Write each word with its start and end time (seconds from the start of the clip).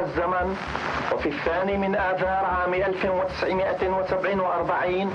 الزمن. 0.00 0.56
وفي 1.12 1.28
الثاني 1.28 1.76
من 1.76 1.96
آذار 1.96 2.44
عام 2.44 2.74
1947 2.74 5.12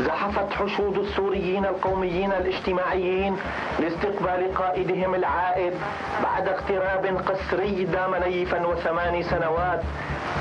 زحفت 0.00 0.52
حشود 0.52 0.98
السوريين 0.98 1.64
القوميين 1.64 2.32
الاجتماعيين 2.32 3.36
لاستقبال 3.78 4.54
قائدهم 4.54 5.14
العائد 5.14 5.74
بعد 6.22 6.48
اقتراب 6.48 7.22
قسري 7.26 7.84
دام 7.84 8.14
نيفا 8.14 8.66
وثماني 8.66 9.22
سنوات. 9.22 9.82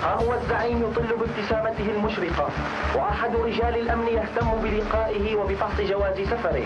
ها 0.04 0.14
هو 0.14 0.34
الزعيم 0.34 0.84
يطل 0.84 1.16
بابتسامته 1.18 1.88
المشرقة 1.96 2.50
وأحد 2.96 3.36
رجال 3.36 3.78
الأمن 3.78 4.08
يهتم 4.08 4.52
بلقائه 4.64 5.36
وبفحص 5.36 5.82
جواز 5.82 6.22
سفره. 6.22 6.64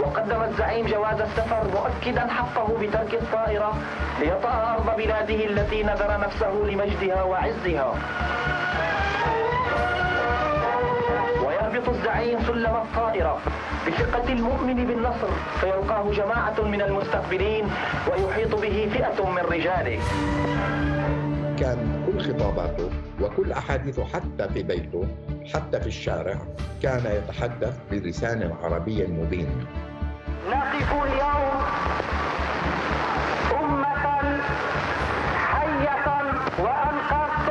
وقدم 0.00 0.42
الزعيم 0.42 0.86
جواز 0.86 1.20
السفر 1.20 1.64
مؤكدا 1.74 2.26
حقه 2.26 2.68
بترك 2.80 3.14
الطائرة 3.14 3.74
ليطأ 4.20 4.74
أرض 4.74 4.96
بلاده 4.96 5.46
التي 5.46 5.82
نذر 5.82 6.20
نفسه 6.20 6.52
لمجدها 6.52 7.22
وعزها. 7.22 7.94
ويهبط 11.78 11.88
الزعيم 11.88 12.38
سلم 12.42 12.76
الطائرة 12.76 13.38
بثقة 13.86 14.32
المؤمن 14.32 14.86
بالنصر 14.86 15.28
فيلقاه 15.60 16.10
جماعة 16.12 16.60
من 16.60 16.82
المستقبلين 16.82 17.70
ويحيط 18.10 18.54
به 18.54 18.88
فئة 18.92 19.30
من 19.30 19.38
رجاله. 19.38 19.98
كان 21.58 22.02
كل 22.06 22.20
خطاباته 22.20 22.90
وكل 23.20 23.52
أحاديثه 23.52 24.04
حتى 24.04 24.48
في 24.54 24.62
بيته 24.62 25.08
حتى 25.54 25.80
في 25.80 25.86
الشارع 25.86 26.38
كان 26.82 27.06
يتحدث 27.06 27.76
بلسان 27.90 28.52
عربي 28.62 29.06
مبين. 29.06 29.66
نقف 30.50 30.92
اليوم 30.92 31.62
أمة 33.60 34.40
حية 35.36 36.06
وأنقذتم 36.58 37.47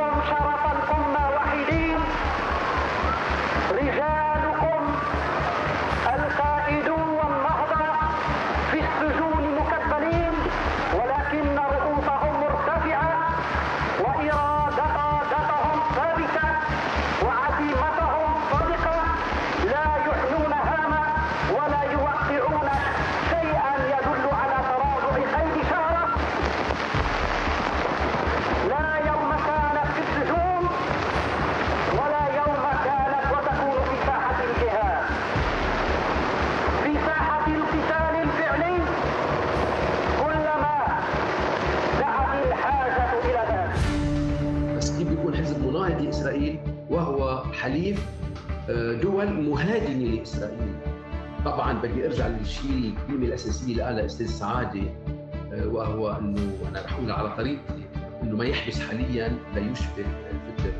مهادنه 50.36 50.58
لاسرائيل 50.58 50.74
طبعا 51.44 51.72
بدي 51.72 52.06
أرجع 52.06 52.26
للشيء 52.26 52.70
الكلمة 53.02 53.26
الأساسية 53.26 53.72
اللي 53.72 53.82
قالها 53.82 54.04
أستاذ 54.06 54.26
سعادة 54.26 54.80
آه، 55.52 55.66
وهو 55.68 56.10
إنه 56.10 56.52
أنا 56.68 56.80
رح 56.84 56.92
أقول 56.94 57.10
على 57.10 57.36
طريقتي 57.36 57.82
إنه 58.22 58.36
ما 58.36 58.44
يحدث 58.44 58.88
حاليا 58.88 59.28
لا 59.54 59.60
يشبه 59.60 60.04
فكر 60.58 60.72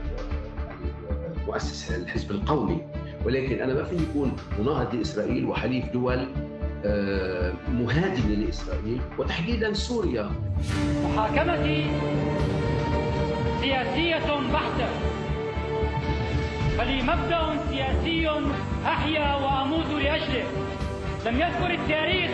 آه، 1.10 1.46
مؤسس 1.46 1.90
الحزب 1.90 2.30
القومي. 2.30 2.80
ولكن 3.24 3.60
أنا 3.60 3.74
ما 3.74 3.84
في 3.84 3.96
يكون 3.96 4.36
مناهض 4.58 4.94
لاسرائيل 4.94 5.44
وحليف 5.46 5.92
دول 5.92 6.26
آه، 6.84 7.52
مهادنه 7.72 8.34
لإسرائيل 8.34 9.00
وتحديدا 9.18 9.72
سوريا. 9.72 10.30
محاكمتي 11.04 11.86
سياسية 13.60 14.18
بحتة. 14.52 15.17
فلي 16.78 17.02
مبدأ 17.02 17.58
سياسي 17.70 18.30
أحيا 18.86 19.34
وأموت 19.34 19.90
لأجله. 20.02 20.44
لم 21.26 21.40
يذكر 21.40 21.70
التاريخ 21.70 22.30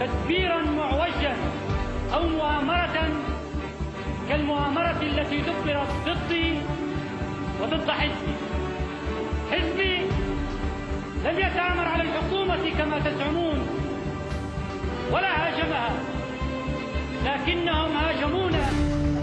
تدبيرا 0.00 0.62
معوجا 0.62 1.36
أو 2.14 2.28
مؤامرة 2.28 3.08
كالمؤامرة 4.28 5.00
التي 5.02 5.38
دبرت 5.38 5.88
ضدي 6.06 6.54
وضد 7.62 7.90
حزبي. 7.90 8.34
حزبي 9.50 9.96
لم 11.24 11.38
يتآمر 11.38 11.84
على 11.84 12.02
الحكومة 12.02 12.70
كما 12.78 12.98
تزعمون 12.98 13.58
ولا 15.12 15.28
هاجمها 15.28 15.90
لكنهم 17.24 17.96
هاجمونا. 17.96 18.66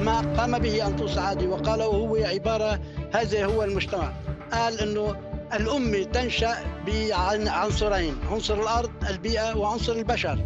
ما 0.01 0.19
قام 0.37 0.59
به 0.59 0.87
أنطو 0.87 1.07
سعادي 1.07 1.47
وقاله 1.47 1.85
هو 1.85 2.15
عبارة 2.15 2.79
هذا 3.13 3.45
هو 3.45 3.63
المجتمع. 3.63 4.13
قال 4.51 4.79
أنه 4.79 5.15
الأمة 5.53 6.03
تنشأ 6.03 6.57
بعنصرين 6.87 8.15
عنصر 8.31 8.61
الأرض 8.61 8.91
البيئة 9.09 9.57
وعنصر 9.57 9.93
البشر. 9.93 10.39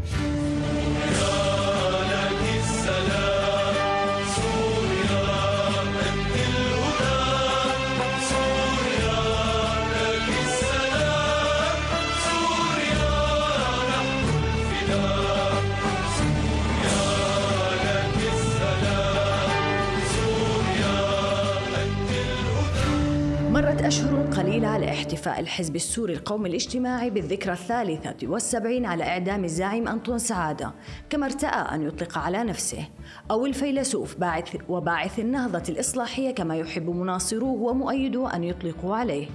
مرت 23.78 23.86
أشهر 23.86 24.26
قليلة 24.26 24.68
على 24.68 24.90
احتفاء 24.90 25.40
الحزب 25.40 25.76
السوري 25.76 26.14
القومي 26.14 26.50
الاجتماعي 26.50 27.10
بالذكرى 27.10 27.54
الثالثة 27.54 28.16
والسبعين 28.24 28.86
على 28.86 29.04
إعدام 29.04 29.44
الزعيم 29.44 29.88
أنطون 29.88 30.20
سعادة 30.20 30.72
كما 31.10 31.26
ارتأى 31.26 31.76
أن 31.76 31.88
يطلق 31.88 32.18
على 32.18 32.44
نفسه. 32.44 32.88
أو 33.32 33.46
الفيلسوف 33.46 34.16
باعث 34.16 34.56
وباعث 34.70 35.20
النهضة 35.20 35.64
الإصلاحية 35.70 36.32
كما 36.32 36.56
يحب 36.56 36.90
مناصروه 36.90 37.62
ومؤيدوه 37.62 38.36
أن 38.36 38.44
يطلقوا 38.44 38.96
عليه. 38.96 39.28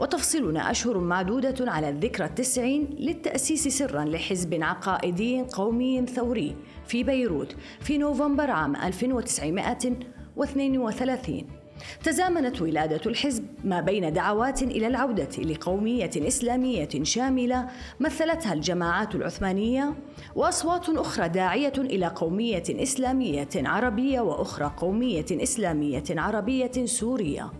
وتفصلنا 0.00 0.70
أشهر 0.70 0.98
معدودة 0.98 1.70
على 1.70 1.88
الذكرى 1.88 2.26
التسعين 2.26 2.96
للتأسيس 2.98 3.68
سرا 3.68 4.04
لحزب 4.04 4.62
عقائدي 4.62 5.42
قومي 5.42 6.06
ثوري 6.06 6.56
في 6.86 7.04
بيروت 7.04 7.56
في 7.80 7.98
نوفمبر 7.98 8.50
عام 8.50 8.76
1932 8.76 11.57
تزامنت 12.04 12.62
ولادة 12.62 13.00
الحزب 13.06 13.44
ما 13.64 13.80
بين 13.80 14.12
دعوات 14.12 14.62
إلى 14.62 14.86
العودة 14.86 15.42
لقومية 15.42 16.10
إسلامية 16.16 16.88
شاملة 17.02 17.68
مثلتها 18.00 18.52
الجماعات 18.52 19.14
العثمانية 19.14 19.94
وأصوات 20.36 20.88
أخرى 20.88 21.28
داعية 21.28 21.72
إلى 21.78 22.06
قومية 22.06 22.62
إسلامية 22.70 23.48
عربية 23.56 24.20
وأخرى 24.20 24.72
قومية 24.76 25.26
إسلامية 25.30 26.04
عربية 26.10 26.84
سورية. 26.84 27.52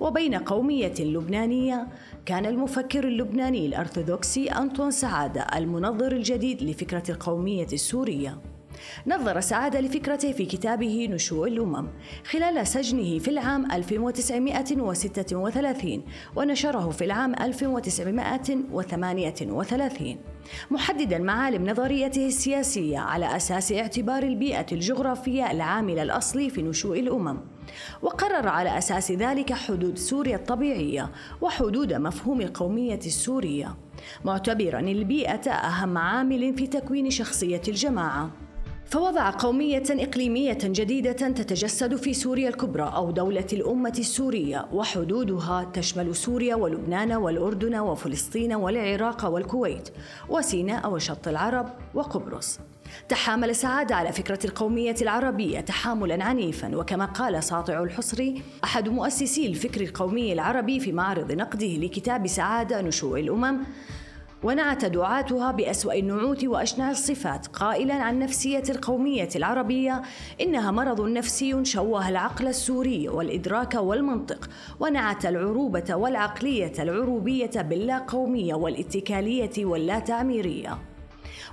وبين 0.00 0.34
قومية 0.34 0.94
لبنانية 0.98 1.88
كان 2.26 2.46
المفكر 2.46 3.04
اللبناني 3.04 3.66
الأرثوذكسي 3.66 4.48
أنطون 4.48 4.90
سعادة 4.90 5.46
المنظر 5.56 6.12
الجديد 6.12 6.62
لفكرة 6.62 7.10
القومية 7.10 7.66
السورية. 7.72 8.38
نظر 9.06 9.40
سعادة 9.40 9.80
لفكرته 9.80 10.32
في 10.32 10.46
كتابه 10.46 11.08
نشوء 11.10 11.48
الأمم 11.48 11.88
خلال 12.30 12.66
سجنه 12.66 13.18
في 13.18 13.28
العام 13.28 13.72
1936 13.72 16.02
ونشره 16.36 16.90
في 16.90 17.04
العام 17.04 17.34
1938 17.34 20.16
محددا 20.70 21.18
معالم 21.18 21.70
نظريته 21.70 22.26
السياسية 22.26 22.98
على 22.98 23.36
أساس 23.36 23.72
اعتبار 23.72 24.22
البيئة 24.22 24.66
الجغرافية 24.72 25.50
العامل 25.50 25.98
الأصلي 25.98 26.50
في 26.50 26.62
نشوء 26.62 27.00
الأمم 27.00 27.38
وقرر 28.02 28.48
على 28.48 28.78
أساس 28.78 29.12
ذلك 29.12 29.52
حدود 29.52 29.98
سوريا 29.98 30.36
الطبيعية 30.36 31.10
وحدود 31.40 31.92
مفهوم 31.92 32.40
القومية 32.40 33.00
السورية. 33.06 33.76
معتبرا 34.24 34.80
البيئة 34.80 35.50
أهم 35.50 35.98
عامل 35.98 36.54
في 36.56 36.66
تكوين 36.66 37.10
شخصية 37.10 37.62
الجماعة. 37.68 38.45
فوضع 38.90 39.30
قومية 39.30 39.82
إقليمية 39.90 40.58
جديدة 40.62 41.12
تتجسد 41.12 41.96
في 41.96 42.14
سوريا 42.14 42.48
الكبرى 42.48 42.92
أو 42.96 43.10
دولة 43.10 43.46
الأمة 43.52 43.94
السورية 43.98 44.66
وحدودها 44.72 45.70
تشمل 45.72 46.16
سوريا 46.16 46.54
ولبنان 46.54 47.12
والأردن 47.12 47.78
وفلسطين 47.78 48.52
والعراق 48.52 49.24
والكويت 49.24 49.88
وسيناء 50.28 50.92
وشط 50.92 51.28
العرب 51.28 51.68
وقبرص. 51.94 52.58
تحامل 53.08 53.54
سعادة 53.54 53.94
على 53.94 54.12
فكرة 54.12 54.38
القومية 54.44 54.94
العربية 55.02 55.60
تحاملا 55.60 56.24
عنيفا 56.24 56.76
وكما 56.76 57.04
قال 57.04 57.42
ساطع 57.42 57.82
الحصري 57.82 58.42
أحد 58.64 58.88
مؤسسي 58.88 59.46
الفكر 59.46 59.80
القومي 59.80 60.32
العربي 60.32 60.80
في 60.80 60.92
معرض 60.92 61.32
نقده 61.32 61.66
لكتاب 61.66 62.26
سعادة 62.26 62.80
نشوء 62.80 63.20
الأمم 63.20 63.58
ونعت 64.46 64.84
دعاتها 64.84 65.50
بأسوأ 65.52 65.94
النعوت 65.94 66.44
وأشنع 66.44 66.90
الصفات. 66.90 67.46
قائلا 67.46 67.94
عن 67.94 68.18
نفسية 68.18 68.62
القومية 68.68 69.28
العربية 69.36 70.02
إنها 70.40 70.70
مرض 70.70 71.00
نفسي 71.00 71.64
شوه 71.64 72.08
العقل 72.08 72.46
السوري 72.46 73.08
والإدراك 73.08 73.74
والمنطق 73.74 74.50
ونعت 74.80 75.26
العروبة 75.26 75.94
والعقلية 75.94 76.72
العروبية 76.78 77.50
باللا 77.56 77.98
قومية 77.98 78.54
والاتكالية 78.54 79.64
واللا 79.64 79.98
تعميرية 79.98 80.78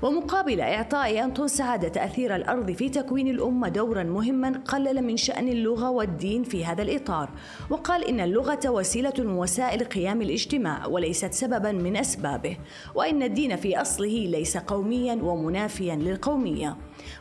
ومقابل 0.02 0.62
إعطاء 0.62 1.24
أنطون 1.24 1.48
سعادة 1.48 1.88
تأثير 1.88 2.36
الأرض 2.36 2.72
في 2.72 2.90
تكوين 2.90 3.28
الأمة 3.28 3.70
دورا 3.70 4.04
مهما 4.04 4.62
قلل 4.68 5.02
من 5.02 5.18
شأن 5.18 5.48
اللغة 5.48 5.90
والدين 5.90 6.44
في 6.44 6.66
هذا 6.66 6.82
الإطار. 6.82 7.30
وقال 7.70 8.08
إن 8.08 8.20
اللغة 8.20 8.70
وسيلة 8.70 9.14
من 9.20 9.38
وسائل 9.38 9.84
قيام 9.84 10.22
الاجتماع 10.22 10.88
وليست 10.88 11.34
سببا 11.34 11.72
من 11.72 11.98
أسبابه 11.98 12.58
وإن 12.96 13.24
الدين 13.24 13.56
في 13.56 13.82
أصله 13.82 14.28
ليس 14.28 14.58
قوميا 14.58 15.16
ومنافيا 15.16 15.96
للقومية. 15.96 16.78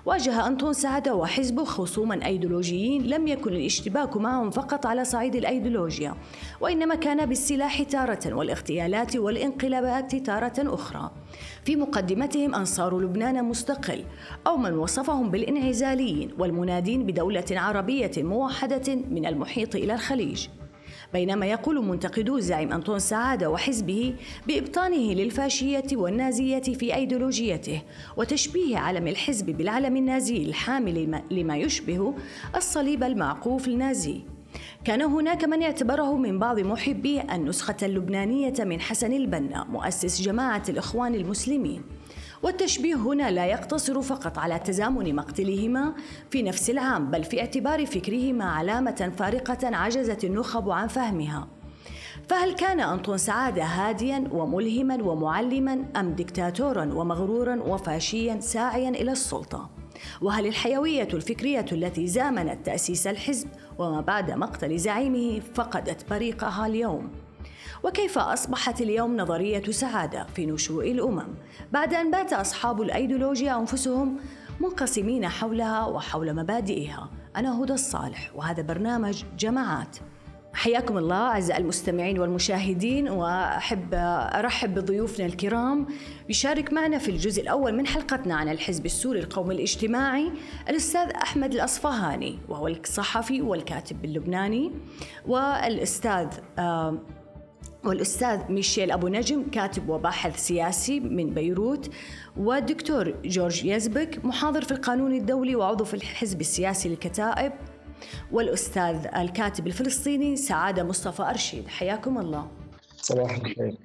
واجه 0.07 0.47
أنطون 0.47 0.73
سعادة 0.73 1.15
وحزبه 1.15 1.65
خصوما 1.65 2.27
أيديولوجيين 2.27 3.03
لم 3.03 3.27
يكن 3.29 3.53
الاشتباك 3.53 4.17
معهم 4.17 4.51
فقط 4.51 4.87
على 4.87 5.05
صعيد 5.05 5.35
الأيديولوجيا 5.35 6.15
وإنما 6.61 6.95
كان 6.95 7.27
بالسلاح 7.27 7.83
تارة 7.83 8.35
والاغتيالات 8.35 9.17
والانقلابات 9.17 10.17
تارة 10.17 10.75
أخرى. 10.75 11.11
في 11.65 11.77
مقدمتهم 11.77 12.55
أنصار 12.55 12.99
لبنان 12.99 13.45
مستقل 13.45 14.05
أو 14.47 14.57
من 14.57 14.73
وصفهم 14.73 15.31
بالانعزاليين 15.31 16.31
والمنادين 16.39 17.07
بدولة 17.07 17.45
عربية 17.51 18.13
موحدة 18.17 18.95
من 18.95 19.27
المحيط 19.27 19.75
إلى 19.77 19.95
الخليج. 19.95 20.49
بينما 21.13 21.47
يقول 21.47 21.85
منتقدو 21.85 22.37
الزعيم 22.37 22.73
أنطون 22.73 22.99
سعادة 22.99 23.51
وحزبه 23.51 24.15
بإبطانه 24.47 25.13
للفاشية 25.15 25.85
والنازية 25.93 26.59
في 26.63 26.95
أيديولوجيته 26.95 27.83
وتشبيه 28.17 28.79
علم 28.79 29.09
الحزب 29.09 29.47
بالعلم 29.47 29.97
النازي 29.97 30.37
الحامل 30.37 31.23
لما 31.31 31.57
يشبه 31.57 32.15
الصليب 32.57 33.05
المعقوف 33.05 33.69
النازي. 33.69 34.21
كان 34.85 35.03
هناك 35.03 35.45
من 35.45 35.63
اعتبره 35.63 36.17
من 36.17 36.39
بعض 36.39 36.61
محبي 36.61 37.21
النسخة 37.21 37.77
اللبنانية 37.83 38.55
من 38.61 38.81
حسن 38.81 39.13
البنا 39.13 39.65
مؤسس 39.65 40.23
جماعة 40.23 40.63
الإخوان 40.69 41.15
المسلمين. 41.15 41.83
والتشبيه 42.43 42.95
هنا 42.95 43.31
لا 43.31 43.47
يقتصر 43.47 44.03
فقط 44.03 44.39
على 44.39 44.59
تزامن 44.59 45.15
مقتلهما 45.15 45.95
في 46.31 46.43
نفس 46.43 46.71
العام 46.71 47.11
بل 47.11 47.25
في 47.25 47.41
اعتبار 47.41 47.87
فكرهما 47.87 48.45
علامة 48.45 49.13
فارقة 49.17 49.77
عجزت 49.77 50.25
النخب 50.25 50.71
عن 50.71 50.89
فهمها 50.89 51.49
فهل 52.29 52.53
كان 52.53 52.81
أنطون 52.81 53.19
سعادة 53.19 53.65
هاديا 53.65 54.25
وملهما 54.33 55.03
ومعلما 55.03 55.85
أم 55.97 56.13
دكتاتورا 56.13 56.85
ومغرورا 56.95 57.63
وفاشيا 57.63 58.41
ساعيا 58.41 58.89
إلى 58.89 59.13
السلطة؟ 59.13 59.71
وهل 60.23 60.47
الحيوية 60.47 61.09
الفكرية 61.15 61.67
التي 61.73 62.07
زامنت 62.07 62.67
تأسيس 62.67 63.07
الحزب 63.07 63.49
وما 63.79 64.01
بعد 64.01 64.31
مقتل 64.31 64.79
زعيمه 64.79 65.41
فقدت 65.55 66.11
بريقها 66.11 66.67
اليوم؟ 66.67 67.22
وكيف 67.85 68.19
أصبحت 68.19 68.81
اليوم 68.81 69.17
نظرية 69.17 69.63
سعادة 69.63 70.27
في 70.35 70.47
نشوء 70.47 70.91
الأمم؟ 70.91 71.29
بعد 71.73 71.95
أن 71.95 72.11
بات 72.11 72.33
أصحاب 72.33 72.83
الأيديولوجيا 72.83 73.59
أنفسهم 73.59 74.17
منقسمين 74.61 75.29
حولها 75.29 75.87
وحول 75.87 76.35
مبادئها. 76.35 77.11
أنا 77.37 77.63
هدى 77.63 77.73
الصالح 77.73 78.31
وهذا 78.35 78.63
برنامج 78.63 79.25
جماعات. 79.39 79.97
حياكم 80.55 80.99
الله 80.99 81.17
أعزائي 81.17 81.61
المستمعين 81.61 82.19
والمشاهدين 82.19 83.09
وأحب 83.09 83.89
أرحب 84.35 84.75
بضيوفنا 84.75 85.27
الكرام. 85.27 85.87
يشارك 86.29 86.73
معنا 86.73 86.99
في 86.99 87.11
الجزء 87.11 87.43
الأول 87.43 87.75
من 87.75 87.87
حلقتنا 87.87 88.35
عن 88.35 88.49
الحزب 88.49 88.87
السوري 88.87 89.21
القومي 89.21 89.55
الاجتماعي 89.55 90.33
الأستاذ 90.69 91.11
أحمد 91.11 91.55
الأصفهاني 91.55 92.39
وهو 92.49 92.69
الصحفي 92.69 93.43
والكاتب 93.43 94.05
اللبناني 94.05 94.73
والأستاذ 95.27 96.29
والأستاذ 97.85 98.53
ميشيل 98.53 98.91
أبو 98.91 99.09
نجم 99.09 99.51
كاتب 99.51 99.89
وباحث 99.89 100.47
سياسي 100.47 101.01
من 101.01 101.31
بيروت 101.31 101.91
والدكتور 102.37 103.15
جورج 103.25 103.65
يزبك 103.65 104.25
محاضر 104.25 104.65
في 104.65 104.73
القانون 104.73 105.13
الدولي 105.13 105.57
وعضو 105.57 105.85
في 105.85 105.95
الحزب 105.95 106.41
السياسي 106.41 106.89
للكتائب 106.89 107.53
والأستاذ 108.33 109.07
الكاتب 109.17 109.67
الفلسطيني 109.67 110.37
سعادة 110.37 110.83
مصطفى 110.83 111.23
أرشيد. 111.23 111.69
حياكم 111.69 112.19
الله. 112.19 112.51
صباح 112.97 113.37
الخير. 113.37 113.79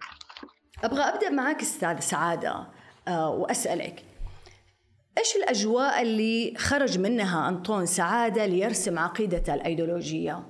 أبغى 0.84 1.02
أبدأ 1.02 1.30
معك 1.30 1.62
أستاذ 1.62 2.00
سعادة 2.00 2.68
آه، 3.08 3.30
وأسألك 3.30 4.04
إيش 5.18 5.36
الأجواء 5.36 6.02
اللي 6.02 6.54
خرج 6.58 7.00
منها 7.00 7.50
أنطون 7.50 7.86
سعادة 7.86 8.46
ليرسم 8.46 9.00
عقيدة 9.00 9.56
الأيديولوجية؟ 9.56 10.44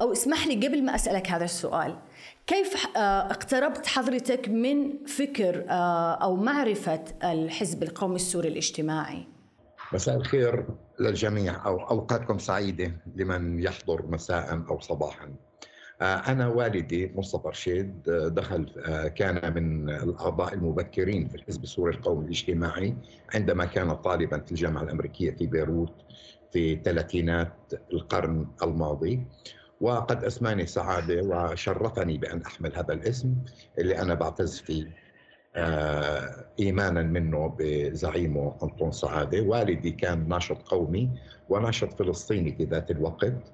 أو 0.00 0.12
اسمح 0.12 0.46
لي 0.46 0.66
قبل 0.66 0.84
ما 0.84 0.94
أسألك 0.94 1.30
هذا 1.30 1.44
السؤال. 1.44 1.98
كيف 2.48 2.96
آه، 2.96 3.30
اقتربت 3.30 3.86
حضرتك 3.86 4.48
من 4.48 5.06
فكر 5.06 5.64
آه، 5.70 6.14
أو 6.14 6.36
معرفة 6.36 7.04
الحزب 7.24 7.82
القومي 7.82 8.16
السوري 8.16 8.48
الاجتماعي؟ 8.48 9.26
مساء 9.92 10.16
الخير 10.16 10.66
للجميع 11.00 11.66
أو 11.66 11.90
أوقاتكم 11.90 12.38
سعيدة 12.38 12.92
لمن 13.16 13.62
يحضر 13.62 14.06
مساء 14.06 14.64
أو 14.70 14.80
صباحا. 14.80 15.34
آه، 16.00 16.04
أنا 16.04 16.48
والدي 16.48 17.12
مصطفى 17.14 17.48
رشيد 17.48 18.02
دخل 18.26 18.68
كان 19.16 19.54
من 19.54 19.90
الأعضاء 19.90 20.54
المبكرين 20.54 21.28
في 21.28 21.34
الحزب 21.34 21.62
السوري 21.62 21.94
القومي 21.94 22.24
الاجتماعي 22.24 22.96
عندما 23.34 23.64
كان 23.64 23.92
طالبا 23.92 24.38
في 24.38 24.52
الجامعة 24.52 24.82
الأمريكية 24.82 25.30
في 25.30 25.46
بيروت 25.46 25.94
في 26.52 26.80
ثلاثينات 26.84 27.52
القرن 27.92 28.46
الماضي 28.62 29.26
وقد 29.80 30.24
أسماني 30.24 30.66
سعادة 30.66 31.22
وشرفني 31.22 32.18
بأن 32.18 32.42
أحمل 32.42 32.76
هذا 32.76 32.92
الاسم 32.94 33.34
اللي 33.78 33.98
أنا 33.98 34.14
بعتز 34.14 34.60
فيه 34.60 34.86
آه 35.56 36.44
إيمانا 36.60 37.02
منه 37.02 37.56
بزعيمه 37.58 38.56
أنطون 38.62 38.92
سعادة. 38.92 39.40
والدي 39.40 39.90
كان 39.90 40.28
ناشط 40.28 40.62
قومي 40.62 41.10
وناشط 41.48 41.92
فلسطيني 41.98 42.52
في 42.52 42.64
ذات 42.64 42.90
الوقت 42.90 43.52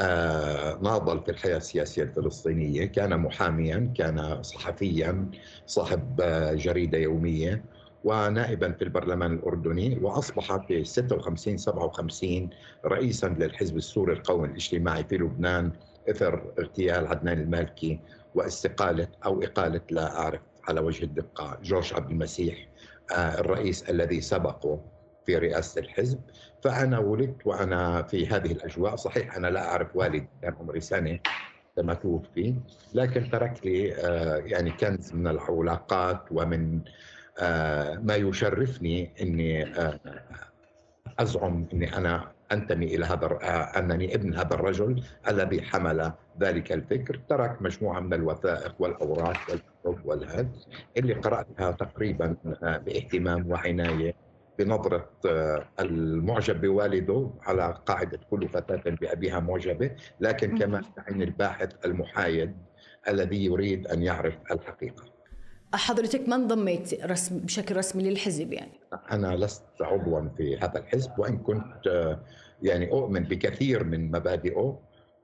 آه 0.00 0.78
ناضل 0.82 1.20
في 1.24 1.30
الحياة 1.30 1.56
السياسية 1.56 2.02
الفلسطينية. 2.02 2.84
كان 2.84 3.20
محاميا 3.20 3.92
كان 3.98 4.42
صحفيا 4.42 5.30
صاحب 5.66 6.20
آه 6.20 6.54
جريدة 6.54 6.98
يومية. 6.98 7.64
ونائبا 8.04 8.72
في 8.72 8.84
البرلمان 8.84 9.32
الأردني 9.32 9.98
وأصبح 10.02 10.66
في 10.66 10.84
56 10.84 11.56
57 11.56 12.50
رئيسا 12.84 13.26
للحزب 13.26 13.76
السوري 13.76 14.12
القومي 14.12 14.48
الاجتماعي 14.48 15.04
في 15.04 15.16
لبنان 15.16 15.72
إثر 16.10 16.52
اغتيال 16.58 17.06
عدنان 17.06 17.40
المالكي 17.40 18.00
واستقالة 18.34 19.08
أو 19.24 19.42
إقالة 19.42 19.80
لا 19.90 20.18
أعرف 20.18 20.40
على 20.68 20.80
وجه 20.80 21.04
الدقة 21.04 21.58
جورج 21.62 21.94
عبد 21.94 22.10
المسيح 22.10 22.68
آه، 23.12 23.40
الرئيس 23.40 23.90
الذي 23.90 24.20
سبقه 24.20 24.80
في 25.26 25.36
رئاسة 25.36 25.80
الحزب. 25.80 26.20
فأنا 26.62 26.98
ولدت 26.98 27.46
وأنا 27.46 28.02
في 28.02 28.26
هذه 28.26 28.52
الأجواء. 28.52 28.96
صحيح 28.96 29.36
أنا 29.36 29.46
لا 29.46 29.68
أعرف 29.70 29.96
والدي 29.96 30.28
كان 30.42 30.54
عمري 30.60 30.80
سنة 30.80 31.18
لما 31.78 31.94
توفي 31.94 32.54
لكن 32.94 33.30
ترك 33.30 33.66
لي 33.66 33.94
آه، 33.94 34.36
يعني 34.36 34.70
كنز 34.70 35.12
من 35.12 35.26
العلاقات 35.26 36.20
ومن 36.30 36.80
ما 38.02 38.14
يشرفني 38.16 39.10
إني 39.20 39.64
آه، 39.64 40.00
أزعم 41.18 41.66
إني 41.72 41.96
أنا 41.96 42.32
أنتمي 42.52 42.86
إلى 42.94 43.04
هذا 43.04 43.26
آه، 43.26 43.78
أنني 43.78 44.14
ابن 44.14 44.34
هذا 44.34 44.54
الرجل 44.54 45.02
الذي 45.28 45.62
حمل 45.62 46.12
ذلك 46.40 46.72
الفكر 46.72 47.20
ترك 47.28 47.62
مجموعة 47.62 48.00
من 48.00 48.14
الوثائق 48.14 48.74
والأوراق 48.78 49.36
والكتب 49.50 50.06
والهد 50.06 50.56
اللي 50.96 51.14
قرأتها 51.14 51.70
تقريبا 51.70 52.36
باهتمام 52.62 53.50
وعناية 53.50 54.14
بنظرة 54.58 55.10
المعجب 55.80 56.60
بوالده 56.60 57.30
على 57.42 57.78
قاعدة 57.86 58.20
كل 58.30 58.48
فتاة 58.48 58.90
بأبيها 58.90 59.40
معجبة. 59.40 59.90
لكن 60.20 60.58
كمان 60.58 60.82
بعين 60.96 61.22
الباحث 61.22 61.86
المحايد 61.86 62.56
الذي 63.08 63.44
يريد 63.44 63.86
أن 63.86 64.02
يعرف 64.02 64.38
الحقيقة. 64.50 65.13
حضرتك 65.76 66.28
ما 66.28 66.36
انضميت 66.36 67.04
رسم 67.04 67.38
بشكل 67.38 67.76
رسمي 67.76 68.02
للحزب 68.02 68.52
يعني. 68.52 68.80
أنا 69.10 69.36
لست 69.36 69.62
عضوا 69.80 70.28
في 70.36 70.58
هذا 70.58 70.78
الحزب 70.78 71.10
وإن 71.18 71.38
كنت 71.38 72.16
يعني 72.62 72.90
أؤمن 72.90 73.22
بكثير 73.22 73.84
من 73.84 74.10
مبادئه 74.10 74.78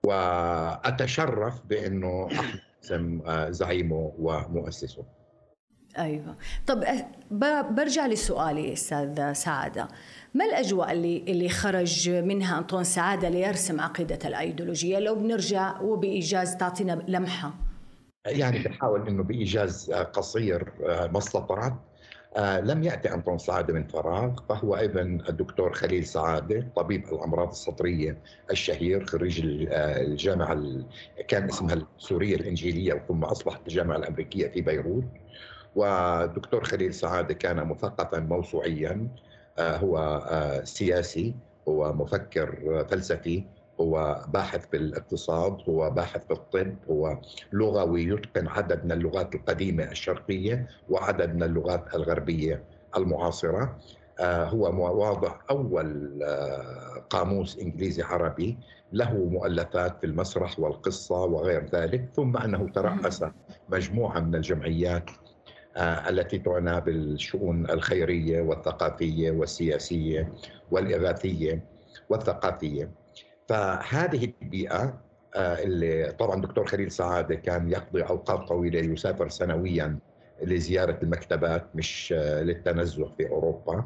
وأتشرف 0.04 1.54
بأنه 1.66 2.28
احسن 2.32 3.20
زعيمه 3.52 4.12
ومؤسسه. 4.18 5.04
أيوه. 5.98 6.36
طب 6.66 6.84
برجع 7.70 8.06
لسؤالي 8.06 8.72
أستاذ 8.72 9.32
سعادة. 9.32 9.88
ما 10.34 10.44
الأجواء 10.44 10.92
اللي 10.92 11.24
اللي 11.28 11.48
خرج 11.48 12.10
منها 12.10 12.58
أنطون 12.58 12.84
سعادة 12.84 13.28
ليرسم 13.28 13.80
عقيدة 13.80 14.18
الأيديولوجية؟ 14.24 14.98
لو 14.98 15.14
بنرجع 15.14 15.80
وبإيجاز 15.80 16.56
تعطينا 16.56 17.04
لمحة. 17.08 17.52
يعني 18.26 18.58
بحاول 18.68 19.08
إنه 19.08 19.22
بإيجاز 19.22 19.92
قصير 19.92 20.72
ما 21.08 21.18
استطعت 21.18 21.72
آه 22.36 22.60
لم 22.60 22.82
يأتي 22.82 23.14
أنطون 23.14 23.38
سعادة 23.38 23.74
من 23.74 23.86
فراغ. 23.88 24.36
فهو 24.48 24.74
ابن 24.76 25.20
الدكتور 25.28 25.72
خليل 25.74 26.06
سعادة 26.06 26.72
طبيب 26.76 27.08
الأمراض 27.12 27.48
الصدرية 27.48 28.22
الشهير 28.50 29.06
خريج 29.06 29.40
الجامعة 29.72 30.54
كان 31.28 31.48
اسمها 31.48 31.74
السورية 31.74 32.36
الإنجيلية 32.36 33.04
ثم 33.08 33.24
أصبحت 33.24 33.68
الجامعة 33.68 33.96
الأمريكية 33.96 34.48
في 34.48 34.60
بيروت. 34.60 35.04
والدكتور 35.74 36.64
خليل 36.64 36.94
سعادة 36.94 37.34
كان 37.34 37.68
مثقفا 37.68 38.20
موسوعيا 38.20 39.10
آه 39.58 39.76
هو 39.76 39.98
آه 39.98 40.64
سياسي 40.64 41.40
هو 41.68 41.92
مفكر 41.92 42.84
فلسفي. 42.90 43.50
هو 43.80 44.24
باحث 44.28 44.66
بالاقتصاد 44.66 45.58
هو 45.68 45.90
باحث 45.90 46.24
بالطب 46.28 46.76
هو 46.90 47.18
لغوي 47.52 48.04
يتقن 48.04 48.48
عدد 48.48 48.84
من 48.84 48.92
اللغات 48.92 49.34
القديمة 49.34 49.84
الشرقية 49.84 50.68
وعدد 50.88 51.34
من 51.34 51.42
اللغات 51.42 51.94
الغربية 51.94 52.64
المعاصرة. 52.96 53.78
آه، 54.20 54.44
هو 54.44 54.98
واضع 55.00 55.34
أول 55.50 56.20
آه، 56.22 57.06
قاموس 57.10 57.58
إنجليزي 57.58 58.02
عربي 58.02 58.58
له 58.92 59.14
مؤلفات 59.14 60.00
في 60.00 60.06
المسرح 60.06 60.60
والقصة 60.60 61.20
وغير 61.24 61.70
ذلك 61.74 62.08
ثم 62.14 62.36
أنه 62.36 62.68
ترأس 62.74 63.24
مجموعة 63.68 64.20
من 64.20 64.34
الجمعيات 64.34 65.10
آه، 65.76 66.08
التي 66.08 66.38
تعنى 66.38 66.80
بالشؤون 66.80 67.70
الخيرية 67.70 68.42
والثقافية 68.42 69.30
والسياسية 69.30 70.32
والإغاثية 70.70 71.64
والثقافية. 72.08 72.99
فهذه 73.50 74.32
البيئة 74.42 75.00
آه، 75.36 75.62
اللي 75.62 76.12
طبعا 76.18 76.40
دكتور 76.40 76.66
خليل 76.66 76.90
سعادة 76.90 77.34
كان 77.34 77.70
يقضي 77.70 78.02
أوقات 78.02 78.48
طويلة 78.48 78.78
يسافر 78.78 79.28
سنويا 79.28 79.98
لزيارة 80.42 80.98
المكتبات 81.02 81.66
مش 81.74 82.14
آه، 82.16 82.42
للتنزه 82.42 83.08
في 83.16 83.28
أوروبا 83.28 83.84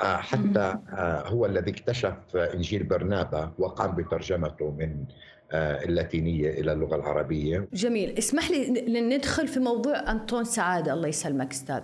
آه، 0.00 0.16
حتى 0.16 0.76
هو 1.26 1.46
الذي 1.46 1.70
اكتشف 1.70 2.36
إنجيل 2.36 2.82
برنابا 2.82 3.52
وقام 3.58 3.94
بترجمته 3.94 4.70
من 4.70 5.04
اللاتينية 5.52 6.50
إلى 6.50 6.72
اللغة 6.72 6.96
العربية. 6.96 7.68
جميل، 7.72 8.18
اسمح 8.18 8.50
لي 8.50 9.00
ندخل 9.00 9.48
في 9.48 9.60
موضوع 9.60 10.10
أنطون 10.10 10.44
سعادة 10.44 10.92
الله 10.92 11.08
يسلمك 11.08 11.52
أستاذ. 11.52 11.82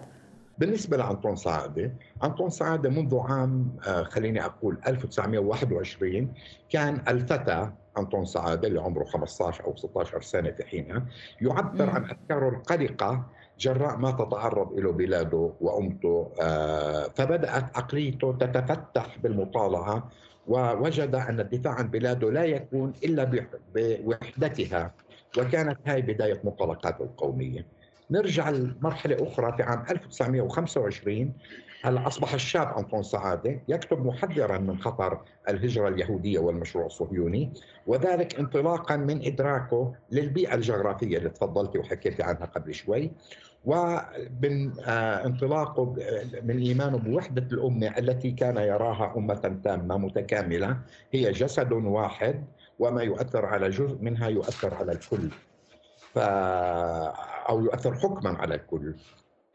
بالنسبة 0.60 0.96
لأنطون 0.96 1.36
سعادة 1.36 1.92
أنطون 2.24 2.50
سعادة 2.50 2.90
منذ 2.90 3.18
عام 3.18 3.76
آه، 3.86 4.02
خليني 4.02 4.44
أقول 4.44 4.78
1921 4.86 6.32
كان 6.70 7.02
الفتى 7.08 7.70
أنطون 7.98 8.24
سعادة 8.24 8.68
اللي 8.68 8.80
عمره 8.80 9.04
15 9.04 9.64
أو 9.64 9.76
16 9.76 10.20
سنة 10.22 10.50
في 10.50 10.64
حينها 10.64 11.06
يعبر 11.40 11.90
عن 11.90 12.04
أفكاره 12.04 12.48
القلقة 12.48 13.26
جراء 13.58 13.96
ما 13.96 14.10
تتعرض 14.10 14.72
له 14.72 14.92
بلاده 14.92 15.52
وأمته 15.60 16.32
آه، 16.40 17.08
فبدأت 17.14 17.76
عقليته 17.76 18.32
تتفتح 18.32 19.18
بالمطالعة 19.18 20.10
ووجد 20.46 21.14
أن 21.14 21.40
الدفاع 21.40 21.72
عن 21.74 21.88
بلاده 21.90 22.30
لا 22.30 22.44
يكون 22.44 22.92
إلا 23.04 23.48
بوحدتها 23.74 24.92
وكانت 25.38 25.78
هاي 25.86 26.02
بداية 26.02 26.40
مطلقاته 26.44 27.02
القومية. 27.04 27.79
نرجع 28.10 28.50
لمرحلة 28.50 29.16
أخرى 29.28 29.56
في 29.56 29.62
عام 29.62 29.84
1925 29.90 31.32
هلأ 31.82 32.06
أصبح 32.06 32.34
الشاب 32.34 32.78
أنطون 32.78 33.02
سعادة 33.02 33.60
يكتب 33.68 34.06
محذرا 34.06 34.58
من 34.58 34.78
خطر 34.78 35.20
الهجرة 35.48 35.88
اليهودية 35.88 36.38
والمشروع 36.38 36.86
الصهيوني 36.86 37.52
وذلك 37.86 38.38
انطلاقا 38.38 38.96
من 38.96 39.26
إدراكه 39.26 39.94
للبيئة 40.12 40.54
الجغرافية 40.54 41.18
اللي 41.18 41.28
تفضلتي 41.28 41.78
وحكيتي 41.78 42.22
عنها 42.22 42.44
قبل 42.44 42.74
شوي 42.74 43.10
ومن 43.64 44.72
آه، 44.80 45.26
انطلاقه 45.26 45.94
من 46.42 46.58
إيمانه 46.58 46.98
بوحدة 46.98 47.46
الأمة 47.52 47.98
التي 47.98 48.30
كان 48.30 48.56
يراها 48.56 49.14
أمة 49.16 49.60
تامة 49.64 49.98
متكاملة 49.98 50.78
هي 51.12 51.32
جسد 51.32 51.72
واحد 51.72 52.44
وما 52.78 53.02
يؤثر 53.02 53.46
على 53.46 53.70
جزء 53.70 53.98
منها 54.00 54.28
يؤثر 54.28 54.74
على 54.74 54.92
الكل. 54.92 55.30
أو 57.48 57.60
يؤثر 57.60 57.94
حكما 57.94 58.38
على 58.38 58.54
الكل. 58.54 58.94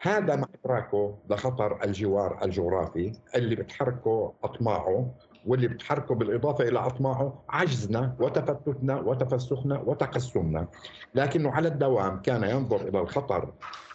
هذا 0.01 0.35
مع 0.35 0.47
إدراكه 0.65 1.17
لخطر 1.29 1.83
الجوار 1.83 2.39
الجغرافي 2.43 3.11
اللي 3.35 3.55
بتحركه 3.55 4.33
أطماعه 4.43 5.11
واللي 5.45 5.67
بتحركه 5.67 6.15
بالإضافة 6.15 6.63
إلى 6.67 6.79
أطماعه 6.79 7.43
عجزنا 7.49 8.15
وتفتتنا 8.19 8.95
وتفسخنا 8.99 9.79
وتقسمنا. 9.79 10.67
لكنه 11.15 11.51
على 11.51 11.67
الدوام 11.67 12.21
كان 12.21 12.43
ينظر 12.43 12.81
إلى 12.81 12.99
الخطر 13.01 13.53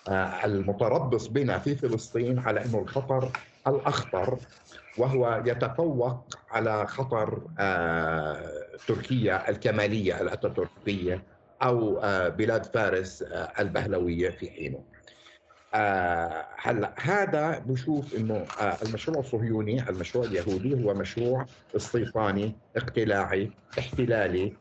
آه، 0.08 0.44
المتربص 0.44 1.26
بنا 1.26 1.58
في 1.58 1.74
فلسطين 1.74 2.38
على 2.38 2.64
أنه 2.64 2.78
الخطر 2.78 3.28
الأخطر 3.66 4.38
وهو 4.98 5.42
يتفوق 5.46 6.24
على 6.50 6.86
خطر 6.86 7.42
آه، 7.58 8.50
تركيا 8.88 9.50
الكمالية 9.50 10.20
الأتاتوركية. 10.20 11.22
أو 11.62 11.98
آه، 11.98 12.28
بلاد 12.28 12.64
فارس 12.66 13.22
آه، 13.22 13.52
البهلوية 13.58 14.30
في 14.30 14.50
حينه. 14.50 14.80
آه، 15.74 16.46
هلأ 16.56 16.94
هذا 17.02 17.58
بشوف 17.58 18.14
إنه 18.14 18.44
المشروع 18.86 19.18
الصهيوني 19.18 19.88
المشروع 19.88 20.24
اليهودي 20.24 20.84
هو 20.84 20.94
مشروع 20.94 21.46
استيطاني 21.76 22.54
اقتلاعي 22.76 23.50
احتلالي 23.78 24.52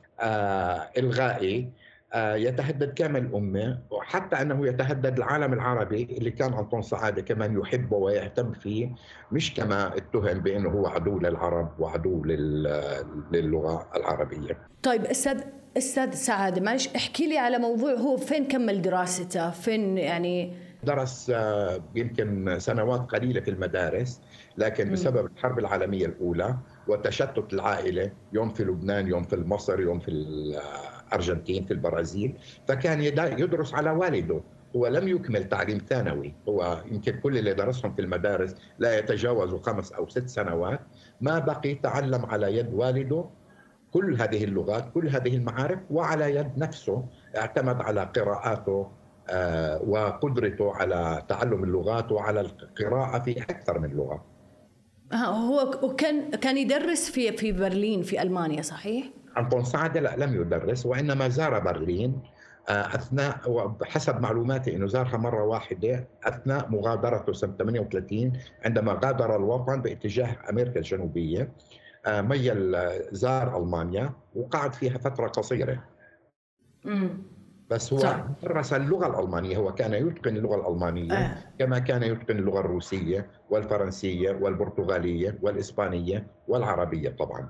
إلغائي 0.98 1.70
يتهدد 2.16 2.94
كامل 2.94 3.26
الأمة 3.26 3.80
وحتى 3.92 4.42
أنه 4.42 4.68
يتهدد 4.68 5.18
العالم 5.18 5.54
العربي 5.54 6.04
اللي 6.04 6.32
كان 6.32 6.54
أنطون 6.54 6.82
سعادة 6.82 7.22
كمان 7.22 7.60
يحبه 7.60 7.98
ويهتم 7.98 8.52
فيه 8.54 8.90
مش 9.32 9.54
كما 9.54 9.98
اتهم 9.98 10.40
بأنه 10.40 10.70
هو 10.70 10.88
عدو 10.88 11.20
للعرب 11.20 11.80
وعدو 11.80 12.24
للغة 13.32 13.90
العربية 13.96 14.58
طيب 14.84 15.06
أستاذ 15.06 15.42
أستاذ 15.78 16.14
سعاده 16.14 16.62
معلش 16.62 16.88
احكي 16.88 17.28
لي 17.28 17.38
على 17.38 17.58
موضوع 17.58 17.94
هو 17.94 18.18
فين 18.18 18.48
كمل 18.48 18.82
دراسته؟ 18.82 19.50
فين 19.52 19.98
يعني؟ 19.98 20.54
درس 20.84 21.32
آه، 21.36 21.80
يمكن 21.96 22.56
سنوات 22.60 23.02
قليلة 23.02 23.42
في 23.42 23.52
المدارس 23.52 24.22
لكن 24.58 24.92
بسبب 24.92 25.26
الحرب 25.26 25.60
العالمية 25.60 26.06
الأولى 26.06 26.58
وتشتت 26.88 27.54
العائلة 27.54 28.12
يوم 28.34 28.50
في 28.50 28.64
لبنان 28.64 29.08
يوم 29.08 29.24
في 29.24 29.36
مصر 29.36 29.80
يوم 29.82 30.00
في 30.00 30.12
الارجنتين 30.12 31.66
في 31.66 31.72
البرازيل 31.74 32.38
فكان 32.68 33.02
يدرس 33.40 33.74
على 33.74 33.92
والده. 33.92 34.42
هو 34.76 34.88
لم 34.88 35.08
يكمل 35.08 35.50
تعليم 35.50 35.78
ثانوي. 35.78 36.34
هو 36.50 36.84
يمكن 36.92 37.20
كل 37.20 37.38
اللي 37.38 37.54
درسهم 37.54 37.96
في 37.96 38.02
المدارس 38.02 38.56
لا 38.80 39.00
يتجاوز 39.00 39.56
خمس 39.56 39.92
أو 39.92 40.10
ست 40.10 40.28
سنوات. 40.28 40.80
ما 41.22 41.40
بقي 41.40 41.76
تعلم 41.76 42.26
على 42.26 42.58
يد 42.58 42.74
والده 42.74 43.26
كل 43.92 44.22
هذه 44.22 44.44
اللغات 44.44 44.94
كل 44.94 45.10
هذه 45.10 45.36
المعارف 45.36 45.80
وعلى 45.92 46.36
يد 46.36 46.58
نفسه 46.58 47.06
اعتمد 47.38 47.82
على 47.82 48.10
قراءاته 48.16 48.92
آه، 49.30 49.82
وقدرته 49.88 50.76
على 50.76 51.24
تعلم 51.30 51.64
اللغات 51.64 52.12
وعلى 52.12 52.42
القراءة 52.42 53.20
في 53.20 53.42
أكثر 53.42 53.80
من 53.80 53.90
لغة 53.90 54.26
آه، 55.12 55.16
هو 55.16 55.80
وكان 55.84 56.30
كان 56.30 56.58
يدرس 56.58 57.10
في 57.10 57.32
في 57.32 57.52
برلين 57.52 58.04
في 58.04 58.22
ألمانيا 58.22 58.62
صحيح؟ 58.62 59.06
أنطون 59.38 59.64
سعدة 59.64 60.00
لا 60.00 60.16
لم 60.18 60.42
يدرس 60.42 60.86
وإنما 60.86 61.30
زار 61.30 61.60
برلين 61.60 62.22
آه، 62.70 62.96
أثناء 62.96 63.40
وحسب 63.48 64.22
معلوماتي 64.22 64.76
إنه 64.76 64.88
زارها 64.88 65.18
مرة 65.18 65.44
واحدة 65.44 66.08
أثناء 66.24 66.70
مغادرته 66.70 67.34
سنة 67.34 67.54
38 67.58 68.34
عندما 68.66 69.00
غادر 69.04 69.36
الوطن 69.36 69.82
باتجاه 69.82 70.36
أمريكا 70.50 70.80
الجنوبية 70.80 71.52
ميل 72.22 72.76
زار 73.12 73.58
ألمانيا 73.58 74.14
وقعد 74.36 74.74
فيها 74.74 74.98
فترة 74.98 75.28
قصيرة. 75.28 75.84
بس 77.70 77.94
هو 77.94 78.00
درس 78.44 78.74
اللغة 78.74 79.08
الألمانية 79.08 79.58
هو 79.58 79.74
كان 79.74 79.94
يتقن 79.94 80.38
اللغة 80.38 80.56
الألمانية 80.56 81.14
آه. 81.14 81.38
كما 81.60 81.80
كان 81.80 82.04
يتقن 82.04 82.38
اللغة 82.38 82.60
الروسية 82.60 83.32
والفرنسية 83.50 84.32
والبرتغالية 84.32 85.38
والإسبانية 85.42 86.28
والعربية 86.48 87.10
طبعا 87.10 87.50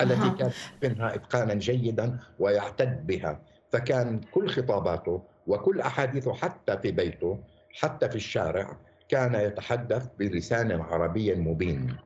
التي 0.00 0.30
كان 0.38 0.50
يتقنها 0.82 1.14
إتقانا 1.14 1.54
جيدا 1.54 2.18
ويعتد 2.38 3.06
بها. 3.06 3.40
فكان 3.72 4.20
كل 4.20 4.48
خطاباته 4.48 5.22
وكل 5.46 5.80
أحاديثه 5.80 6.34
حتى 6.34 6.78
في 6.78 6.92
بيته 6.92 7.38
حتى 7.80 8.08
في 8.08 8.16
الشارع 8.16 8.76
كان 9.08 9.34
يتحدث 9.34 10.08
بلسان 10.18 10.80
عربي 10.80 11.34
مبين. 11.34 11.96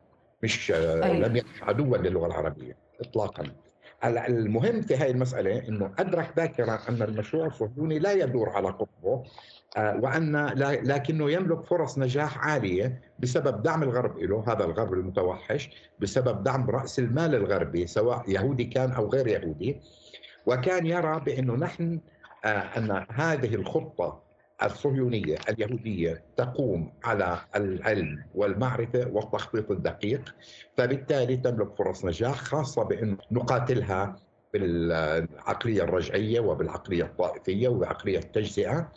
مش 0.43 0.71
أيوة. 0.71 1.29
لم 1.29 1.37
يكن 1.37 1.49
عدوا 1.63 1.97
للغة 1.97 2.27
العربية 2.27 2.77
اطلاقا 3.01 3.45
المهم 4.05 4.83
في 4.83 4.97
هذه 4.97 5.11
المسألة 5.11 5.69
أنه 5.69 5.91
أدرك 5.99 6.37
باكرا 6.37 6.79
أن 6.89 7.03
المشروع 7.03 7.47
الصهيوني 7.47 7.99
لا 7.99 8.13
يدور 8.13 8.49
على 8.49 8.69
قطبه 8.69 9.25
آه، 9.77 9.97
وأن 9.97 10.47
لكنه 10.83 11.31
يملك 11.31 11.65
فرص 11.65 11.99
نجاح 11.99 12.39
عالية 12.39 13.01
بسبب 13.19 13.63
دعم 13.63 13.83
الغرب 13.83 14.19
له 14.19 14.45
هذا 14.49 14.65
الغرب 14.65 14.93
المتوحش 14.93 15.71
بسبب 16.01 16.43
دعم 16.43 16.71
رأس 16.71 16.99
المال 16.99 17.35
الغربي 17.35 17.87
سواء 17.87 18.31
يهودي 18.31 18.65
كان 18.65 18.93
أو 18.93 19.09
غير 19.09 19.27
يهودي 19.27 19.81
وكان 20.47 20.87
يرى 20.87 21.21
بأنه 21.21 21.55
نحن 21.55 22.01
آه، 22.45 22.49
أن 22.49 23.07
هذه 23.11 23.55
الخطة 23.55 24.23
الصهيونية 24.63 25.37
اليهودية 25.49 26.25
تقوم 26.37 26.93
على 27.05 27.39
العلم 27.57 28.25
والمعرفة 28.35 29.09
والتخطيط 29.13 29.71
الدقيق 29.71 30.35
فبالتالي 30.77 31.37
تملك 31.37 31.77
فرص 31.77 32.05
نجاح 32.05 32.37
خاصة 32.37 32.83
بأن 32.83 33.17
نقاتلها 33.31 34.17
بالعقلية 34.53 35.83
الرجعية 35.83 36.41
وبالعقلية 36.41 37.05
الطائفية 37.05 37.69
وبعقلية 37.69 38.19
التجزئة. 38.19 38.89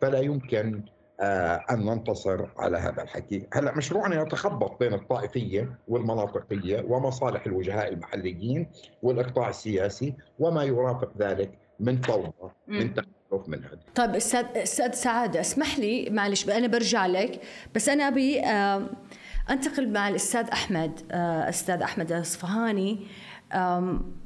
فلا 0.00 0.20
يمكن 0.20 0.82
آه، 1.20 1.64
أن 1.70 1.84
ننتصر 1.86 2.46
على 2.56 2.78
هذا 2.78 3.02
الحكي. 3.02 3.46
هلا 3.52 3.76
مشروعنا 3.76 4.22
يتخبط 4.22 4.80
بين 4.80 4.94
الطائفية 4.94 5.78
والمناطقية 5.88 6.84
ومصالح 6.88 7.46
الوجهاء 7.46 7.92
المحليين 7.92 8.66
والإقطاع 9.02 9.48
السياسي 9.48 10.14
وما 10.38 10.64
يرافق 10.64 11.12
ذلك 11.18 11.58
من 11.80 12.00
فوضى 12.00 12.32
من 12.68 12.94
تخلف 13.32 13.48
من 13.48 13.64
هذا 13.64 13.78
طيب 13.94 14.14
أستاذ 14.16 14.44
أستاذ 14.56 14.92
سعادة 14.92 15.40
اسمح 15.40 15.78
لي 15.78 16.10
معلش 16.10 16.48
أنا 16.48 16.66
برجع 16.66 17.06
لك 17.06 17.40
بس 17.74 17.88
أنا 17.88 18.08
أبي 18.08 18.40
آه، 18.40 18.86
أنتقل 19.50 19.92
مع 19.92 20.08
الأستاذ 20.08 20.48
أحمد 20.48 21.00
آه، 21.10 21.48
أستاذ 21.48 21.82
أحمد 21.82 22.12
الأصفهاني 22.12 23.06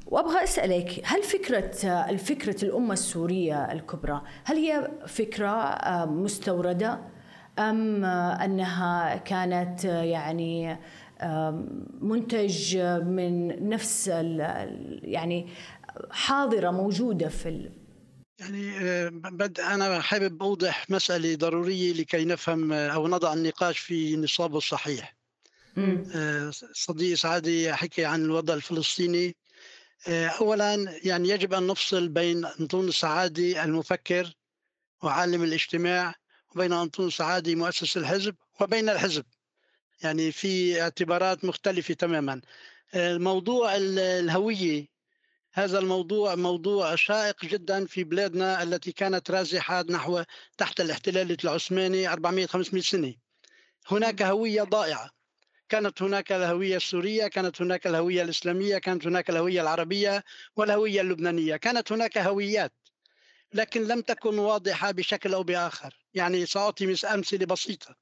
وأبغى 0.07 0.43
أسألك 0.43 1.01
هل 1.05 1.23
فكرة 1.23 1.87
الفكرة 2.09 2.65
الأمة 2.65 2.93
السورية 2.93 3.71
الكبرى 3.71 4.21
هل 4.43 4.57
هي 4.57 4.91
فكرة 5.07 5.79
مستوردة 6.05 6.99
أم 7.59 8.05
أنها 8.05 9.17
كانت 9.17 9.83
يعني 9.83 10.77
منتج 12.01 12.77
من 13.03 13.69
نفس 13.69 14.07
يعني 14.07 15.47
حاضرة 16.11 16.71
موجودة 16.71 17.27
في 17.27 17.69
يعني 18.39 19.09
بد 19.09 19.59
أنا 19.59 20.01
حابب 20.01 20.43
أوضح 20.43 20.89
مسألة 20.89 21.35
ضرورية 21.35 21.93
لكي 21.93 22.25
نفهم 22.25 22.73
أو 22.73 23.07
نضع 23.07 23.33
النقاش 23.33 23.79
في 23.79 24.15
نصابه 24.17 24.57
الصحيح. 24.57 25.15
آه، 26.15 26.51
صديق 26.73 27.17
سعادي 27.17 27.73
حكي 27.73 28.05
عن 28.05 28.21
الوضع 28.21 28.53
الفلسطيني. 28.53 29.35
آه، 30.07 30.27
اولا 30.27 30.99
يعني 31.03 31.29
يجب 31.29 31.53
أن 31.53 31.67
نفصل 31.67 32.07
بين 32.09 32.45
انطون 32.45 32.87
السعادي 32.87 33.63
المفكر 33.63 34.33
وعالم 35.03 35.43
الاجتماع 35.43 36.15
وبين 36.55 36.73
انطون 36.73 37.07
السعادي 37.07 37.55
مؤسس 37.55 37.97
الحزب 37.97 38.35
وبين 38.61 38.89
الحزب. 38.89 39.25
يعني 40.03 40.31
في 40.31 40.81
اعتبارات 40.81 41.45
مختلفة 41.45 41.93
تماما. 41.93 42.41
آه، 42.93 43.17
موضوع 43.17 43.75
الهوية 43.75 44.87
هذا 45.57 45.79
الموضوع 45.79 46.35
موضوع 46.35 46.95
شائق 46.95 47.45
جدا 47.45 47.85
في 47.85 48.03
بلادنا 48.03 48.63
التي 48.63 48.91
كانت 48.91 49.31
رازحة 49.31 49.85
نحو 49.89 50.23
تحت 50.57 50.81
الاحتلال 50.81 51.37
العثماني 51.43 52.07
400 52.07 52.45
500 52.45 52.81
سنة. 52.81 53.15
هناك 53.87 54.21
هوية 54.21 54.63
ضائعة. 54.63 55.09
كانت 55.69 56.01
هناك 56.01 56.31
الهوية 56.31 56.77
السورية 56.77 57.27
كانت 57.27 57.61
هناك 57.61 57.87
الهوية 57.87 58.23
الإسلامية 58.23 58.77
كانت 58.77 59.07
هناك 59.07 59.29
الهوية 59.29 59.61
العربية 59.61 60.23
والهوية 60.55 61.01
اللبنانية. 61.01 61.55
كانت 61.55 61.91
هناك 61.91 62.17
هويات 62.17 62.73
لكن 63.53 63.87
لم 63.87 64.01
تكن 64.01 64.39
واضحة 64.39 64.91
بشكل 64.91 65.33
أو 65.33 65.43
بآخر. 65.43 66.05
يعني 66.13 66.45
سأعطي 66.45 66.95
أمثلة 67.13 67.45
بسيطة. 67.45 67.95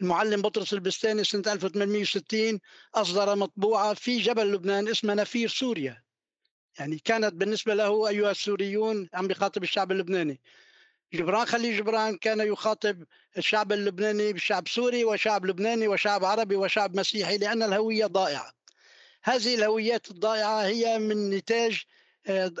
المعلم 0.00 0.42
بطرس 0.42 0.72
البستاني 0.72 1.24
سنة 1.24 1.52
1860 1.52 2.60
أصدر 2.94 3.36
مطبوعة 3.36 3.94
في 3.94 4.18
جبل 4.18 4.52
لبنان 4.52 4.88
اسمها 4.88 5.14
نفير 5.14 5.48
سوريا. 5.48 6.09
يعني 6.80 6.98
كانت 6.98 7.34
بالنسبة 7.34 7.74
له 7.74 8.08
أيها 8.08 8.30
السوريون 8.30 9.08
عم 9.14 9.28
بيخاطب 9.28 9.62
الشعب 9.62 9.92
اللبناني. 9.92 10.40
جبران 11.12 11.46
خليل 11.46 11.76
جبران 11.76 12.16
كان 12.16 12.40
يخاطب 12.40 13.04
الشعب 13.38 13.72
اللبناني 13.72 14.32
بشعب 14.32 14.68
سوري 14.68 15.04
وشعب 15.04 15.46
لبناني 15.46 15.88
وشعب 15.88 16.24
عربي 16.24 16.56
وشعب 16.56 16.96
مسيحي 16.96 17.38
لأن 17.38 17.62
الهوية 17.62 18.06
ضائعة. 18.06 18.52
هذه 19.22 19.54
الهويات 19.54 20.10
الضائعة 20.10 20.62
هي 20.62 20.98
من 20.98 21.30
نتاج 21.30 21.82
آه، 22.26 22.52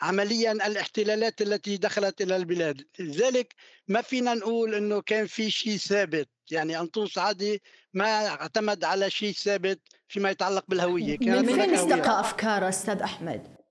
عمليا 0.00 0.52
الاحتلالات 0.52 1.42
التي 1.42 1.76
دخلت 1.76 2.20
إلى 2.20 2.36
البلاد. 2.36 2.86
لذلك 2.98 3.54
ما 3.88 4.02
فينا 4.02 4.34
نقول 4.34 4.74
إنه 4.74 5.00
كان 5.00 5.26
في 5.26 5.50
شيء 5.50 5.76
ثابت. 5.76 6.28
يعني 6.50 6.80
انطون 6.80 7.06
سعادي 7.06 7.62
ما 7.94 8.26
اعتمد 8.26 8.84
على 8.84 9.10
شيء 9.10 9.32
ثابت 9.32 9.80
فيما 10.08 10.30
يتعلق 10.30 10.64
بالهوية 10.68 11.18
من 11.20 11.46
فين 11.46 11.74
استقى 11.74 12.20
افكاره 12.20 12.68
أستاذ 12.68 12.98
أحمد؟ 13.02 13.61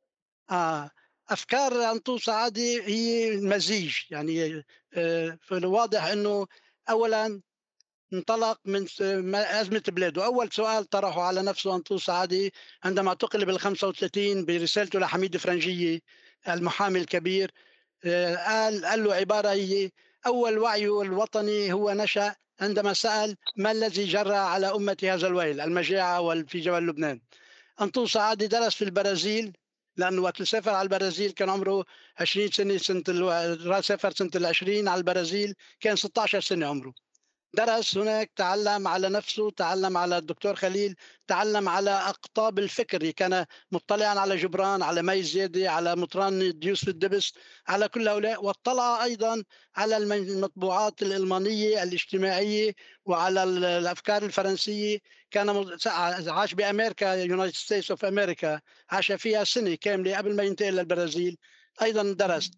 آه 0.49 0.91
أفكار 1.30 1.91
انطو 1.91 2.17
سعادي 2.17 2.82
هي 2.82 3.38
مزيج 3.38 3.95
يعني 4.10 4.63
آه، 4.93 5.38
فالواضح 5.41 6.04
إنه 6.06 6.47
اولا 6.89 7.41
انطلق 8.13 8.60
من 8.65 8.86
أزمة 9.36 9.84
بلاده 9.88 10.25
أول 10.25 10.51
سؤال 10.51 10.86
طرحه 10.86 11.21
على 11.21 11.41
نفسه 11.41 11.75
أنطو 11.75 11.97
سعادي 11.97 12.54
عندما 12.84 13.10
اعتقل 13.10 13.45
بال 13.45 13.60
35 13.60 14.45
برسالته 14.45 14.99
لحميد 14.99 15.38
فرنجية 15.38 15.99
المحامي 16.49 16.99
الكبير 16.99 17.51
آه، 18.06 18.36
قال 18.36 18.86
قال 18.86 19.04
له 19.04 19.13
عبارة 19.13 19.49
هي 19.49 19.91
أول 20.25 20.58
وعي 20.60 20.86
الوطني 20.86 21.73
هو 21.73 21.91
نشأ 21.91 22.36
عندما 22.62 22.93
سأل 22.93 23.38
ما 23.58 23.71
الذي 23.71 24.06
جرى 24.06 24.36
على 24.36 24.67
أمة 24.67 24.97
هذا 25.04 25.27
الويل 25.27 25.62
المجاعة 25.62 26.43
في 26.43 26.60
جبل 26.60 26.88
لبنان. 26.88 27.21
أنطو 27.82 28.06
سعادي 28.06 28.47
درس 28.47 28.75
في 28.75 28.84
البرازيل 28.84 29.54
لأنه 30.01 30.21
وقت 30.21 30.43
سافر 30.43 30.71
على 30.71 30.81
البرازيل 30.81 31.31
كان 31.31 31.49
عمره 31.49 31.85
20 32.19 32.51
سنة 32.51 32.77
سنة 32.77 33.81
سافر 33.81 34.11
سنة 34.11 34.31
ال 34.35 34.45
20 34.45 34.87
على 34.87 34.99
البرازيل 34.99 35.53
كان 35.79 35.95
16 35.95 36.41
سنة 36.41 36.65
عمره. 36.67 36.93
درس 37.53 37.97
هناك 37.97 38.31
تعلم 38.35 38.87
على 38.87 39.09
نفسه 39.09 39.51
تعلم 39.51 39.97
على 39.97 40.17
الدكتور 40.17 40.55
خليل 40.55 40.95
تعلم 41.27 41.69
على 41.69 41.89
أقطاب 41.91 42.59
الفكر. 42.59 43.11
كان 43.11 43.45
مطلعا 43.71 44.19
على 44.19 44.35
جبران 44.35 44.81
على 44.83 45.01
مي 45.03 45.23
زيادة 45.23 45.71
على 45.71 45.95
مطران 45.95 46.59
يوسف 46.60 46.88
الدبس 46.87 47.33
على 47.67 47.87
كل 47.87 48.07
هؤلاء. 48.07 48.43
واطلع 48.45 49.03
أيضا 49.03 49.43
على 49.75 49.97
المطبوعات 49.97 51.01
الألمانية 51.01 51.83
الاجتماعية 51.83 52.75
وعلى 53.05 53.43
الأفكار 53.43 54.23
الفرنسية. 54.25 54.99
كان 55.31 55.77
عاش 56.27 56.53
بأمريكا 56.53 57.13
United 57.13 57.56
States 57.56 57.91
of 57.91 58.06
America 58.06 58.62
عاش 58.89 59.11
فيها 59.11 59.43
سنة 59.43 59.75
كاملة 59.75 60.17
قبل 60.17 60.35
ما 60.35 60.43
ينتقل 60.43 60.73
للبرازيل. 60.75 61.37
أيضا 61.81 62.03
درس. 62.13 62.51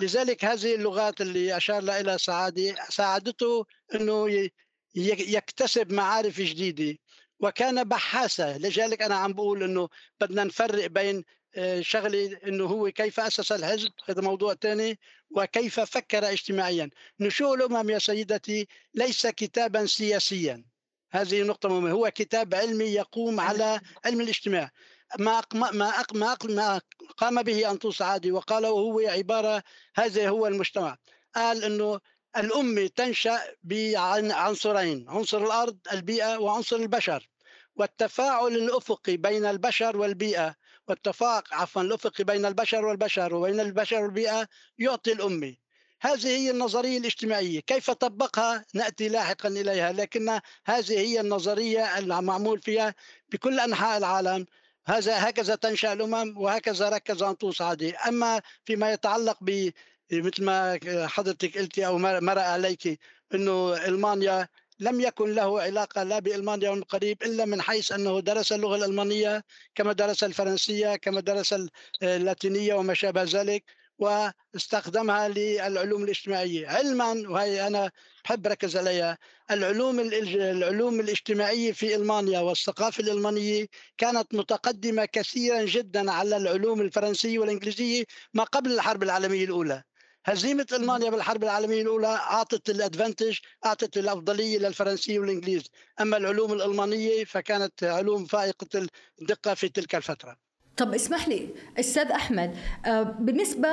لذلك 0.00 0.44
هذه 0.44 0.74
اللغات 0.74 1.20
اللي 1.20 1.56
أشار 1.56 1.82
لها 1.82 2.00
إلى 2.00 2.18
سعادة 2.18 2.74
ساعدته 2.88 3.66
أنه 3.94 4.48
يكتسب 4.94 5.92
معارف 5.92 6.40
جديدة 6.40 6.98
وكان 7.40 7.84
بحاثا 7.84 8.58
لذلك 8.58 9.02
أنا 9.02 9.14
عم 9.14 9.32
بقول 9.32 9.62
أنه 9.62 9.88
بدنا 10.20 10.44
نفرق 10.44 10.86
بين 10.86 11.24
آه، 11.56 11.80
شغلة 11.80 12.38
أنه 12.46 12.64
هو 12.64 12.90
كيف 12.90 13.20
أسس 13.20 13.52
الحزب 13.52 13.92
هذا 14.08 14.22
موضوع 14.22 14.54
ثاني 14.54 14.98
وكيف 15.30 15.80
فكر 15.80 16.30
اجتماعيا. 16.30 16.90
نشوء 17.20 17.54
الأمم 17.54 17.90
يا 17.90 17.98
سيدتي؟ 17.98 18.68
ليس 18.94 19.26
كتابا 19.26 19.86
سياسيا. 19.86 20.64
هذه 21.10 21.42
نقطة 21.42 21.68
مهمة. 21.68 21.90
هو 21.90 22.10
كتاب 22.14 22.54
علمي 22.54 22.84
يقوم 22.84 23.40
على 23.40 23.80
علم 24.04 24.20
الاجتماع. 24.20 24.70
ما 25.18 25.42
ما 25.54 25.70
ما 25.70 26.04
ما 26.44 26.80
قام 27.16 27.42
به 27.42 27.70
أنطو 27.70 27.90
سعادي 27.90 28.32
وقال 28.32 28.66
وهو 28.66 29.00
عبارة 29.00 29.62
هذا 29.96 30.28
هو 30.28 30.46
المجتمع. 30.46 30.96
قال 31.34 31.64
أنه 31.64 32.00
الأمة 32.36 32.86
تنشأ 32.86 33.40
بعنصرين 33.62 35.06
عنصر 35.08 35.44
الأرض 35.44 35.78
البيئة 35.92 36.38
وعنصر 36.38 36.76
البشر. 36.76 37.28
والتفاعل 37.76 38.56
الأفقي 38.56 39.16
بين 39.16 39.44
البشر 39.46 39.96
والبيئة 39.96 40.54
والتفاعل 40.88 41.42
عفوا 41.52 41.82
الأفقي 41.82 42.24
بين 42.24 42.46
البشر 42.46 42.84
والبشر 42.84 43.34
وبين 43.34 43.60
البشر 43.60 44.02
والبيئة 44.02 44.48
يعطي 44.78 45.12
الأمة. 45.12 45.56
هذه 46.00 46.26
هي 46.26 46.50
النظرية 46.50 46.98
الاجتماعية. 46.98 47.60
كيف 47.60 47.90
طبقها؟ 47.90 48.64
نأتي 48.74 49.08
لاحقا 49.08 49.48
إليها 49.48 49.92
لكن 49.92 50.40
هذه 50.66 50.98
هي 50.98 51.20
النظرية 51.20 51.98
المعمول 51.98 52.60
فيها 52.60 52.94
بكل 53.32 53.60
أنحاء 53.60 53.98
العالم. 53.98 54.46
هذا 54.86 55.28
هكذا 55.28 55.54
تنشأ 55.54 55.92
الأمم 55.92 56.38
وهكذا 56.38 56.88
ركز 56.88 57.22
أنطوس 57.22 57.62
عادي 57.62 57.96
أما 57.96 58.42
فيما 58.64 58.92
يتعلق 58.92 59.38
ب 59.40 59.70
مثل 60.12 60.44
ما 60.44 60.78
حضرتك 61.06 61.58
قلتي 61.58 61.86
أو 61.86 61.98
مر 61.98 62.38
عليك 62.38 63.00
إنه 63.34 63.74
ألمانيا 63.88 64.48
لم 64.80 65.00
يكن 65.00 65.34
له 65.34 65.62
علاقة 65.62 66.02
لا 66.02 66.18
بألمانيا 66.18 66.70
من 66.70 66.82
قريب 66.82 67.22
إلا 67.22 67.44
من 67.44 67.62
حيث 67.62 67.92
أنه 67.92 68.20
درس 68.20 68.52
اللغة 68.52 68.76
الألمانية 68.76 69.44
كما 69.74 69.92
درس 69.92 70.24
الفرنسية 70.24 70.96
كما 70.96 71.20
درس 71.20 71.54
اللاتينية 72.02 72.74
وما 72.74 72.94
شابه 72.94 73.22
ذلك. 73.22 73.64
واستخدمها 73.98 75.28
للعلوم 75.28 76.04
الاجتماعية. 76.04 76.68
علما 76.68 77.28
وهي 77.28 77.66
أنا 77.66 77.90
بحب 78.24 78.46
ركز 78.46 78.76
عليها 78.76 79.18
العلوم 79.50 80.00
العلوم 80.00 81.00
الاجتماعية 81.00 81.72
في 81.72 81.94
ألمانيا 81.96 82.40
والثقافة 82.40 83.02
الألمانية 83.02 83.66
كانت 83.98 84.34
متقدمة 84.34 85.04
كثيرا 85.04 85.64
جدا 85.64 86.10
على 86.12 86.36
العلوم 86.36 86.80
الفرنسية 86.80 87.38
والإنجليزية 87.38 88.04
ما 88.34 88.44
قبل 88.44 88.72
الحرب 88.72 89.02
العالمية 89.02 89.44
الأولى. 89.44 89.82
هزيمة 90.26 90.66
ألمانيا 90.72 91.10
بالحرب 91.10 91.44
العالمية 91.44 91.82
الأولى 91.82 92.06
أعطت 92.06 92.70
الأدفانتج 92.70 93.38
أعطت 93.66 93.96
الأفضلية 93.96 94.58
للفرنسية 94.58 95.18
والإنجليز. 95.18 95.62
أما 96.00 96.16
العلوم 96.16 96.52
الألمانية 96.52 97.24
فكانت 97.24 97.84
علوم 97.84 98.24
فائقة 98.24 98.86
الدقة 99.22 99.54
في 99.54 99.68
تلك 99.68 99.94
الفترة. 99.94 100.45
طب 100.76 100.94
اسمح 100.94 101.28
لي 101.28 101.48
أستاذ 101.80 102.10
أحمد 102.10 102.54
آه، 102.86 103.02
بالنسبة 103.02 103.68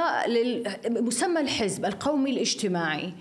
لمسمى 0.88 1.42
الحزب 1.42 1.86
القومي 1.86 2.32
الاجتماعي 2.32 3.14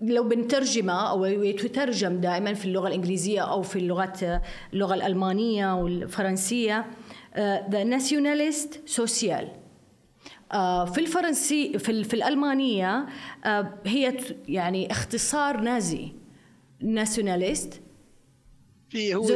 لو 0.00 0.24
بنترجمه 0.24 1.10
أو 1.10 1.24
يترجم 1.24 2.20
دائما 2.20 2.54
في 2.54 2.64
اللغة 2.64 2.88
الإنجليزية 2.88 3.40
أو 3.40 3.62
في 3.62 3.78
اللغات 3.78 4.20
اللغة 4.72 4.94
الألمانية 4.94 5.74
والفرنسية 5.74 6.86
ذا 7.70 7.84
ناسيوناليست 7.84 8.82
سوسيال 8.86 9.48
في 10.86 10.98
الفرنسي 10.98 11.78
في, 11.78 12.04
في 12.04 12.14
الألمانية 12.14 13.06
آه، 13.44 13.74
هي 13.86 14.16
يعني 14.48 14.90
اختصار 14.90 15.60
نازي 15.60 16.12
ناسيوناليست 16.80 17.82
في 18.96 19.14
هو 19.14 19.26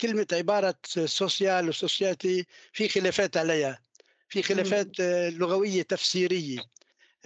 كلمة 0.00 0.26
عبارة 0.32 0.74
سوسيال 1.04 1.68
وسوسياتي 1.68 2.46
في 2.72 2.88
خلافات 2.88 3.36
عليها. 3.36 3.82
في 4.28 4.42
خلافات 4.42 5.00
لغوية 5.32 5.82
تفسيرية. 5.82 6.58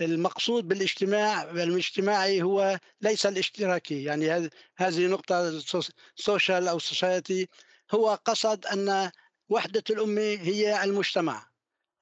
المقصود 0.00 0.68
بالاجتماع 0.68 1.42
الاجتماعي 1.42 2.42
هو 2.42 2.78
ليس 3.00 3.26
الاشتراكي. 3.26 4.04
يعني 4.04 4.50
هذه 4.76 5.06
نقطة 5.06 5.62
social 6.16 6.68
أو 6.68 6.78
société 6.78 7.48
هو 7.92 8.18
قصد 8.24 8.66
أن 8.66 9.10
وحدة 9.48 9.84
الأمة 9.90 10.38
هي 10.42 10.84
المجتمع. 10.84 11.46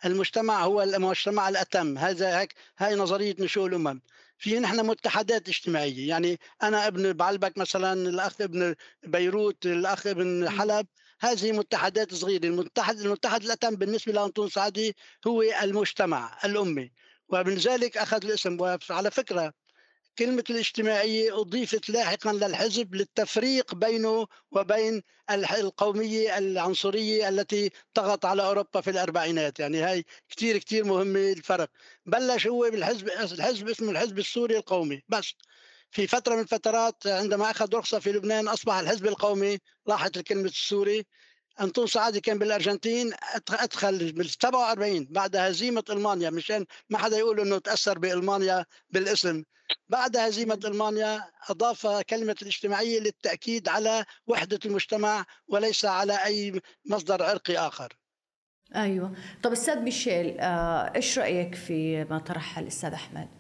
المجتمع 0.05 0.65
هو 0.65 0.83
المجتمع 0.83 1.49
الأتم. 1.49 1.99
هذا 1.99 2.41
هيك 2.41 2.55
هاي 2.79 2.95
نظرية 2.95 3.37
نشوء 3.39 3.67
الأمم. 3.67 4.01
في 4.39 4.59
نحن 4.61 4.87
متحدات 4.87 5.49
اجتماعية. 5.49 6.09
يعني 6.09 6.39
أنا 6.63 6.87
ابن 6.87 7.13
بعلبك 7.13 7.59
مثلا 7.59 7.93
الآخر 7.93 8.41
ابن 8.41 8.75
بيروت 9.03 9.67
الآخر 9.67 10.07
ابن 10.07 10.51
حلب 10.51 10.87
هذه 11.21 11.53
متحدات 11.53 12.15
صغيرة. 12.15 12.47
المتحد 12.47 12.99
المتحد 12.99 13.43
الأتم 13.45 13.77
بالنسبة 13.77 14.13
لأنطون 14.13 14.49
سعادة 14.49 14.97
هو 15.27 15.43
المجتمع 15.43 16.39
الأمي 16.45 16.93
ومن 17.29 17.55
ذلك 17.55 17.97
أخذ 17.97 18.25
الاسم. 18.25 18.61
وعلى 18.91 19.11
فكرة 19.11 19.53
كلمة 20.19 20.45
الاجتماعية 20.51 21.41
أضيفت 21.41 21.91
لاحقا 21.91 22.33
للحزب 22.33 22.95
للتفريق 22.95 23.75
بينه 23.75 24.27
وبين 24.51 25.03
القومية 25.31 26.39
العنصرية 26.39 27.29
التي 27.29 27.71
طغت 27.95 28.25
على 28.25 28.45
أوروبا 28.47 28.81
في 28.81 28.91
الأربعينات. 28.91 29.61
يعني 29.61 29.81
هاي 29.83 30.05
كتير 30.29 30.59
كتير 30.59 30.85
مهمة 30.85 31.33
الفرق. 31.33 31.71
بلش 32.07 32.47
هو 32.47 32.71
بالحزب 32.71 33.09
الحزب 33.09 33.69
اسمه 33.69 33.91
الحزب 33.91 34.19
السوري 34.19 34.57
القومي. 34.57 35.03
بس 35.09 35.35
في 35.91 36.07
فترة 36.07 36.35
من 36.35 36.41
الفترات 36.43 37.07
عندما 37.07 37.51
أخذ 37.51 37.75
رخصة 37.75 37.99
في 37.99 38.13
لبنان 38.13 38.49
أصبح 38.49 38.75
الحزب 38.75 39.07
القومي 39.07 39.59
راحت 39.89 40.17
الكلمة 40.17 40.45
السوري. 40.45 41.07
أنطون 41.61 41.87
سعادي 41.87 42.21
كان 42.21 42.39
بالأرجنتين 42.39 43.13
أدخل 43.51 44.13
بال 44.13 44.31
47 44.31 45.07
بعد 45.11 45.37
هزيمة 45.37 45.85
ألمانيا 45.91 46.31
مشان 46.31 46.67
ما 46.91 46.99
حدا 46.99 47.19
يقول 47.19 47.41
إنه 47.41 47.59
تأثر 47.59 47.99
بألمانيا 47.99 48.65
بالاسم. 48.91 49.45
بعد 49.89 50.17
هزيمة 50.17 50.61
ألمانيا 50.65 51.25
أضاف 51.49 51.87
كلمة 51.87 52.37
الاجتماعية 52.43 53.01
للتأكيد 53.01 53.69
على 53.69 54.05
وحدة 54.27 54.59
المجتمع 54.65 55.25
وليس 55.49 55.85
على 55.85 56.25
أي 56.25 56.61
مصدر 56.87 57.23
عرقي 57.23 57.57
آخر. 57.57 57.97
أيوة. 58.77 59.13
طب 59.43 59.53
أستاذ 59.53 59.79
ميشيل 59.79 60.41
آه، 60.41 60.93
إيش 60.97 61.19
رأيك 61.19 61.55
في 61.55 62.05
ما 62.05 62.19
طرحه 62.19 62.61
الأستاذ 62.61 62.93
أحمد؟ 62.93 63.38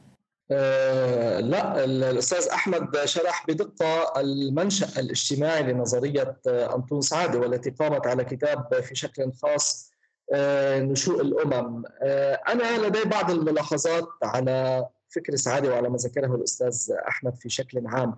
آه 0.50 1.40
لا 1.40 1.84
الأستاذ 1.84 2.48
أحمد 2.48 3.04
شرح 3.04 3.46
بدقة 3.48 4.20
المنشأ 4.20 5.00
الاجتماعي 5.00 5.62
لنظرية 5.62 6.36
أنطون 6.46 7.00
سعاده 7.00 7.38
والتي 7.38 7.70
قامت 7.70 8.06
على 8.06 8.24
كتاب 8.24 8.80
في 8.82 8.94
شكل 8.94 9.32
خاص 9.42 9.92
آه 10.32 10.80
نشوء 10.80 11.20
الأمم. 11.20 11.82
آه 12.02 12.34
أنا 12.48 12.86
لدي 12.86 13.04
بعض 13.04 13.30
الملاحظات 13.30 14.08
على 14.22 14.86
فكر 15.08 15.36
سعادة 15.36 15.70
وعلى 15.70 15.88
ما 15.88 15.96
ذكره 15.96 16.34
الأستاذ 16.34 16.92
أحمد 17.08 17.36
في 17.36 17.48
شكل 17.48 17.86
عام. 17.86 18.16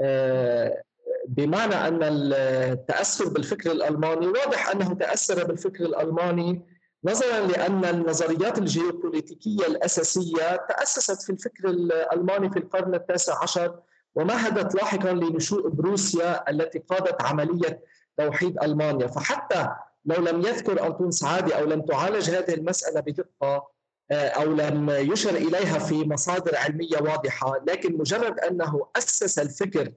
آه، 0.00 0.82
بمعنى 1.28 1.74
أن 1.74 1.98
التاثر 2.02 3.28
بالفكر 3.28 3.70
الألماني 3.72 4.26
واضح 4.26 4.68
أنه 4.70 4.94
تأثر 4.94 5.44
بالفكر 5.44 5.84
الألماني 5.84 6.62
نظرا 7.04 7.40
لأن 7.40 7.84
النظريات 7.84 8.58
الجيوبوليتيكية 8.58 9.66
الأساسية 9.66 10.56
تأسست 10.56 11.22
في 11.22 11.30
الفكر 11.30 11.68
الألماني 11.68 12.50
في 12.50 12.58
القرن 12.58 12.94
التاسع 12.94 13.42
عشر 13.42 13.78
ومهدت 14.14 14.74
لاحقا 14.74 15.12
لنشوء 15.12 15.68
بروسيا 15.68 16.50
التي 16.50 16.78
قادت 16.78 17.22
عملية 17.22 17.80
توحيد 18.18 18.62
ألمانيا. 18.62 19.06
فحتى 19.06 19.68
لو 20.04 20.24
لم 20.24 20.40
يذكر 20.40 20.86
أنطون 20.86 21.10
سعادي 21.10 21.56
أو 21.56 21.64
لم 21.64 21.82
تعالج 21.82 22.30
هذه 22.30 22.54
المسألة 22.54 23.00
بدقة 23.00 23.72
آه، 24.10 24.28
أو 24.28 24.52
لم 24.52 24.90
يشر 24.90 25.30
إليها 25.30 25.78
في 25.78 26.08
مصادر 26.08 26.56
علمية 26.56 26.96
واضحة 27.00 27.64
لكن 27.66 27.98
مجرد 27.98 28.40
أنه 28.40 28.86
أسس 28.96 29.38
الفكر 29.38 29.92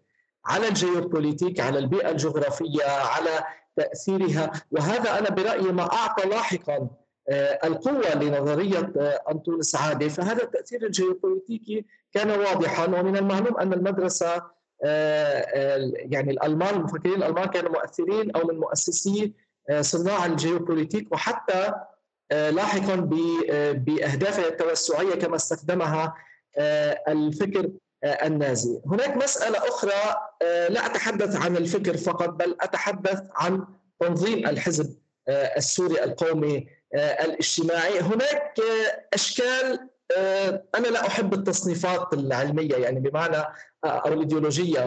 على 0.45 0.67
الجيوبوليتيك 0.67 1.59
على 1.59 1.79
البيئة 1.79 2.09
الجغرافية 2.09 2.83
على 2.85 3.43
تأثيرها. 3.75 4.51
وهذا 4.71 5.19
أنا 5.19 5.29
برأيي 5.29 5.71
ما 5.71 5.93
أعطى 5.93 6.29
لاحقا 6.29 6.88
آه، 7.29 7.59
القوة 7.63 8.15
لنظرية 8.15 8.93
آه، 8.97 9.21
انطون 9.31 9.61
سعاده 9.61 10.07
فهذا 10.07 10.43
التأثير 10.43 10.85
الجيوبوليتيكي 10.85 11.85
كان 12.13 12.31
واضحا. 12.31 12.85
ومن 12.85 13.17
المعلوم 13.17 13.57
أن 13.57 13.73
المدرسة 13.73 14.55
يعني 15.95 16.31
الألمان 16.31 16.75
المفكرين 16.75 17.15
الألمان 17.15 17.45
كانوا 17.45 17.71
مؤثرين 17.71 18.31
أو 18.31 18.47
من 18.47 18.59
مؤسسي 18.59 19.33
صناع 19.81 20.25
الجيوبوليتيك. 20.25 21.11
وحتى 21.11 21.73
آه، 22.31 22.49
لاحقا 22.49 23.09
آه، 23.51 23.71
بأهدافها 23.71 24.47
التوسعية 24.47 25.15
كما 25.15 25.35
استخدمها 25.35 26.15
آه، 26.57 27.03
الفكر 27.07 27.71
النازي. 28.05 28.81
هناك 28.85 29.17
مسألة 29.17 29.57
أخرى 29.57 30.15
لا 30.69 30.85
أتحدث 30.85 31.35
عن 31.35 31.57
الفكر 31.57 31.97
فقط 31.97 32.29
بل 32.29 32.55
أتحدث 32.61 33.21
عن 33.35 33.65
تنظيم 33.99 34.47
الحزب 34.47 34.95
السوري 35.29 36.03
القومي 36.03 36.67
الاجتماعي، 36.95 37.99
هناك 37.99 38.59
أشكال 39.13 39.89
أنا 40.75 40.87
لا 40.87 41.07
أحب 41.07 41.33
التصنيفات 41.33 42.13
العلمية 42.13 42.75
يعني 42.75 42.99
بمعنى 42.99 43.43
أو 43.85 44.13
الإيديولوجية 44.13 44.81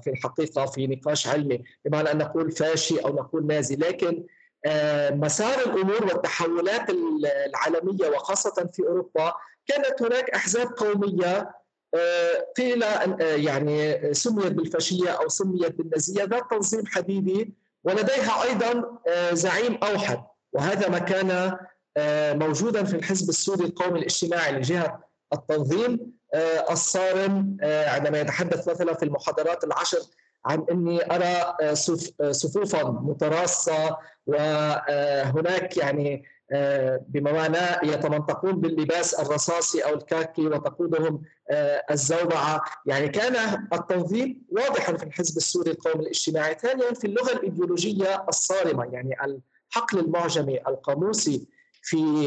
في 0.00 0.10
الحقيقة 0.10 0.66
في 0.66 0.86
نقاش 0.86 1.28
علمي 1.28 1.64
بمعنى 1.84 2.12
أن 2.12 2.18
نقول 2.18 2.52
فاشي 2.52 2.98
أو 2.98 3.08
نقول 3.08 3.46
نازي 3.46 3.76
لكن 3.76 4.24
آه، 4.66 5.10
مسار 5.10 5.58
الأمور 5.58 6.04
والتحولات 6.04 6.90
العالمية 7.46 8.08
وخاصة 8.08 8.70
في 8.72 8.82
أوروبا 8.82 9.34
كانت 9.66 10.02
هناك 10.02 10.30
أحزاب 10.30 10.66
قومية 10.66 11.36
آه، 11.38 11.54
قيل 12.56 12.82
آه، 12.82 13.16
يعني 13.20 13.98
سميت 14.14 14.52
بالفاشية 14.52 15.10
أو 15.10 15.28
سميت 15.28 15.74
بالنازية 15.74 16.24
ذات 16.24 16.42
تنظيم 16.50 16.86
حديدي 16.86 17.54
ولديها 17.84 18.42
أيضا 18.42 18.98
زعيم 19.32 19.78
أوحد. 19.82 20.24
وهذا 20.52 20.88
ما 20.88 20.98
كان 20.98 21.56
موجودا 22.38 22.84
في 22.84 22.96
الحزب 22.96 23.28
السوري 23.28 23.64
القومي 23.64 23.98
الاجتماعي 23.98 24.52
لجهة 24.52 25.00
التنظيم 25.32 26.12
الصارم 26.70 27.56
عندما 27.62 28.20
يتحدث 28.20 28.68
مثلا 28.68 28.94
في 28.94 29.04
المحاضرات 29.04 29.64
العشر 29.64 29.98
عن 30.46 30.66
إني 30.70 31.14
أرى 31.14 31.54
صفوفا 32.32 32.84
متراصة 32.84 33.96
وهناك 34.26 35.76
يعني 35.76 36.24
بما 37.08 37.32
معناه 37.32 37.80
يتمنطقون 37.82 38.60
باللباس 38.60 39.14
الرصاصي 39.14 39.80
أو 39.80 39.94
الكاكي 39.94 40.46
وتقودهم 40.46 41.22
الزوبعه، 41.90 42.64
يعني 42.86 43.08
كان 43.08 43.66
التنظيم 43.72 44.42
واضحا 44.50 44.96
في 44.96 45.02
الحزب 45.02 45.36
السوري 45.36 45.70
القومي 45.70 46.02
الاجتماعي، 46.04 46.54
ثانيا 46.54 46.92
في 46.92 47.06
اللغة 47.06 47.32
الإيديولوجية 47.32 48.24
الصارمة 48.28 48.84
يعني 48.84 49.16
الحقل 49.24 49.98
المعجمي 49.98 50.60
القاموسي 50.68 51.48
في 51.82 52.26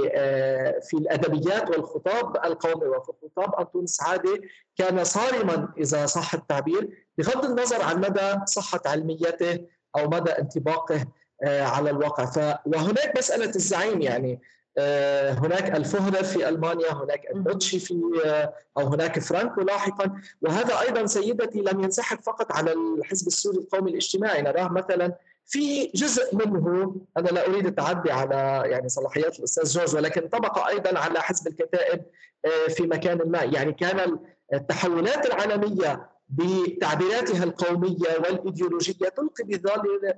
في 0.82 0.94
الأدبيات 0.94 1.70
والخطاب 1.70 2.36
القومي. 2.46 2.88
وفي 2.88 3.12
خطاب 3.24 3.56
أنطون 3.56 3.86
سعادة 3.86 4.42
كان 4.78 5.04
صارما 5.04 5.74
إذا 5.78 6.06
صح 6.06 6.34
التعبير 6.34 7.08
بغض 7.18 7.46
النظر 7.46 7.82
عن 7.82 8.02
مدى 8.02 8.46
صحة 8.46 8.82
علميته 8.86 9.66
أو 9.98 10.10
مدى 10.10 10.32
انطباقه. 10.32 11.08
على 11.46 11.90
الواقع. 11.90 12.26
ف 12.26 12.38
وهناك 12.66 13.18
مسألة 13.18 13.56
الزعيم 13.56 14.02
يعني 14.02 14.40
آه، 14.80 15.32
هناك 15.32 15.76
الفهرر 15.76 16.24
في 16.24 16.50
ألمانيا 16.50 16.94
هناك 16.94 17.32
النوتشي 17.32 17.80
في 17.80 18.22
آه، 18.26 18.54
أو 18.78 18.88
هناك 18.88 19.20
فرانكو 19.20 19.62
لاحقا. 19.62 20.22
وهذا 20.42 20.80
أيضا 20.82 21.06
سيدتي 21.06 21.60
لم 21.60 21.84
ينسحب 21.84 22.22
فقط 22.22 22.52
على 22.52 22.74
الحزب 22.74 23.28
السوري 23.28 23.58
القومي 23.58 23.92
الاجتماعي. 23.92 24.42
نراه 24.42 24.68
مثلا 24.68 25.16
في 25.46 25.92
جزء 25.96 26.36
منه 26.36 26.96
أنا 27.18 27.28
لا 27.28 27.48
أريد 27.48 27.66
التعدي 27.66 28.12
على 28.12 28.64
يعني 28.66 28.90
صلاحيات 28.90 29.40
الأستاذ 29.40 29.64
جورج 29.64 29.96
ولكن 29.96 30.28
طبق 30.28 30.68
أيضا 30.68 31.00
على 31.00 31.22
حزب 31.22 31.48
الكتائب 31.48 32.02
آه، 32.46 32.72
في 32.72 32.84
مكان 32.84 33.18
ما. 33.32 33.44
يعني 33.44 33.74
كان 33.74 34.20
التحولات 34.54 35.26
العالمية 35.26 36.10
بتعبيراتها 36.30 37.44
القومية 37.44 38.18
والإيديولوجية 38.20 39.10
تلقي 39.10 39.44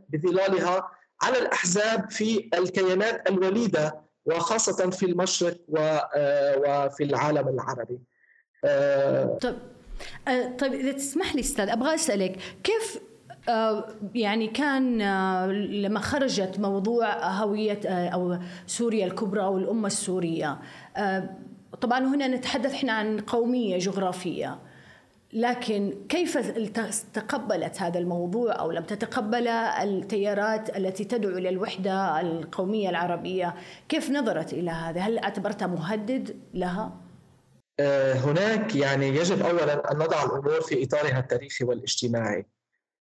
بظلالها 0.10 0.92
على 1.22 1.38
الأحزاب 1.40 2.12
في 2.12 2.50
الكيانات 2.54 3.30
الوليدة 3.30 4.10
وخاصة 4.26 4.90
في 4.90 5.06
المشرق 5.06 5.58
آه، 5.78 6.58
وفي 6.58 7.04
العالم 7.04 7.48
العربي. 7.48 8.00
آه، 8.66 9.40
آه، 10.28 10.58
طيب 10.60 10.74
إذا 10.74 10.92
تسمح 10.92 11.36
لي 11.36 11.42
أستاذ 11.42 11.70
أبغى 11.70 11.96
أسألك 11.96 12.40
كيف 12.64 13.00
يعني 14.16 14.48
كان 14.48 15.02
لما 15.82 16.00
خرجت 16.00 16.60
موضوع 16.60 17.30
هوية 17.30 17.80
أو 17.88 18.38
سوريا 18.68 19.06
الكبرى 19.06 19.44
أو 19.44 19.58
الأمة 19.58 19.88
السورية 19.88 20.60
طبعا 21.82 22.00
هنا 22.00 22.28
نتحدث 22.28 22.74
إحنا 22.74 22.94
عن 22.94 23.20
قومية 23.20 23.78
جغرافية. 23.78 24.60
لكن 25.34 26.06
كيف 26.10 26.38
تقبلت 27.14 27.82
هذا 27.82 28.00
الموضوع 28.00 28.60
أو 28.60 28.72
لم 28.72 28.84
تتقبل 28.84 29.48
التيارات 29.48 30.78
التي 30.78 31.04
تدعو 31.04 31.38
إلى 31.38 31.50
الوحدة 31.50 32.22
القومية 32.22 32.90
العربية؟ 32.90 33.56
كيف 33.90 34.10
نظرت 34.10 34.54
إلى 34.54 34.72
هذا؟ 34.72 35.02
هل 35.02 35.20
اعتبرتها 35.20 35.68
مهدد 35.68 36.40
لها؟ 36.54 36.92
آه، 37.80 38.14
هناك 38.14 38.76
يعني 38.76 39.08
يجب 39.08 39.42
اولا 39.42 39.92
أن 39.92 39.98
نضع 39.98 40.24
الأمور 40.24 40.62
في 40.62 40.84
إطارها 40.84 41.20
التاريخي 41.20 41.66
والاجتماعي. 41.66 42.46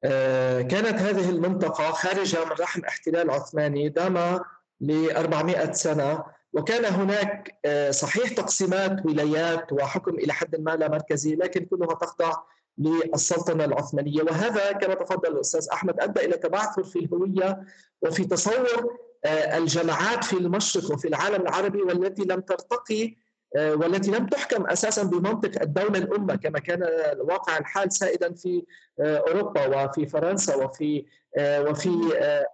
آه، 0.04 0.62
كانت 0.62 1.00
هذه 1.00 1.30
المنطقة 1.30 1.92
خارجة 1.92 2.46
من 2.46 2.52
رحم 2.52 2.82
احتلال 2.86 3.32
عثماني 3.32 3.90
دام 3.90 4.40
ل 4.82 5.12
400 5.12 5.72
سنة 5.72 6.24
وكان 6.58 6.86
هناك 6.86 7.60
آه، 7.66 7.92
صحيح 7.92 8.34
تقسيمات 8.34 9.06
ولايات 9.06 9.74
وحكم 9.74 10.16
إلى 10.16 10.34
حد 10.34 10.56
ما 10.60 10.72
لا 10.72 10.90
مركزي 10.90 11.36
لكن 11.36 11.66
كلها 11.66 11.94
تخضع 11.96 12.34
للسلطنة 12.78 13.66
العثمانية. 13.66 14.24
وهذا 14.24 14.72
كما 14.72 14.94
تفضل 14.94 15.32
الأستاذ 15.32 15.68
أحمد 15.74 16.00
أدى 16.00 16.26
إلى 16.26 16.38
تبعثر 16.38 16.84
في 16.84 17.00
الهوية 17.00 17.64
وفي 18.02 18.26
تصور 18.26 18.98
آه، 19.26 19.58
الجماعات 19.58 20.24
في 20.24 20.38
المشرق 20.38 20.92
وفي 20.92 21.08
العالم 21.08 21.42
العربي 21.42 21.82
والتي 21.82 22.22
لم 22.22 22.40
ترتقي 22.40 23.16
آه، 23.56 23.76
والتي 23.76 24.12
لم 24.12 24.26
تحكم 24.26 24.68
أساسا 24.68 25.04
بمنطق 25.04 25.62
الدولة 25.62 26.00
الأمة 26.00 26.36
كما 26.36 26.60
كان 26.60 26.84
واقع 27.20 27.58
الحال 27.58 27.94
سائدا 27.94 28.34
في 28.34 28.64
أوروبا 29.00 29.68
وفي 29.86 30.06
فرنسا 30.06 30.56
وفي 30.56 31.06
وفي 31.40 31.90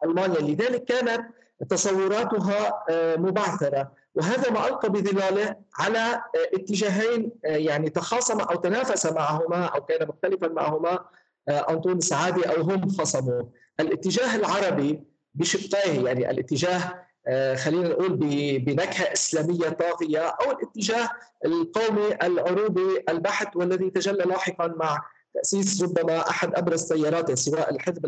ألمانيا. 0.05 0.39
لذلك 0.39 0.83
كانت 0.83 1.21
تصوراتها 1.69 2.83
آه، 2.89 3.15
مبعثرة. 3.15 3.91
وهذا 4.15 4.51
ما 4.51 4.67
ألقى 4.67 4.89
بظلاله 4.89 5.55
على 5.79 5.99
آه، 5.99 6.21
اتجاهين 6.53 7.31
آه، 7.45 7.47
يعني 7.47 7.89
تخاصم 7.89 8.39
أو 8.39 8.55
تنافس 8.55 9.05
معهما 9.05 9.65
أو 9.65 9.85
كان 9.85 10.07
مختلفا 10.07 10.47
معهما 10.47 10.99
انطون 11.49 11.99
سعادي 11.99 12.43
أو 12.43 12.61
هم 12.61 12.89
خصموا 12.89 13.43
الاتجاه 13.79 14.35
العربي 14.35 15.03
بشقيه 15.35 16.05
يعني 16.05 16.31
الاتجاه 16.31 17.03
خلينا 17.55 17.89
نقول 17.89 18.09
بنكهة 18.59 19.13
إسلامية 19.13 19.69
طاغية 19.69 20.19
أو 20.19 20.51
الاتجاه 20.51 21.09
القومي 21.45 22.15
العروبي 22.23 23.03
البحت 23.09 23.55
والذي 23.55 23.89
تجلى 23.89 24.23
لاحقا 24.23 24.67
مع 24.67 25.03
تأسيس 25.33 25.83
ربما 25.83 26.29
أحد 26.29 26.55
أبرز 26.55 26.83
تياراته 26.83 27.35
سواء 27.35 27.75
الحزب 27.75 28.05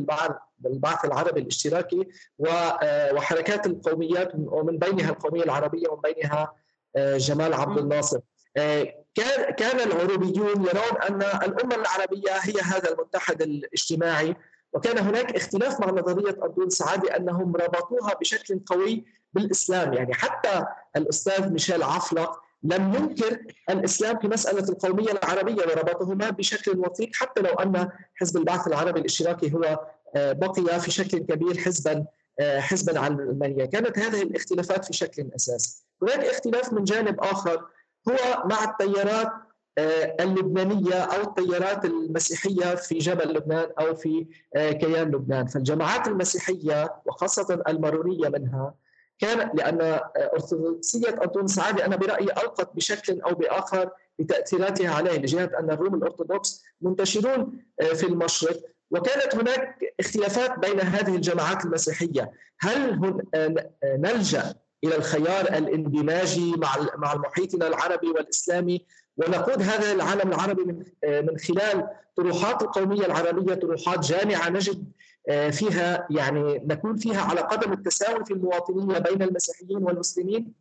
البعث 0.66 1.06
العربي 1.06 1.40
الاشتراكي 1.40 2.08
آه، 2.48 3.14
وحركات 3.14 3.66
القوميات 3.66 4.32
ومن 4.36 4.78
بينها 4.78 5.10
القومية 5.10 5.44
العربية 5.44 5.90
ومن 5.90 6.02
بينها 6.02 6.54
آه، 6.96 7.18
جمال 7.18 7.54
عبد 7.54 7.78
الناصر. 7.78 8.20
آه، 8.58 9.06
كان 9.16 9.54
كان 9.54 9.80
العروبيون 9.80 10.66
يرون 10.66 11.02
أن 11.10 11.22
الأمة 11.22 11.76
العربية 11.76 12.32
هي 12.42 12.62
هذا 12.62 12.92
المتحد 12.92 13.42
الاجتماعي 13.42 14.36
وكان 14.74 14.98
هناك 14.98 15.36
اختلاف 15.36 15.80
مع 15.80 15.90
نظرية 15.90 16.38
عبد 16.42 16.72
سعادي 16.72 17.16
أنهم 17.16 17.56
ربطوها 17.56 18.14
بشكل 18.14 18.60
قوي 18.66 19.06
بالإسلام. 19.34 19.94
يعني 19.94 20.14
حتى 20.14 20.66
الأستاذ 20.96 21.50
ميشيل 21.50 21.84
عفلق 21.84 22.45
لم 22.65 22.93
ينكر 22.93 23.39
الإسلام 23.69 24.19
في 24.19 24.28
مسألة 24.28 24.69
القومية 24.69 25.12
العربية 25.12 25.63
وربطهما 25.63 26.30
بشكل 26.30 26.80
وثيق 26.80 27.10
حتى 27.13 27.41
لو 27.41 27.54
أن 27.54 27.89
حزب 28.15 28.38
البعث 28.38 28.67
العربي 28.67 28.99
الاشتراكي 28.99 29.54
هو 29.54 29.80
آه، 30.15 30.32
بقي 30.32 30.80
في 30.80 30.91
شكل 30.91 31.17
كبير 31.17 31.58
حزبا 31.58 32.06
آه، 32.39 32.60
حزبا 32.60 32.99
علمانيا، 32.99 33.65
كانت 33.65 33.99
هذه 33.99 34.21
الاختلافات 34.21 34.86
في 34.86 34.93
شكل 34.93 35.30
أساسي. 35.36 35.84
هناك 36.01 36.19
اختلاف 36.19 36.73
من 36.73 36.84
جانب 36.84 37.19
آخر 37.19 37.65
هو 38.10 38.43
مع 38.45 38.63
التيارات 38.63 39.32
آه، 39.78 40.15
اللبنانية 40.19 40.93
أو 40.93 41.21
التيارات 41.21 41.86
المسيحية 41.86 42.75
في 42.75 42.97
جبل 42.97 43.34
لبنان 43.34 43.67
أو 43.80 43.95
في 43.95 44.28
كيان 44.54 45.08
لبنان، 45.08 45.47
فالجماعات 45.47 46.08
المسيحية 46.08 46.95
وخاصة 47.06 47.62
المارونية 47.67 48.30
منها 48.30 48.73
كان 49.19 49.51
لأن 49.54 49.99
أرثوذكسية 50.17 51.10
انطون 51.10 51.47
سعادي 51.47 51.86
أنا 51.86 51.95
برأيي 51.95 52.32
ألقت 52.32 52.75
بشكل 52.75 53.21
أو 53.21 53.36
بآخر 53.36 53.89
بتأثيراتها 54.19 54.89
عليه 54.89 55.17
لجهه 55.17 55.51
أن 55.60 55.71
الروم 55.71 55.95
الأرثوذكس 55.95 56.63
منتشرون 56.82 57.60
آه، 57.82 57.93
في 57.93 58.06
المشرق. 58.06 58.62
وكانت 58.91 59.36
هناك 59.36 59.80
اختلافات 59.99 60.60
بين 60.60 60.80
هذه 60.80 61.15
الجماعات 61.15 61.65
المسيحية. 61.65 62.32
هل 62.60 63.01
آه، 63.36 63.56
نلجأ 63.84 64.56
إلى 64.84 64.95
الخيار 64.95 65.45
الاندماجي 65.45 66.51
مع 66.51 66.75
مع 66.97 67.15
محيطنا 67.15 67.67
العربي 67.67 68.08
والإسلامي؟ 68.08 68.86
ونقود 69.17 69.62
هذا 69.62 69.91
العالم 69.91 70.30
العربي 70.30 70.63
من 70.63 70.86
آه، 71.04 71.36
خلال 71.47 71.88
طروحات 72.17 72.62
القومية 72.62 73.06
العربية 73.06 73.56
طروحات 73.56 73.99
جامعة 73.99 74.49
نجد 74.49 74.78
آه، 74.78 75.14
فيها 75.52 76.08
يعني 76.10 76.62
نكون 76.66 76.96
فيها 76.96 77.22
على 77.22 77.42
قدم 77.42 77.74
التساوي 77.74 78.26
في 78.26 78.34
المواطنين 78.34 79.00
بين 79.00 79.22
المسيحيين 79.22 79.84
والمسلمين 79.84 80.54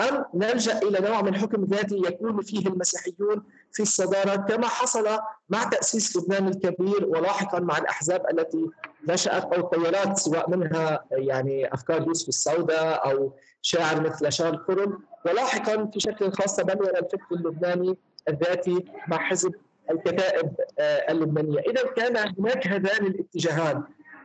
أم 0.00 0.24
نلجأ 0.34 0.78
إلى 0.78 1.08
نوع 1.08 1.22
من 1.22 1.36
حكم 1.36 1.64
ذاتي 1.64 1.96
يكون 1.96 2.42
فيه 2.42 2.66
المسيحيون 2.66 3.42
في 3.72 3.82
الصدارة 3.82 4.36
كما 4.36 4.66
حصل 4.66 5.18
مع 5.48 5.64
تأسيس 5.64 6.16
لبنان 6.16 6.48
الكبير 6.48 7.06
ولاحقا 7.06 7.60
مع 7.60 7.78
الأحزاب 7.78 8.26
التي 8.30 8.66
نشأت 9.08 9.44
أو 9.44 9.60
التيارات 9.60 10.18
سواء 10.18 10.50
منها 10.50 11.04
يعني 11.10 11.74
أفكار 11.74 12.02
يوسف 12.02 12.28
السوداء 12.28 13.10
أو 13.10 13.32
شاعر 13.62 14.00
مثل 14.00 14.32
شارل 14.32 14.56
كورن 14.56 14.98
ولاحقا 15.26 15.90
في 15.92 16.00
شكل 16.00 16.32
خاص 16.32 16.56
تبنى 16.56 16.90
الفكر 16.90 17.26
اللبناني 17.32 17.96
الذاتي 18.28 18.84
مع 19.08 19.18
حزب 19.18 19.54
الكتائب 19.90 20.50
آه، 20.78 21.12
اللبنانية. 21.12 21.58
إذا 21.58 21.82
كان 21.96 22.34
هناك 22.38 22.66
هذان 22.66 23.06
الاتجاهان. 23.06 23.82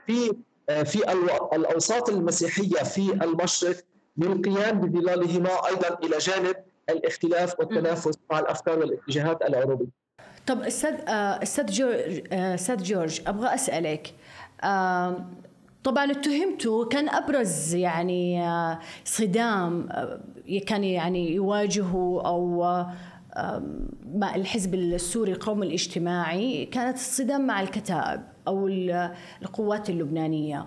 في 0.08 0.36
آه، 0.70 0.84
في 0.84 1.12
الأوساط 1.54 2.10
المسيحية 2.10 2.84
في 2.84 3.14
المشرق 3.14 3.76
للقيام 4.18 4.80
بظلالهما 4.80 5.68
أيضا 5.68 5.98
إلى 6.04 6.18
جانب 6.18 6.56
الاختلاف 6.90 7.60
والتنافس 7.60 8.18
مع 8.32 8.40
الأفكار 8.40 8.80
والاتجاهات 8.80 9.42
العروبيه. 9.42 9.88
طب 10.48 10.62
أستاذ 10.62 10.94
آه، 11.08 11.44
أستاذ 11.44 11.66
جورج 11.66 12.24
آه، 12.32 12.56
أستاذ 12.56 12.84
جورج 12.84 13.22
أبغى 13.28 13.54
أسألك 13.54 14.14
طبعا 15.84 16.12
اتهمتوا 16.12 16.88
كان 16.88 17.10
أبرز 17.10 17.76
يعني 17.76 18.44
صدام 19.06 19.90
كان 20.68 20.84
يعني 20.84 21.34
يواجهه 21.34 22.22
أو 22.26 22.64
مع 24.16 24.36
الحزب 24.36 24.74
السوري 24.74 25.32
القومي 25.32 25.68
الاجتماعي 25.68 26.66
كانت 26.66 26.98
الصدام 26.98 27.48
مع 27.48 27.62
الكتائب 27.62 28.22
أو 28.48 28.68
القوات 29.42 29.90
اللبنانية. 29.90 30.66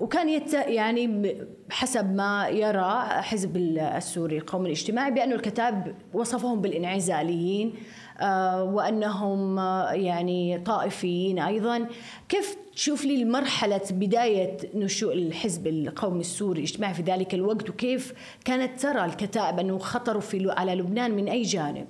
وكان 0.00 0.28
يت 0.28 0.54
يعني 0.54 1.36
حسب 1.70 2.14
ما 2.14 2.48
يرى 2.48 3.02
حزب 3.22 3.56
السوري 3.56 4.38
القومي 4.38 4.66
الاجتماعي 4.66 5.10
بأن 5.10 5.32
الكتاب 5.32 5.94
وصفهم 6.14 6.60
بالانعزاليين 6.60 7.74
آه، 8.20 8.64
وأنهم 8.64 9.58
آه، 9.58 9.92
يعني 9.92 10.58
طائفيين 10.58 11.38
أيضا. 11.38 11.86
كيف 12.28 12.56
تشوف 12.74 13.04
لي 13.04 13.24
مرحلة 13.24 13.80
بداية 13.90 14.56
نشوء 14.74 15.12
الحزب 15.12 15.66
القومي 15.66 16.20
السوري 16.20 16.58
الاجتماعي 16.58 16.94
في 16.94 17.02
ذلك 17.02 17.34
الوقت؟ 17.34 17.70
وكيف 17.70 18.14
كانت 18.44 18.80
ترى 18.80 19.04
الكتائب 19.04 19.58
أنه 19.58 19.78
خطروا 19.78 20.20
في 20.20 20.50
على 20.50 20.74
لبنان 20.74 21.10
من 21.10 21.28
أي 21.28 21.42
جانب؟ 21.42 21.86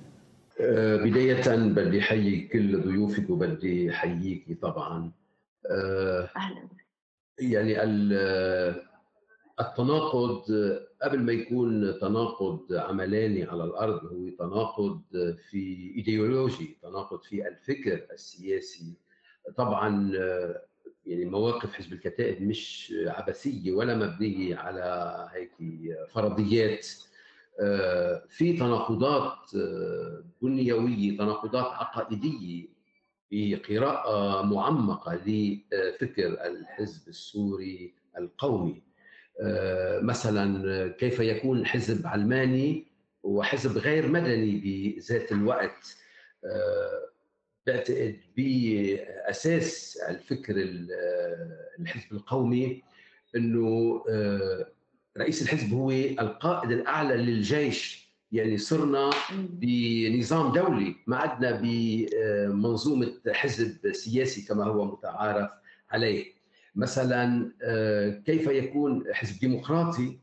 بداية 0.59 1.55
بدي 1.55 1.99
أحيي 1.99 2.47
كل 2.47 2.81
ضيوفك 2.81 3.29
وبدي 3.29 3.91
أحييك 3.91 4.59
طبعا. 4.61 5.11
أهلا 5.69 6.67
يعني 7.39 7.83
التناقض 9.59 10.43
قبل 11.03 11.19
ما 11.19 11.31
يكون 11.31 11.99
تناقض 11.99 12.73
عملاني 12.73 13.43
على 13.43 13.63
الأرض 13.63 14.05
هو 14.05 14.29
تناقض 14.29 15.01
في 15.49 15.93
ايديولوجي 15.95 16.77
تناقض 16.81 17.21
في 17.23 17.47
الفكر 17.47 18.05
السياسي. 18.13 18.93
طبعا 19.57 20.11
يعني 21.05 21.25
مواقف 21.25 21.73
حزب 21.73 21.93
الكتائب 21.93 22.41
مش 22.41 22.93
عبثية 23.07 23.71
ولا 23.71 23.95
مبنية 23.95 24.55
على 24.55 25.27
هيك 25.33 25.51
فرضيات. 26.13 26.87
في 28.29 28.57
تناقضات 28.57 29.55
بنيوية 30.41 31.17
تناقضات 31.17 31.65
عقائدية 31.65 32.67
بقراءه 33.31 34.41
معمقة 34.45 35.15
لفكر 35.15 36.27
الحزب 36.45 37.07
السوري 37.07 37.93
القومي. 38.17 38.81
آه، 39.41 39.99
مثلا 39.99 40.87
كيف 40.87 41.19
يكون 41.19 41.65
حزب 41.65 42.07
علماني 42.07 42.87
وحزب 43.23 43.77
غير 43.77 44.07
مدني 44.07 44.59
بذات 44.59 45.31
الوقت؟ 45.31 45.97
آه، 46.45 47.09
بعتقد 47.67 48.19
بأساس 48.37 49.97
الفكر 50.09 50.55
الحزب 51.79 52.11
القومي 52.11 52.81
إنه 53.35 54.03
آه، 54.09 54.67
رئيس 55.17 55.41
الحزب 55.41 55.73
هو 55.73 55.91
القائد 55.91 56.71
الأعلى 56.71 57.15
للجيش 57.17 58.03
يعني 58.31 58.57
صرنا 58.57 59.09
بنظام 59.39 60.51
دولي 60.51 60.95
ما 61.07 61.17
عدنا 61.17 61.61
بمنظومة 61.63 63.13
حزب 63.31 63.93
سياسي 63.93 64.47
كما 64.47 64.63
هو 64.63 64.85
متعارف 64.85 65.49
عليه. 65.91 66.33
مثلا 66.75 67.51
آه، 67.63 68.09
كيف 68.09 68.47
يكون 68.47 69.03
حزب 69.13 69.39
ديمقراطي؟ 69.39 70.19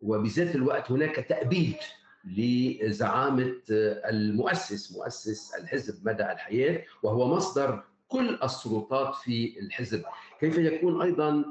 وبذات 0.00 0.54
الوقت 0.54 0.90
هناك 0.90 1.14
تأبيد 1.28 1.76
لزعامة 2.24 3.56
آه، 3.70 4.10
المؤسس 4.10 4.92
مؤسس 4.92 5.54
الحزب 5.54 6.06
مدى 6.08 6.22
الحياة 6.22 6.82
وهو 7.02 7.36
مصدر 7.36 7.82
كل 8.08 8.38
السلطات 8.42 9.14
في 9.14 9.60
الحزب. 9.60 10.02
كيف 10.40 10.58
يكون 10.58 11.02
أيضا 11.02 11.44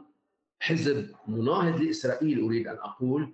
حزب 0.63 1.15
مناهض 1.27 1.81
لإسرائيل 1.81 2.41
أريد 2.41 2.67
أن 2.67 2.75
أقول 2.75 3.33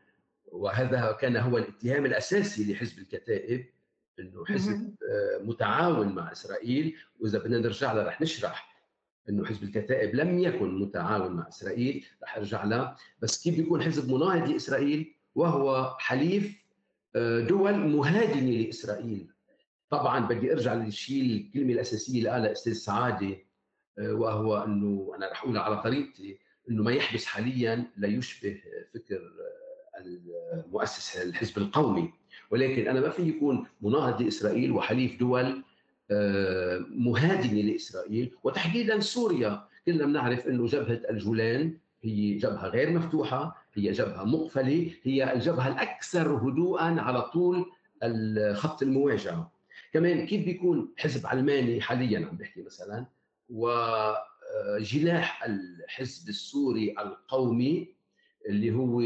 وهذا 0.51 1.17
كان 1.21 1.37
هو 1.37 1.57
الاتهام 1.57 2.05
الأساسي 2.05 2.73
لحزب 2.73 2.99
الكتائب 2.99 3.65
أنه 4.19 4.45
حزب 4.45 4.95
آه، 5.09 5.43
متعاون 5.43 6.15
مع 6.15 6.31
إسرائيل. 6.31 6.95
وإذا 7.19 7.39
بدنا 7.39 7.57
نرجع 7.57 7.93
له 7.93 8.03
رح 8.03 8.21
نشرح 8.21 8.75
إنه 9.29 9.45
حزب 9.45 9.63
الكتائب 9.63 10.15
لم 10.15 10.39
يكن 10.39 10.79
متعاون 10.79 11.31
مع 11.31 11.47
إسرائيل. 11.47 12.05
رح 12.23 12.37
أرجع 12.37 12.63
لها 12.63 12.95
بس 13.21 13.43
كيف 13.43 13.55
بيكون 13.55 13.81
حزب 13.81 14.11
مناهض 14.11 14.49
لإسرائيل؟ 14.49 15.13
وهو 15.35 15.95
حليف 15.99 16.63
آه، 17.15 17.39
دول 17.39 17.77
مهاجمه 17.77 18.51
لإسرائيل. 18.51 19.27
طبعا 19.89 20.19
بدي 20.19 20.53
أرجع 20.53 20.73
للشيء 20.73 21.21
الكلمة 21.21 21.73
الأساسية 21.73 22.19
اللي 22.19 22.29
قالها 22.29 22.51
أستاذ 22.51 22.73
سعادة 22.73 23.37
آه، 23.99 24.13
وهو 24.13 24.57
إنه 24.57 25.11
أنا 25.15 25.31
رح 25.31 25.43
اقولها 25.43 25.61
على 25.61 25.81
طريقتي. 25.81 26.39
إنه 26.69 26.83
ما 26.83 26.91
يحدث 26.91 27.25
حاليا 27.25 27.85
لا 27.97 28.07
يشبه 28.07 28.61
فكر 28.93 29.15
آه، 29.95 30.03
المؤسس 30.65 31.17
الحزب 31.17 31.57
القومي. 31.57 32.13
ولكن 32.51 32.87
أنا 32.87 32.99
ما 32.99 33.09
في 33.09 33.21
يكون 33.21 33.65
مناهض 33.81 34.21
لإسرائيل 34.21 34.71
وحليف 34.71 35.19
دول 35.19 35.63
مهادنه 36.89 37.61
لإسرائيل. 37.61 38.35
وتحديدا 38.43 38.99
سوريا. 38.99 39.63
كلنا 39.85 40.05
بنعرف 40.05 40.47
إنه 40.47 40.65
جبهة 40.65 41.01
الجولان 41.09 41.77
هي 42.03 42.37
جبهة 42.37 42.67
غير 42.67 42.89
مفتوحة 42.89 43.57
هي 43.73 43.91
جبهة 43.91 44.23
مقفلة 44.23 44.91
هي 45.03 45.33
الجبهة 45.33 45.67
الأكثر 45.67 46.27
هدوءا 46.27 47.01
على 47.01 47.21
طول 47.21 47.71
خط 48.53 48.81
المواجهة. 48.83 49.51
كمان 49.93 50.25
كيف 50.25 50.45
بيكون 50.45 50.93
حزب 50.97 51.27
علماني 51.27 51.81
حاليا 51.81 52.27
عم 52.27 52.37
بحكي 52.37 52.61
مثلا؟ 52.61 53.05
وجناح 54.55 55.43
الحزب 55.43 56.29
السوري 56.29 56.95
القومي 56.99 57.87
اللي 58.49 58.71
هو 58.71 58.97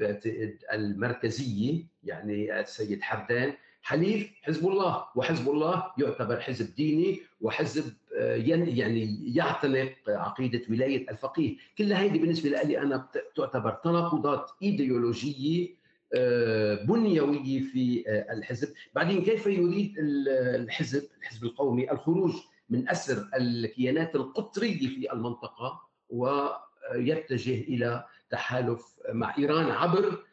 بعتقد 0.00 0.58
المركزيه 0.72 1.84
يعني 2.04 2.60
السيد 2.60 3.02
حردان 3.02 3.52
حليف 3.82 4.30
حزب 4.42 4.68
الله. 4.68 5.04
وحزب 5.16 5.48
الله 5.50 5.84
يعتبر 5.98 6.40
حزب 6.40 6.74
ديني 6.74 7.20
وحزب 7.40 7.92
آه، 8.18 8.36
يعني 8.36 9.34
يعتنق 9.34 9.92
عقيدة 10.08 10.62
ولاية 10.70 11.10
الفقيه. 11.10 11.56
كل 11.78 11.92
هذه 11.92 12.18
بالنسبة 12.18 12.50
لي 12.50 12.78
أنا 12.78 13.08
تعتبر 13.36 13.70
تناقضات 13.70 14.50
إيديولوجية 14.62 15.68
آه، 16.14 16.84
بنيوية 16.84 17.60
في 17.60 18.04
آه، 18.08 18.32
الحزب. 18.32 18.74
بعدين 18.94 19.24
كيف 19.24 19.46
يريد 19.46 19.94
الحزب 19.98 21.02
الحزب 21.20 21.44
القومي؟ 21.44 21.90
الخروج 21.92 22.32
من 22.68 22.88
أسر 22.88 23.28
الكيانات 23.36 24.14
القطرية 24.14 24.88
في 24.88 25.12
المنطقة 25.12 25.80
ويتجه 26.08 27.60
إلى 27.60 28.04
تحالف 28.30 28.82
مع 29.12 29.34
إيران 29.38 29.70
عبر 29.70 30.24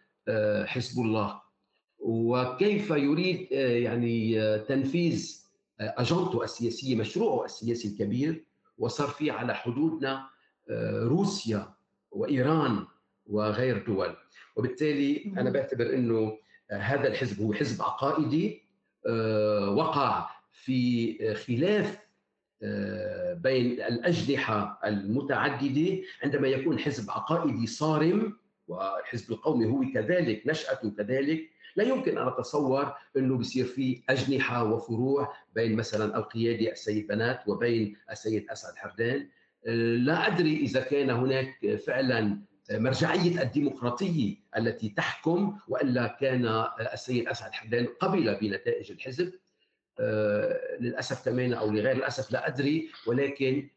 حزب 0.66 1.02
الله. 1.02 1.46
وكيف 2.06 2.90
يريد 2.90 3.48
آه، 3.54 3.78
يعني 3.78 4.42
آه، 4.42 4.58
تنفيذ 4.58 5.46
آه، 5.80 5.96
اجندته 5.98 6.44
السياسيه 6.44 6.96
مشروعه 6.96 7.46
السياسي 7.46 7.88
الكبير 7.88 8.46
وصار 8.78 9.08
في 9.08 9.32
على 9.32 9.56
حدودنا 9.56 10.30
روسيا 11.04 11.74
وإيران 12.12 12.86
وغير 13.26 13.86
دول. 13.86 14.16
وبالتالي 14.56 15.34
أنا 15.38 15.50
بعتبر 15.50 15.94
إنه 15.94 16.38
هذا 16.72 17.08
الحزب 17.08 17.42
هو 17.42 17.54
حزب 17.54 17.82
عقائدي 17.82 18.64
وقع 19.76 20.30
في 20.52 21.36
خلاف 21.36 22.00
بين 23.36 23.72
الأجنحة 23.72 24.80
المتعددة 24.86 25.98
عندما 26.24 26.48
يكون 26.48 26.80
حزب 26.80 27.12
عقائدي 27.12 27.68
صارم 27.68 28.38
والحزب 28.68 29.32
القومي 29.32 29.66
هو 29.66 29.84
كذلك 29.94 30.48
نشأته 30.48 30.90
كذلك 30.90 31.50
لا 31.76 31.84
يمكن 31.84 32.18
أن 32.18 32.28
أتصور 32.28 32.94
أنه 33.18 33.38
بصير 33.38 33.66
في 33.66 34.02
أجنحة 34.10 34.64
وفروع 34.64 35.34
بين 35.56 35.76
مثلا 35.76 36.18
القياده 36.18 36.72
السيد 36.72 37.08
بنات 37.08 37.48
وبين 37.48 37.96
السيد 38.12 38.50
أسعد 38.50 38.76
حردان. 38.76 39.28
لا 40.06 40.28
أدري 40.28 40.56
إذا 40.58 40.82
كان 40.82 41.10
هناك 41.10 41.76
فعلا 41.76 42.40
مرجعية 42.72 43.42
الديمقراطية 43.42 44.36
التي 44.58 44.90
تحكم 44.90 45.58
وإلا 45.68 46.08
كان 46.08 46.66
السيد 46.94 47.28
أسعد 47.28 47.52
حردان 47.52 47.86
قبل 47.86 48.36
بنتائج 48.36 48.92
الحزب. 48.92 49.34
للأسف 50.80 51.26
كمان 51.26 51.54
أو 51.54 51.72
لغير 51.72 51.92
الأسف 51.92 52.32
لا 52.32 52.48
أدري 52.48 52.90
ولكن 53.08 53.70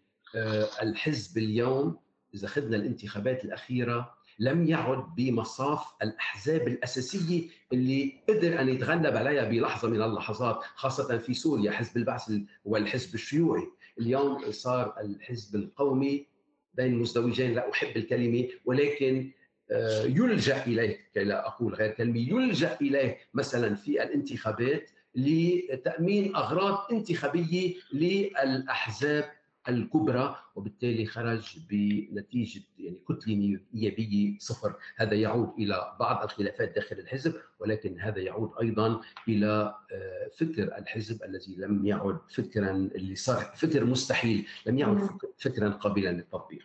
الحزب 0.83 1.38
اليوم 1.38 1.98
إذا 2.35 2.46
اخذنا 2.46 2.76
الانتخابات 2.76 3.44
الأخيرة 3.44 4.18
لم 4.38 4.68
يعد 4.68 5.14
بمصاف 5.16 5.87
الأحزاب 6.02 6.68
الأساسية 6.68 7.48
اللي 7.72 8.12
قدر 8.28 8.61
أن 8.61 8.68
يتغلب 8.68 9.16
عليها 9.16 9.44
بلحظة 9.44 9.88
من 9.88 10.02
اللحظات 10.02 10.62
خاصة 10.74 11.18
في 11.18 11.35
سوريا 11.35 11.70
حزب 11.70 11.96
البعث 11.96 12.33
والحزب 12.64 13.14
الشيوعي. 13.14 13.62
اليوم 14.00 14.50
صار 14.50 14.94
الحزب 15.00 15.57
القومي 15.57 16.26
بين 16.74 16.94
مزدوجين 16.94 17.54
لا 17.54 17.70
أحب 17.70 17.96
الكلمة 17.96 18.48
ولكن 18.64 19.31
آه، 19.70 20.02
يلجأ 20.04 20.66
اليه 20.66 20.98
كي 21.14 21.24
لا 21.24 21.46
أقول 21.46 21.74
غير 21.74 21.90
كلمة 21.90 22.18
يلجأ 22.18 22.78
اليه 22.81 23.18
مثلا 23.35 23.74
في 23.74 24.02
الانتخابات 24.02 24.90
لتأمين 25.14 26.37
أغراض 26.37 26.92
انتخابية 26.92 27.75
للأحزاب 27.92 29.38
الكبرى 29.68 30.37
وبالتالي 30.55 31.07
خرج 31.07 31.59
بنتيجة 31.71 32.62
يعني 32.79 33.03
كتلة 33.09 33.59
نيابية 33.75 34.38
صفر، 34.38 34.75
هذا 34.97 35.14
يعود 35.14 35.53
إلى 35.59 35.97
بعض 36.01 36.23
الخلافات 36.25 36.75
داخل 36.75 36.99
الحزب 36.99 37.35
ولكن 37.59 38.00
هذا 38.00 38.19
يعود 38.19 38.50
أيضا 38.61 39.00
إلى 39.29 39.75
آه، 39.92 40.31
فكر 40.37 40.79
الحزب 40.79 41.23
الذي 41.23 41.54
لم 41.59 41.87
يعد 41.87 42.19
فكرا 42.35 42.71
اللي 42.71 43.15
صار 43.15 43.52
فكر 43.56 43.85
مستحيل، 43.85 44.46
لم 44.67 44.79
يعد 44.79 45.09
فكرا 45.38 45.69
قابلا 45.69 46.09
للتطبيق. 46.09 46.65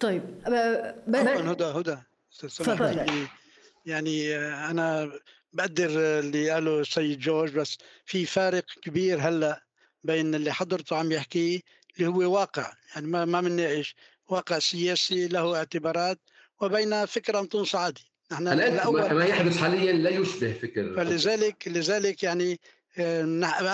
طيب 0.00 0.22
هدى 1.14 1.64
هدى. 1.64 1.96
تفضل. 2.38 3.06
يعني 3.86 4.36
أنا 4.36 5.12
بقدر 5.52 6.18
اللي 6.18 6.50
قاله 6.50 6.80
السيد 6.80 7.18
جورج 7.18 7.52
بس 7.52 7.78
في 8.04 8.26
فارق 8.26 8.64
كبير 8.82 9.20
هلأ 9.20 9.64
بين 10.04 10.34
اللي 10.34 10.52
حضرته 10.52 10.96
عم 10.96 11.12
يحكيه 11.12 11.60
اللي 11.96 12.08
هو 12.08 12.32
واقع. 12.32 12.72
يعني 12.94 13.06
ما 13.06 13.24
ما 13.24 13.40
بنناقش 13.40 13.94
واقع 14.28 14.58
سياسي 14.58 15.28
له 15.28 15.56
اعتبارات 15.56 16.18
وبين 16.60 17.06
فكر 17.06 17.40
انطون 17.40 17.64
سعادي 17.64 18.10
نحن 18.32 18.44
ما 19.14 19.24
يحدث 19.24 19.56
حاليا 19.56 19.92
لا 19.92 20.10
يشبه 20.10 20.52
فكر 20.52 20.96
فلذلك 20.96 21.68
لذلك 21.68 22.22
يعني 22.22 22.60
آه، 22.98 23.22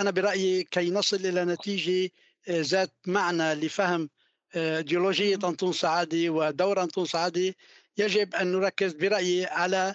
أنا 0.00 0.10
برأيي 0.10 0.64
كي 0.64 0.90
نصل 0.90 1.16
إلى 1.16 1.44
نتيجة 1.44 2.10
آه، 2.48 2.60
ذات 2.60 2.92
معنى 3.06 3.54
لفهم 3.54 4.10
آه، 4.54 4.78
ايديولوجيه 4.78 5.34
انطون 5.34 5.72
سعادي 5.72 6.28
ودور 6.28 6.82
انطون 6.82 7.04
سعادي 7.04 7.56
يجب 7.98 8.34
أن 8.34 8.52
نركز 8.52 8.92
برأيي 8.92 9.46
على 9.46 9.94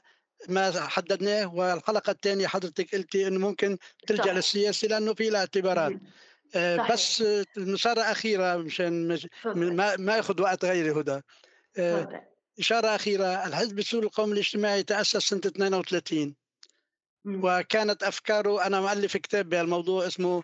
ما 0.50 0.80
حددناه 0.80 1.56
والحلقة 1.56 2.12
الثانية 2.12 2.48
حضرتك 2.48 2.96
قلتي 2.96 3.28
إنه 3.28 3.48
ممكن 3.48 3.78
تلجأ 4.08 4.34
للسياسي 4.34 4.88
لأنه 4.88 5.14
في 5.14 5.30
له 5.30 5.40
اعتبارات. 5.40 5.94
صحيح. 6.54 6.92
بس 6.92 7.24
مسارة 7.58 8.02
أخيرة 8.02 8.58
مشان 8.58 9.20
ما, 9.46 9.96
ما 9.96 10.18
ياخذ 10.18 10.42
وقت 10.42 10.66
غيري 10.66 10.92
هدى 10.92 11.22
إشارة 12.60 12.96
أخيرة 12.96 13.26
الحزب 13.48 13.80
السوري 13.80 14.06
القومي 14.06 14.34
الاجتماعي 14.34 14.84
تأسس 14.84 15.18
سنة 15.18 15.42
32 15.46 16.36
وكانت 17.26 18.04
أفكاره 18.04 18.66
أنا 18.66 18.82
مؤلف 18.82 19.18
كتاب 19.18 19.50
بهالموضوع 19.50 20.08
اسمه 20.08 20.44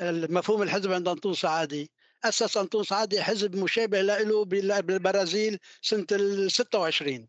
مفهوم 0.00 0.62
الحزب 0.62 0.92
عند 0.92 1.08
أنطون 1.08 1.34
سعادي 1.34 1.90
أسس 2.24 2.56
أنطون 2.56 2.84
سعادي 2.84 3.22
حزب 3.22 3.56
مشابه 3.56 4.00
له 4.02 4.44
بالبرازيل 4.44 5.58
سنة 5.82 6.06
ال 6.12 6.52
26 6.52 7.28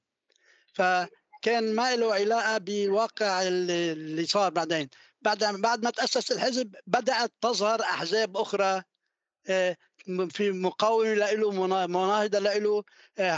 فكان 0.73 1.75
ما 1.75 1.95
له 1.95 2.13
علاقة 2.13 2.57
بواقع 2.57 3.41
اللي 3.47 4.25
صار 4.25 4.49
بعدين. 4.51 4.89
بعد 5.21 5.43
بعد 5.43 5.83
ما 5.83 5.89
تأسس 5.89 6.31
الحزب 6.31 6.75
بدأت 6.87 7.31
تظهر 7.41 7.81
أحزاب 7.81 8.37
أخرى 8.37 8.83
في 10.29 10.51
مقاومة 10.51 11.13
له 11.13 11.51
مناهضة 11.87 12.39
له 12.39 12.83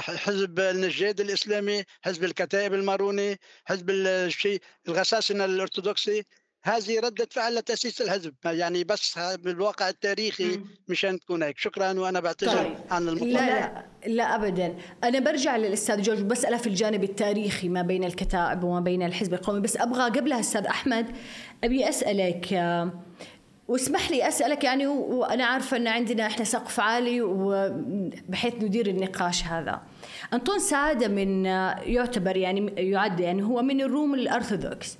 حزب 0.02 0.60
النجاد 0.60 1.20
الإسلامي 1.22 1.84
حزب 2.02 2.24
الكتائب 2.24 2.74
الماروني 2.74 3.40
حزب 3.66 3.90
الشيء 3.90 4.62
الغساسنة 4.88 5.46
الأرثوذكسي. 5.46 6.26
هذه 6.66 7.00
ردة 7.00 7.28
فعل 7.32 7.56
لتأسيس 7.56 8.02
الحزب 8.02 8.34
يعني 8.46 8.84
بس 8.84 9.20
بالواقع 9.20 9.90
التاريخي 9.90 10.60
مشان 10.88 11.20
تكون 11.20 11.44
هيك 11.44 11.58
شكرا 11.58 12.00
وأنا 12.00 12.20
بعتذر 12.20 12.64
طيب. 12.64 12.76
عن 12.92 13.08
المطلق 13.10 13.28
لا, 13.28 13.60
لا 13.60 13.86
لا 14.08 14.36
أبدا 14.36 14.76
أنا 15.04 15.20
برجع 15.20 15.58
للأستاذ 15.58 16.02
جورج 16.02 16.22
بسأله 16.22 16.58
في 16.58 16.68
الجانب 16.68 17.04
التاريخي 17.04 17.70
ما 17.70 17.82
بين 17.82 18.04
الكتائب 18.04 18.64
وما 18.64 18.80
بين 18.80 19.04
الحزب 19.04 19.34
القومي 19.34 19.60
بس 19.60 19.78
أبغى 19.78 20.20
قبلها 20.20 20.40
أستاذ 20.40 20.66
أحمد 20.66 21.06
أبي 21.64 21.90
أسألك 21.90 22.54
واسمح 23.68 24.12
لي 24.12 24.28
أسألك 24.28 24.64
يعني 24.64 24.88
وأنا 24.88 25.46
عارفة 25.46 25.78
أن 25.78 25.88
عندنا 25.88 26.28
إحنا 26.28 26.46
سقف 26.46 26.80
عالي 26.80 27.22
وبحيث 27.22 28.54
ندير 28.56 28.88
النقاش 28.88 29.44
هذا. 29.44 29.82
أنطون 30.34 30.60
سعادة 30.60 31.08
من 31.08 31.46
يعتبر 31.46 32.38
يعني 32.38 32.74
يعد 32.78 33.20
يعني 33.20 33.44
هو 33.44 33.62
من 33.62 33.82
الروم 33.82 34.14
الأرثوذكس. 34.14 34.98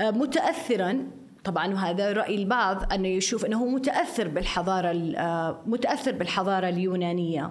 متاثرا. 0.00 1.06
طبعا 1.44 1.74
وهذا 1.74 2.12
رأي 2.12 2.34
البعض 2.34 2.92
أنه 2.92 3.08
يشوف 3.08 3.44
أنه 3.44 3.66
متأثر 3.66 4.28
بالحضارة 4.28 4.92
متأثر 5.66 6.12
بالحضارة 6.12 6.68
اليونانية. 6.68 7.50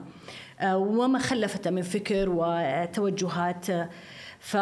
وما 0.66 1.20
خلفته 1.20 1.72
من 1.72 1.82
فكر 1.82 2.30
وتوجهات. 2.30 3.66
ف 4.40 4.58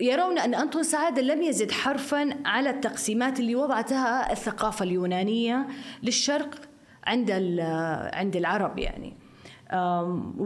يرون 0.00 0.38
أن 0.38 0.54
أنطون 0.54 0.82
سعادة 0.82 1.22
لم 1.22 1.42
يزد 1.42 1.70
حرفا 1.70 2.30
على 2.44 2.70
التقسيمات 2.70 3.40
اللي 3.40 3.54
وضعتها 3.54 4.32
الثقافة 4.32 4.84
اليونانية 4.84 5.66
للشرق 6.02 6.54
عند 7.04 7.30
عند 8.12 8.36
العرب 8.36 8.78
يعني. 8.78 9.16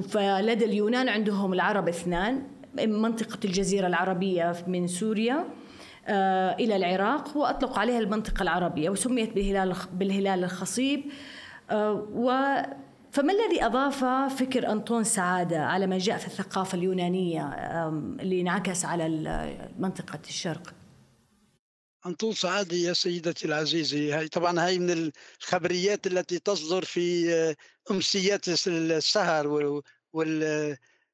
فلدى 0.08 0.64
اليونان 0.64 1.08
عندهم 1.08 1.52
العرب 1.52 1.88
اثنان 1.88 2.42
منطقة 2.78 3.38
الجزيرة 3.44 3.86
العربية 3.86 4.56
من 4.66 4.86
سوريا 4.86 5.34
آه، 5.36 5.44
إلى 6.60 6.76
العراق 6.76 7.36
وأطلقوا 7.36 7.78
عليها 7.78 7.98
المنطقة 7.98 8.42
العربية 8.42 8.90
وسميت 8.90 9.32
بالهلال 9.32 9.76
بالهلال 9.92 10.44
الخصيب 10.44 11.04
آه، 11.70 12.08
و 12.12 12.32
فما 13.12 13.32
الذي 13.32 13.64
أضاف 13.64 14.04
فكر 14.38 14.72
أنطون 14.72 15.04
سعادة 15.04 15.64
على 15.64 15.86
ما 15.86 15.98
جاء 15.98 16.18
في 16.18 16.26
الثقافة 16.26 16.78
اليونانية 16.78 17.42
اللي 18.20 18.40
انعكس 18.40 18.84
على 18.84 19.08
منطقة 19.78 20.18
الشرق؟ 20.28 20.74
أنطون 22.06 22.32
سعادة 22.32 22.76
يا 22.76 22.92
سيدتي 22.92 23.46
العزيزة 23.46 24.18
هاي 24.18 24.28
طبعا 24.28 24.66
هاي 24.66 24.78
من 24.78 25.10
الخبريات 25.42 26.06
التي 26.06 26.38
تصدر 26.38 26.84
في 26.84 27.34
آه، 27.34 27.56
أمسيات 27.90 28.48
السهر 28.68 29.80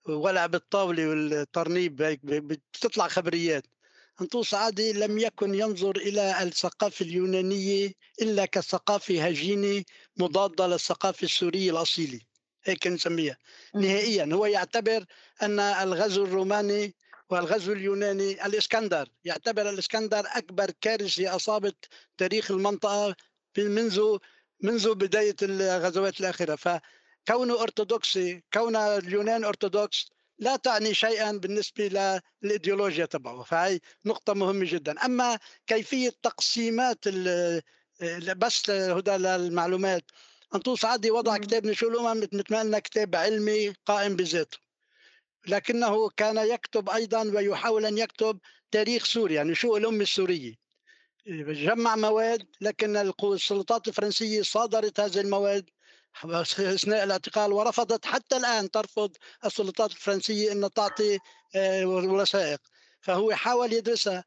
واللعب 0.09 0.55
الطاولة 0.55 1.09
والترنيب 1.09 2.03
هيك 2.03 2.21
بتطلع 2.25 3.09
خبريات 3.09 3.67
أنطون 4.21 4.43
سعادة 4.43 4.93
لم 4.93 5.19
يكن 5.19 5.55
ينظر 5.55 5.97
إلى 5.97 6.43
الثقافة 6.43 7.05
اليونانية 7.05 7.93
إلا 8.23 8.45
كثقافة 8.47 9.27
هجينة 9.27 9.85
مضادة 10.17 10.67
للثقافة 10.67 11.25
السورية 11.25 11.71
الأصيلة 11.71 12.21
هيك 12.65 12.87
نسميها. 12.87 13.37
نهائيا 13.75 14.29
هو 14.33 14.47
يعتبر 14.47 15.05
أن 15.43 15.61
الغزو 15.61 16.25
الروماني 16.25 16.95
والغزو 17.31 17.73
اليوناني 17.73 18.47
الإسكندر 18.47 19.09
يعتبر 19.25 19.71
الإسكندر 19.71 20.25
أكبر 20.27 20.71
كارثة 20.81 21.37
أصابت 21.37 21.77
تاريخ 22.19 22.51
المنطقة 22.51 23.17
منذ 23.59 24.19
منذ 24.63 24.95
بداية 24.95 25.37
الغزوات 25.43 26.21
الأخيرة. 26.21 26.57
فكونه 26.57 27.63
أرثوذكسي 27.63 28.43
كون 28.53 28.77
اليونان 28.77 29.45
أرثوذكس 29.45 30.11
لا 30.41 30.57
تعني 30.57 30.95
شيئا 30.95 31.33
بالنسبة 31.33 32.19
للإيديولوجيا 32.43 33.07
تبعه 33.07 33.43
فهي 33.43 33.81
نقطة 34.05 34.35
مهمة 34.35 34.65
جدا. 34.69 35.05
أما 35.05 35.39
كيفية 35.67 36.13
تقسيمات 36.23 37.09
بس 38.37 38.71
هدى 38.71 39.11
للمعلومات 39.11 40.05
أنطون 40.55 40.77
سعدي 40.77 41.11
وضع 41.11 41.37
كتاب 41.37 41.67
نشوء 41.67 41.91
الأمم 41.91 42.21
مثل 42.21 42.79
كتاب 42.79 43.17
علمي 43.17 43.73
قائم 43.87 44.17
بذاته 44.17 44.59
لكنه 45.47 46.09
كان 46.09 46.37
يكتب 46.37 46.91
أيضا 46.91 47.23
ويحاول 47.23 47.87
أن 47.87 47.99
يكتب 47.99 48.39
تاريخ 48.71 49.05
سوريا 49.05 49.43
نشوء 49.43 49.79
الأمة 49.79 50.03
السورية. 50.03 50.55
جمع 51.27 51.97
مواد 51.97 52.47
لكن 52.61 53.13
السلطات 53.25 53.89
الفرنسية 53.89 54.43
صادرت 54.43 55.01
هذه 55.01 55.21
المواد 55.21 55.71
أثناء 56.59 57.05
الاعتقال 57.05 57.53
ورفضت 57.53 58.07
حتى 58.07 58.37
الآن 58.37 58.71
ترفض 58.71 59.17
السلطات 59.45 59.91
الفرنسية 59.91 60.53
ان 60.53 60.71
تعطي 60.71 61.19
آه، 61.55 61.87
وثائق. 61.87 62.61
فهو 63.01 63.33
حاول 63.33 63.73
يدرسها. 63.73 64.25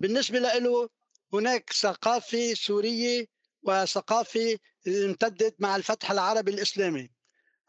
بالنسبة 0.00 0.38
له 0.38 0.88
هناك 1.32 1.72
ثقافة 1.72 2.54
سورية 2.54 3.26
وثقافة 3.62 4.58
امتدت 4.88 5.54
مع 5.58 5.76
الفتح 5.76 6.10
العربي 6.10 6.50
الإسلامي. 6.50 7.10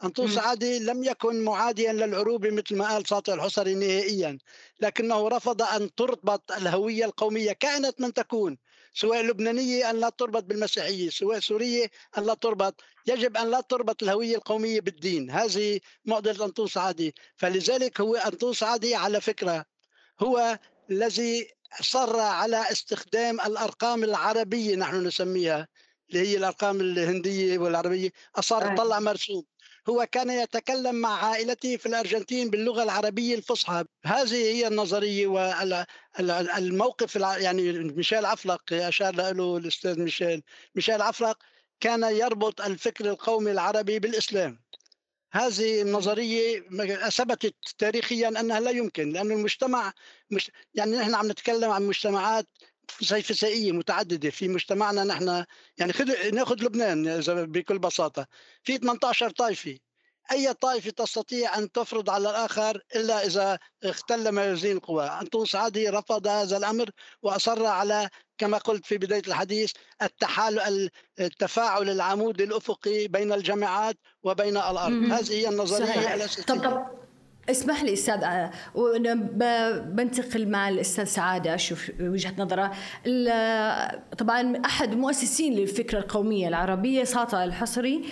أنطون 0.04 0.26
سعادي 0.32 0.80
لم 0.80 1.04
يكن 1.04 1.44
معاديا 1.44 1.94
للعروبة 1.94 2.50
مثل 2.50 2.76
ما 2.76 2.88
قال 2.88 3.08
ساطع 3.08 3.34
الحصري 3.34 3.76
نهائيا 3.76 4.38
لكنه 4.80 5.28
رفض 5.28 5.62
أن 5.62 5.96
تربط 5.96 6.52
الهوية 6.52 7.06
القومية 7.06 7.52
كأنت 7.52 8.02
من 8.02 8.14
تكون. 8.14 8.58
سواء 8.94 9.22
لبنانية 9.22 9.90
أن 9.90 10.00
لا 10.00 10.10
تربط 10.10 10.44
بالمسيحية 10.44 11.10
سواء 11.10 11.40
سورية 11.40 11.92
أن 12.18 12.26
لا 12.26 12.34
تربط. 12.34 12.82
يجب 13.08 13.38
أن 13.38 13.52
لا 13.52 13.62
تربط 13.62 14.04
الهوية 14.04 14.36
القومية 14.36 14.82
بالدين. 14.82 15.32
هذه 15.32 15.80
معضلة 16.06 16.46
أنطون 16.46 16.68
سعادي 16.68 17.16
فلذلك 17.36 18.02
هو 18.02 18.16
أنطون 18.16 18.54
سعادي 18.54 18.96
على 18.96 19.22
فكرة 19.22 19.66
هو 20.20 20.60
الذي 20.92 21.48
صر 21.82 22.20
على 22.20 22.72
استخدام 22.72 23.42
الأرقام 23.42 24.04
العربية 24.04 24.76
نحن 24.76 25.08
نسميها 25.08 25.68
اللي 26.10 26.28
هي 26.28 26.38
الأرقام 26.38 26.82
الهندية 26.82 27.58
والعربية. 27.58 28.10
أصار 28.36 28.74
يطلع 28.74 29.00
مرسوم. 29.00 29.44
هو 29.90 30.08
كان 30.12 30.30
يتكلم 30.30 30.96
مع 30.96 31.26
عائلته 31.26 31.78
في 31.78 31.86
الأرجنتين 31.86 32.50
باللغة 32.50 32.84
العربية 32.84 33.36
الفصحى. 33.36 33.84
هذه 34.06 34.34
هي 34.34 34.68
النظرية 34.68 35.28
والموقف 36.20 37.16
يعني 37.16 37.72
ميشيل 37.72 38.26
عفلق 38.26 38.74
أشار 38.74 39.16
له 39.16 39.58
الأستاذ 39.58 40.00
ميشيل. 40.00 40.44
ميشيل 40.76 41.02
عفلق 41.02 41.38
كان 41.80 42.04
يربط 42.04 42.62
الفكر 42.62 43.06
القومي 43.10 43.52
العربي 43.52 44.00
بالإسلام. 44.00 44.62
هذه 45.34 45.82
النظرية 45.82 46.60
ثبتت 47.10 47.56
تاريخيا 47.78 48.28
أنها 48.28 48.60
لا 48.60 48.72
يمكن 48.72 49.10
لأن 49.10 49.32
المجتمع 49.32 49.94
مش 50.32 50.52
يعني 50.74 50.98
نحن 50.98 51.16
عم 51.16 51.32
نتكلم 51.32 51.72
عن 51.72 51.84
مجتمعات 51.88 52.48
فسائيه 53.00 53.72
متعددة 53.72 54.30
في 54.30 54.48
مجتمعنا 54.48 55.04
نحن 55.04 55.46
يعني 55.78 55.94
خذ 55.94 56.32
نأخذ 56.34 56.56
لبنان 56.64 57.22
بكل 57.28 57.80
بساطة. 57.80 58.28
في 58.64 58.78
18 58.78 59.30
طائفة. 59.30 59.78
أي 60.32 60.54
طائفة 60.54 60.90
تستطيع 60.90 61.58
أن 61.58 61.72
تفرض 61.72 62.10
على 62.10 62.30
الآخر 62.30 62.82
إلا 62.96 63.26
إذا 63.26 63.60
اختل 63.84 64.32
موازين 64.36 64.78
القوى 64.78 65.06
أنطون 65.06 65.46
سعادي 65.46 65.90
رفض 65.90 66.28
هذا 66.28 66.58
الأمر 66.58 66.90
وأصر 67.22 67.66
على 67.66 68.10
كما 68.38 68.58
قلت 68.58 68.86
في 68.86 68.98
بداية 68.98 69.22
الحديث 69.28 69.72
التحال 70.02 70.90
التفاعل 71.20 71.90
العمودي 71.90 72.44
الأفقي 72.44 73.08
بين 73.08 73.34
الجامعات 73.34 73.98
وبين 74.24 74.58
الأرض. 74.58 74.94
هذه 75.12 75.32
هي 75.32 75.50
النظرية 75.50 76.14
الأساسية. 76.16 76.44
طب 76.44 76.64
طب 76.64 76.86
اسمح 77.50 77.84
لي 77.84 77.94
أستاذ 77.94 78.50
وأنا 78.76 79.14
بنتقل 79.82 80.50
مع 80.50 80.70
الأستاذ 80.70 81.06
سعادة 81.06 81.56
أشوف 81.56 81.92
وجهة 82.00 82.34
نظره. 82.38 82.72
طبعا 84.18 84.62
أحد 84.66 84.96
مؤسسين 84.96 85.54
للفكرة 85.54 86.00
القومية 86.00 86.48
العربية 86.48 87.04
ساطع 87.04 87.44
الحصري 87.44 88.06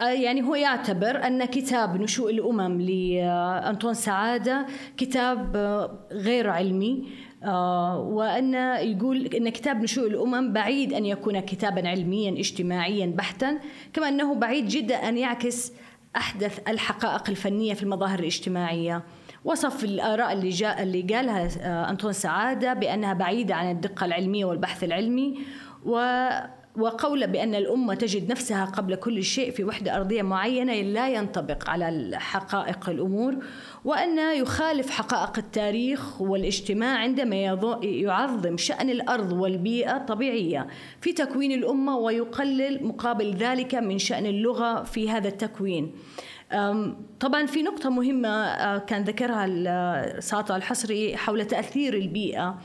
آه، 0.00 0.04
يعني 0.04 0.42
هو 0.42 0.54
يعتبر 0.54 1.26
أن 1.26 1.44
كتاب 1.44 2.00
نشوء 2.00 2.30
الأمم 2.30 2.80
لأنطون 2.80 3.94
سعادة 3.94 4.66
كتاب 4.96 5.56
آه، 5.56 6.06
غير 6.12 6.50
علمي 6.50 7.08
آه، 7.44 8.00
وأن 8.00 8.54
يقول 8.80 9.26
أن 9.26 9.48
كتاب 9.48 9.82
نشوء 9.82 10.06
الأمم 10.06 10.52
بعيد 10.52 10.92
أن 10.92 11.06
يكون 11.06 11.40
كتابا 11.40 11.88
علميا 11.88 12.30
اجتماعيا 12.30 13.06
بحتا 13.06 13.58
كما 13.92 14.08
أنه 14.08 14.34
بعيد 14.34 14.68
جدا 14.68 14.94
أن 14.94 15.18
يعكس 15.18 15.72
أحدث 16.16 16.68
الحقائق 16.68 17.30
الفنية 17.30 17.74
في 17.74 17.82
المظاهر 17.82 18.18
الاجتماعية. 18.18 19.02
وصف 19.44 19.84
الآراء 19.84 20.32
اللي, 20.32 20.48
جاء 20.48 20.82
اللي 20.82 21.02
قالها 21.02 21.90
أنطون 21.90 22.12
سعادة 22.12 22.72
بأنها 22.72 23.12
بعيدة 23.12 23.54
عن 23.54 23.70
الدقة 23.70 24.04
العلمية 24.04 24.44
والبحث 24.44 24.84
العلمي 24.84 25.38
و 25.86 26.28
وقول 26.76 27.26
بأن 27.26 27.54
الأمة 27.54 27.94
تجد 27.94 28.30
نفسها 28.30 28.64
قبل 28.64 28.94
كل 28.94 29.22
شيء 29.22 29.50
في 29.50 29.64
وحدة 29.64 29.96
أرضية 29.96 30.22
معينة 30.22 30.72
لا 30.72 31.08
ينطبق 31.08 31.70
على 31.70 32.18
حقائق 32.18 32.88
الأمور. 32.88 33.36
وأن 33.84 34.18
يخالف 34.40 34.90
حقائق 34.90 35.38
التاريخ 35.38 36.20
والاجتماع 36.20 36.98
عندما 36.98 37.36
يعظم 37.82 38.56
شأن 38.56 38.90
الأرض 38.90 39.32
والبيئة 39.32 39.96
الطبيعية 39.96 40.66
في 41.00 41.12
تكوين 41.12 41.52
الأمة 41.52 41.96
ويقلل 41.96 42.86
مقابل 42.86 43.34
ذلك 43.34 43.74
من 43.74 43.98
شأن 43.98 44.26
اللغة 44.26 44.82
في 44.82 45.10
هذا 45.10 45.28
التكوين. 45.28 45.92
طبعا 47.20 47.46
في 47.46 47.62
نقطة 47.62 47.90
مهمة 47.90 48.28
أه، 48.28 48.78
كان 48.78 49.04
ذكرها 49.04 50.20
ساطع 50.20 50.56
الحصري 50.56 51.16
حول 51.16 51.44
تأثير 51.44 51.94
البيئة. 51.94 52.58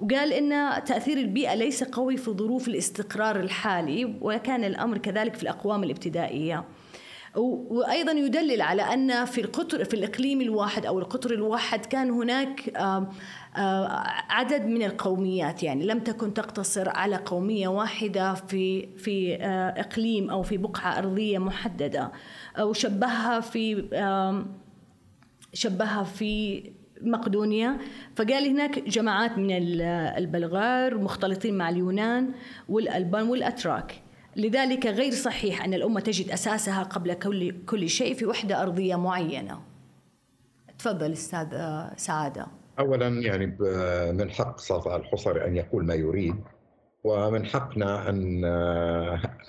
وقال 0.00 0.32
إن 0.32 0.84
تأثير 0.84 1.18
البيئة 1.18 1.54
ليس 1.54 1.84
قوي 1.84 2.16
في 2.16 2.30
ظروف 2.30 2.68
الاستقرار 2.68 3.40
الحالي 3.40 4.16
وكان 4.20 4.64
الأمر 4.64 4.98
كذلك 4.98 5.34
في 5.34 5.42
الأقوام 5.42 5.84
الابتدائية. 5.84 6.64
وأيضا 7.38 8.12
يدلل 8.12 8.62
على 8.62 8.82
أن 8.82 9.24
في 9.24 9.40
القطر 9.40 9.84
في 9.84 9.94
الإقليم 9.94 10.40
الواحد 10.40 10.86
أو 10.86 10.98
القطر 10.98 11.30
الواحد 11.34 11.86
كان 11.86 12.10
هناك 12.10 12.72
عدد 14.30 14.64
من 14.66 14.82
القوميات 14.82 15.62
يعني 15.62 15.86
لم 15.86 15.98
تكن 15.98 16.34
تقتصر 16.34 16.88
على 16.88 17.16
قومية 17.16 17.68
واحدة 17.68 18.34
في 18.34 18.86
في 18.96 19.36
إقليم 19.76 20.30
أو 20.30 20.42
في 20.42 20.56
بقعة 20.56 20.98
أرضية 20.98 21.38
محددة. 21.38 22.12
وشبهها 22.60 23.40
في 23.40 23.88
شبهها 25.52 26.04
في 26.04 26.62
مقدونيا. 27.00 27.78
فقال 28.16 28.48
هناك 28.48 28.78
جماعات 28.88 29.38
من 29.38 29.50
البلغار 29.90 30.98
مختلطين 30.98 31.54
مع 31.58 31.68
اليونان 31.68 32.32
والألبان 32.68 33.28
والأتراك. 33.28 34.02
لذلك 34.38 34.86
غير 34.86 35.12
صحيح 35.12 35.64
أن 35.64 35.74
الأمة 35.74 36.00
تجد 36.00 36.30
أساسها 36.30 36.82
قبل 36.82 37.14
كل, 37.14 37.64
كل 37.66 37.88
شيء 37.88 38.14
في 38.14 38.26
وحدة 38.26 38.62
أرضية 38.62 38.96
معينة 38.96 39.60
تفضل 40.78 41.12
أستاذ 41.12 41.46
سعادة 41.96 42.46
أولا 42.78 43.08
يعني 43.08 43.46
من 44.12 44.30
حق 44.30 44.58
صافع 44.58 44.96
الحصري 44.96 45.44
أن 45.44 45.56
يقول 45.56 45.84
ما 45.84 45.94
يريد 45.94 46.36
ومن 47.04 47.46
حقنا 47.46 48.08
أن 48.08 48.44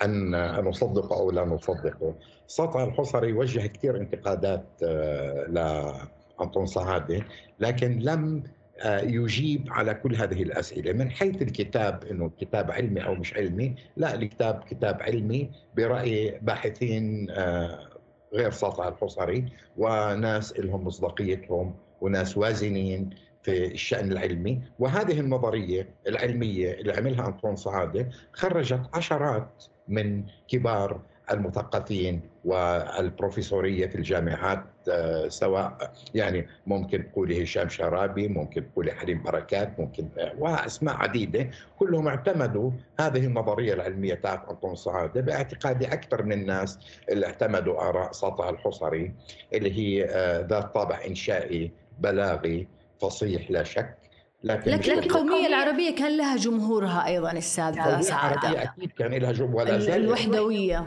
أن 0.02 0.30
نصدقه 0.64 1.16
أو 1.16 1.30
لا 1.30 1.44
نصدقه. 1.44 2.14
سطع 2.46 2.84
الحصري 2.84 3.28
يوجه 3.28 3.66
كثير 3.66 3.96
انتقادات 3.96 4.66
آه، 4.82 6.08
أنطون 6.40 6.66
سعادة 6.66 7.24
لكن 7.60 7.98
لم 7.98 8.42
يجيب 8.84 9.68
على 9.70 9.94
كل 9.94 10.14
هذه 10.16 10.42
الأسئلة. 10.42 10.92
من 10.92 11.10
حيث 11.10 11.42
الكتاب 11.42 12.04
أنه 12.10 12.30
كتاب 12.40 12.70
علمي 12.70 13.04
أو 13.04 13.14
مش 13.14 13.34
علمي 13.34 13.74
لا 13.96 14.14
الكتاب 14.14 14.64
كتاب 14.70 15.02
علمي 15.02 15.50
برأي 15.76 16.38
باحثين 16.42 17.30
آه، 17.30 17.88
غير 18.34 18.50
ساطع 18.50 18.88
الحصري 18.88 19.52
وناس 19.76 20.58
لهم 20.58 20.86
مصداقيتهم 20.86 21.74
وناس 22.00 22.38
وازنين 22.38 23.10
في 23.42 23.64
الشأن 23.66 24.12
العلمي. 24.12 24.62
وهذه 24.78 25.20
النظرية 25.20 25.88
العلمية 26.06 26.72
اللي 26.72 26.92
عملها 26.92 27.26
أنطون 27.26 27.56
سعادة 27.56 28.08
خرجت 28.32 28.82
عشرات 28.94 29.64
من 29.88 30.24
كبار 30.48 31.00
المثقفين 31.32 32.20
والبروفيسورية 32.44 33.86
في 33.86 33.94
الجامعات 33.94 34.64
آه، 34.88 35.28
سواء 35.28 35.92
يعني 36.14 36.46
ممكن 36.66 37.12
تقولي 37.12 37.44
هشام 37.44 37.68
شرابي 37.68 38.28
ممكن 38.28 38.72
تقولي 38.72 38.92
حليم 38.92 39.22
بركات 39.22 39.80
ممكن 39.80 40.08
آه، 40.18 40.32
وأسماء 40.38 40.96
عديدة 40.96 41.50
كلهم 41.78 42.08
اعتمدوا 42.08 42.70
هذه 43.00 43.26
النظرية 43.26 43.74
العلمية 43.74 44.14
تاعت 44.14 44.48
أنطون 44.48 44.76
سعاده 44.76 45.20
باعتقادي 45.20 45.86
أكثر 45.86 46.22
من 46.22 46.32
الناس 46.32 46.78
اللي 47.10 47.26
اعتمدوا 47.26 47.88
آراء 47.88 48.12
سطع 48.12 48.48
الحصري 48.48 49.12
اللي 49.52 49.78
هي 49.78 50.04
آه، 50.04 50.46
ذات 50.46 50.74
طابع 50.74 51.00
إنشائي 51.06 51.70
بلاغي 51.98 52.68
فصيح 53.00 53.50
لا 53.50 53.62
شك. 53.62 53.96
لكن 54.44 54.70
لكن 54.70 54.98
القومية 54.98 55.46
العربية 55.46 55.96
كان 55.96 56.16
لها 56.16 56.36
جمهورها 56.36 57.06
أيضا 57.06 57.32
السادة 57.32 58.00
سعادة. 58.00 58.62
أكيد 58.62 58.92
كان 58.92 59.14
لها 59.14 59.32
جمهور 59.32 59.56
ولا 59.56 59.78
زال 59.78 60.04
الوحدوية. 60.04 60.86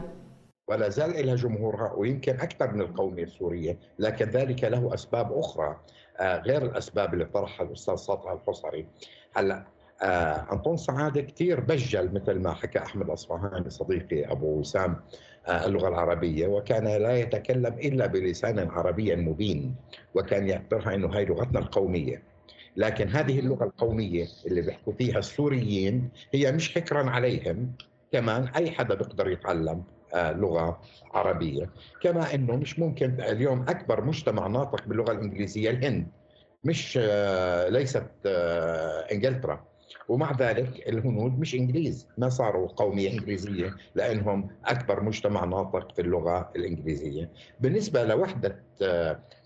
ولا 0.68 0.88
زال 0.88 1.26
لها 1.26 1.34
جمهورها 1.34 1.92
ويمكن 1.92 2.40
أكثر 2.40 2.72
من 2.72 2.80
القومية 2.80 3.24
السورية 3.24 3.78
لكن 3.98 4.24
ذلك 4.24 4.64
له 4.64 4.94
أسباب 4.94 5.32
أخرى 5.38 5.80
آه، 6.20 6.40
غير 6.40 6.62
الأسباب 6.62 7.14
اللي 7.14 7.24
طرحها 7.24 7.66
الأستاذ 7.66 7.94
سطع 7.96 8.32
الحصري. 8.32 8.86
هلأ 9.36 9.64
آه 10.02 10.52
أنطون 10.52 10.76
سعادة 10.76 11.20
كثير 11.20 11.60
بجل 11.60 12.12
مثل 12.14 12.38
ما 12.38 12.54
حكى 12.54 12.78
أحمد 12.78 13.10
أصفهاني 13.10 13.70
صديقي 13.70 14.32
أبو 14.32 14.46
وسام 14.58 14.96
آه 15.46 15.66
اللغة 15.66 15.88
العربية 15.88 16.46
وكان 16.46 16.84
لا 16.84 17.16
يتكلم 17.18 17.72
إلا 17.74 18.06
بلسان 18.06 18.58
عربي 18.70 19.16
مبين 19.16 19.74
وكان 20.14 20.48
يعتبرها 20.48 20.94
أنه 20.94 21.08
هاي 21.16 21.24
لغتنا 21.24 21.58
القومية. 21.58 22.22
لكن 22.76 23.08
هذه 23.08 23.38
اللغة 23.38 23.64
القومية 23.64 24.26
اللي 24.46 24.60
بيحكوا 24.62 24.92
فيها 24.92 25.18
السوريين 25.18 26.08
هي 26.32 26.52
مش 26.52 26.74
حكرا 26.74 27.10
عليهم 27.10 27.72
كمان 28.12 28.48
أي 28.56 28.70
حدا 28.70 28.94
بيقدر 28.94 29.28
يتعلم. 29.28 29.84
لغه 30.14 30.80
عربيه 31.14 31.70
كما 32.00 32.34
إنه 32.34 32.56
مش 32.56 32.78
ممكن 32.78 33.20
اليوم 33.20 33.62
أكبر 33.68 34.04
مجتمع 34.04 34.46
ناطق 34.46 34.88
باللغة 34.88 35.12
الإنجليزية 35.12 35.70
الهند 35.70 36.06
مش 36.64 36.98
آه، 37.02 37.68
ليست 37.68 38.06
آه، 38.26 39.06
إنجلترا 39.12 39.64
ومع 40.08 40.32
ذلك 40.32 40.88
الهنود 40.88 41.38
مش 41.38 41.54
إنجليز 41.54 42.08
ما 42.18 42.28
صاروا 42.28 42.68
قومية 42.68 43.10
إنجليزية 43.10 43.74
لأنهم 43.94 44.48
أكبر 44.64 45.02
مجتمع 45.02 45.44
ناطق 45.44 45.94
في 45.94 46.02
اللغة 46.02 46.50
الإنجليزية. 46.56 47.30
بالنسبة 47.60 48.04
لوحدة 48.04 48.62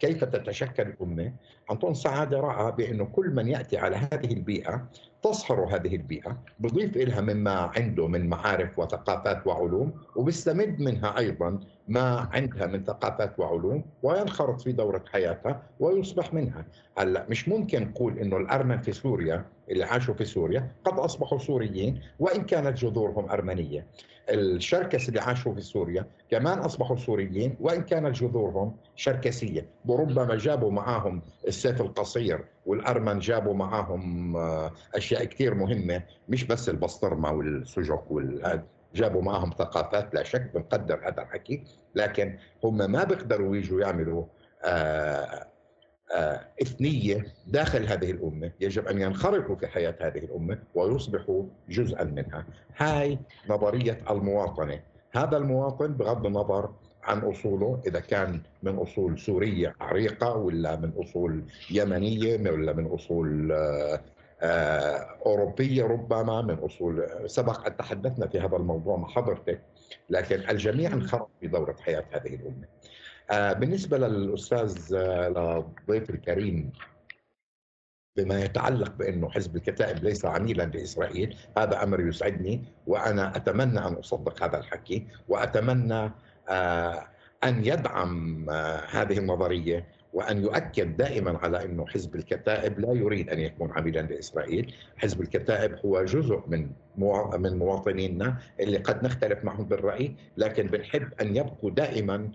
كيف 0.01 0.25
تتشكل 0.25 0.83
الامه، 0.83 1.33
انطون 1.71 1.95
سعادة 1.95 2.41
راى 2.41 2.73
بأنه 2.73 3.05
كل 3.05 3.31
من 3.31 3.49
يأتي 3.49 3.79
على 3.79 3.97
هذه 3.97 4.33
البيئة 4.33 4.89
تصهر 5.23 5.65
هذه 5.65 5.97
البيئة 5.97 6.39
بضيف 6.61 6.97
لها 6.97 7.21
مما 7.21 7.71
عنده 7.77 8.07
من 8.09 8.29
معارف 8.29 8.79
وثقافات 8.79 9.47
وعلوم 9.47 9.93
وبيستمد 10.17 10.81
منها 10.81 11.19
أيضا 11.19 11.61
ما 11.89 12.29
عندها 12.33 12.67
من 12.67 12.85
ثقافات 12.85 13.39
وعلوم 13.39 13.85
وينخرط 14.03 14.61
في 14.61 14.73
دورة 14.73 15.05
حياتها 15.13 15.63
ويصبح 15.81 16.35
منها. 16.35 16.65
هلأ 16.99 17.27
مش 17.31 17.49
ممكن 17.49 17.83
نقول 17.83 18.19
إنه 18.19 18.37
الأرمن 18.37 18.81
في 18.81 18.93
سوريا 18.93 19.45
اللي 19.71 19.85
عاشوا 19.85 20.15
في 20.15 20.25
سوريا 20.25 20.73
قد 20.85 20.99
أصبحوا 20.99 21.39
سوريين 21.39 22.01
وإن 22.19 22.43
كانت 22.45 22.79
جذورهم 22.79 23.31
أرمنية. 23.31 23.87
الشركس 24.31 25.09
اللي 25.09 25.21
عاشوا 25.21 25.55
في 25.55 25.61
سوريا 25.61 26.07
كمان 26.31 26.59
أصبحوا 26.59 26.97
سوريين 26.97 27.57
وإن 27.61 27.83
كانت 27.83 28.17
جذورهم 28.17 28.77
شركسية. 28.97 29.67
وربما 29.87 30.35
جابوا 30.37 30.71
معاهم 30.71 31.23
السيف 31.49 31.81
القصير 31.81 32.45
والأرمن 32.67 33.19
جابوا 33.19 33.55
معاهم 33.55 34.37
آه، 34.37 34.73
أشياء 34.95 35.25
كثير 35.25 35.55
مهمة 35.55 36.03
مش 36.29 36.45
بس 36.45 36.69
البسطرمة 36.69 37.33
والسجق 37.33 38.05
والهذا 38.13 38.65
جابوا 38.95 39.23
معهم 39.23 39.51
ثقافات 39.59 40.15
لا 40.15 40.23
شك 40.23 40.51
بنقدر 40.55 41.09
هذا 41.09 41.23
الحكي 41.23 41.65
لكن 41.95 42.39
هم 42.65 42.77
ما 42.91 43.05
بيقدروا 43.05 43.57
يجوا 43.57 43.81
يعملوا 43.81 44.25
آه 44.65 45.47
إثنية 46.63 47.27
داخل 47.47 47.87
هذه 47.87 48.11
الأمة 48.11 48.51
يجب 48.61 48.87
أن 48.89 49.01
ينخرطوا 49.01 49.57
في 49.57 49.67
حياة 49.67 49.95
هذه 50.01 50.19
الأمة 50.19 50.59
ويصبحوا 50.75 51.45
جزءا 51.69 52.05
منها 52.05 52.47
هاي 52.77 53.19
نظرية 53.49 54.01
المواطنة 54.11 54.81
هذا 55.13 55.37
المواطن 55.37 55.93
بغض 55.93 56.27
النظر 56.27 56.71
عن 57.03 57.19
أصوله 57.19 57.81
إذا 57.87 58.01
كان 58.01 58.41
من 58.63 58.77
أصول 58.77 59.19
سورية 59.19 59.75
عريقة 59.81 60.37
ولا 60.37 60.77
من 60.77 60.93
أصول 60.97 61.45
يمنية 61.71 62.51
ولا 62.51 62.73
من 62.73 62.87
أصول 62.87 63.53
آه، 63.53 64.01
آه، 64.43 65.07
أوروبية 65.27 65.85
ربما 65.85 66.43
من 66.43 66.55
أصول 66.55 67.07
سبق 67.27 67.67
أن 67.67 67.77
تحدثنا 67.77 68.27
في 68.27 68.41
هذا 68.41 68.57
الموضوع 68.57 68.97
مع 68.97 69.09
حضرتك 69.09 69.61
لكن 70.11 70.51
الجميع 70.51 70.93
انخرط 70.93 71.29
في 71.41 71.47
دورة 71.47 71.77
حياة 71.81 72.05
هذه 72.11 72.35
الأمة. 72.35 72.67
آه، 73.31 73.53
بالنسبة 73.53 73.99
للأستاذ 73.99 74.95
للضيف 74.95 76.11
الكريم 76.11 76.73
بما 78.17 78.45
يتعلق 78.45 78.93
بأنه 78.97 79.31
حزب 79.31 79.57
الكتائب 79.57 80.05
ليس 80.05 80.25
عميلا 80.25 80.63
لإسرائيل 80.63 81.37
هذا 81.57 81.83
أمر 81.83 82.01
يسعدني 82.01 82.65
وأنا 82.87 83.37
أتمنى 83.37 83.79
أن 83.79 83.93
أصدق 83.93 84.43
هذا 84.45 84.59
الحكي 84.59 85.07
وأتمنى 85.29 86.11
آه، 86.49 87.09
أن 87.45 87.65
يدعم 87.65 88.47
آه، 88.51 88.81
هذه 88.91 89.19
النظرية 89.19 89.87
وأن 90.13 90.43
يؤكد 90.43 90.97
دائما 90.97 91.39
على 91.39 91.65
أنه 91.65 91.87
حزب 91.87 92.15
الكتائب 92.15 92.81
لا 92.81 92.93
يريد 92.93 93.31
أن 93.31 93.39
يكون 93.39 93.73
عميلا 93.73 94.01
لإسرائيل، 94.01 94.75
حزب 94.97 95.21
الكتائب 95.21 95.79
هو 95.87 96.05
جزء 96.05 96.43
من 96.47 96.71
من 97.39 97.59
مواطنينا 97.59 98.39
اللي 98.61 98.79
قد 98.79 99.05
نختلف 99.05 99.45
معهم 99.45 99.65
بالرأي، 99.65 100.15
لكن 100.37 100.67
بنحب 100.67 101.09
أن 101.21 101.37
يبقوا 101.37 101.71
دائما 101.71 102.15
آه، 102.15 102.31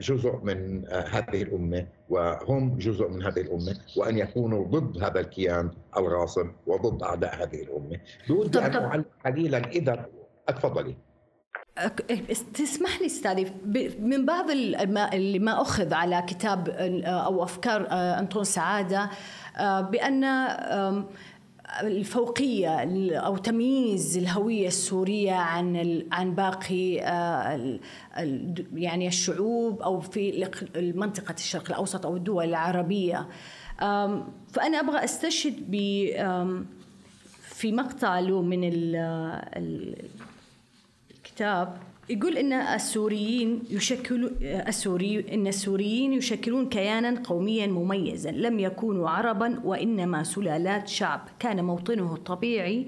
جزء 0.00 0.36
من 0.42 0.88
هذه 0.88 1.42
الأمة 1.42 1.86
وهم 2.08 2.78
جزء 2.78 3.08
من 3.08 3.22
هذه 3.22 3.40
الأمة 3.40 3.76
وأن 3.96 4.18
يكونوا 4.18 4.66
ضد 4.66 5.02
هذا 5.02 5.20
الكيان 5.20 5.70
الغاصب 5.96 6.46
وضد 6.66 7.02
أعداء 7.02 7.42
هذه 7.42 7.62
الأمة. 7.62 8.00
بودي 8.28 8.58
ان 8.58 8.74
أعلق 8.74 9.06
قليلا 9.26 9.58
إذا 9.58 10.06
أتفضلي. 10.48 10.96
تسمح 12.54 13.00
لي 13.00 13.06
استاذي 13.06 13.52
من 13.98 14.26
بعض 14.26 14.50
اللي 14.50 15.38
ما 15.38 15.62
أخذ 15.62 15.94
على 15.94 16.24
كتاب 16.28 16.68
أو 17.04 17.42
أفكار 17.42 17.86
آه، 17.90 18.18
أنطون 18.18 18.44
سعادة 18.44 19.10
آه، 19.56 19.80
بأن 19.80 20.24
الفوقية 21.80 22.68
أو 23.18 23.36
تمييز 23.36 24.16
الهوية 24.16 24.66
السورية 24.66 25.32
عن 25.32 26.02
عن 26.12 26.34
باقي 26.34 27.00
آه، 27.00 27.78
يعني 28.74 29.08
الشعوب 29.08 29.82
أو 29.82 30.00
في 30.00 30.48
منطقه 30.96 31.34
الشرق 31.34 31.70
الأوسط 31.70 32.06
أو 32.06 32.16
الدول 32.16 32.44
العربية. 32.44 33.28
فأنا 34.48 34.80
أبغى 34.80 35.04
أستشهد 35.04 35.56
ب 35.68 35.76
في 37.42 37.72
مقطع 37.72 38.20
له 38.20 38.42
من 38.42 38.60
الكتاب. 41.10 41.78
يقول 42.08 42.38
إن 42.38 42.52
السوريين 42.52 43.62
يشكلوا 43.70 44.30
السوري 44.42 45.34
إن 45.34 45.46
السوريين 45.46 46.12
يشكلون 46.12 46.68
كيانا 46.68 47.22
قوميا 47.24 47.66
مميزا 47.66 48.30
لم 48.30 48.58
يكونوا 48.58 49.10
عربا 49.10 49.60
وإنما 49.64 50.22
سلالات 50.22 50.88
شعب. 50.88 51.20
كان 51.38 51.64
موطنه 51.64 52.14
الطبيعي 52.14 52.86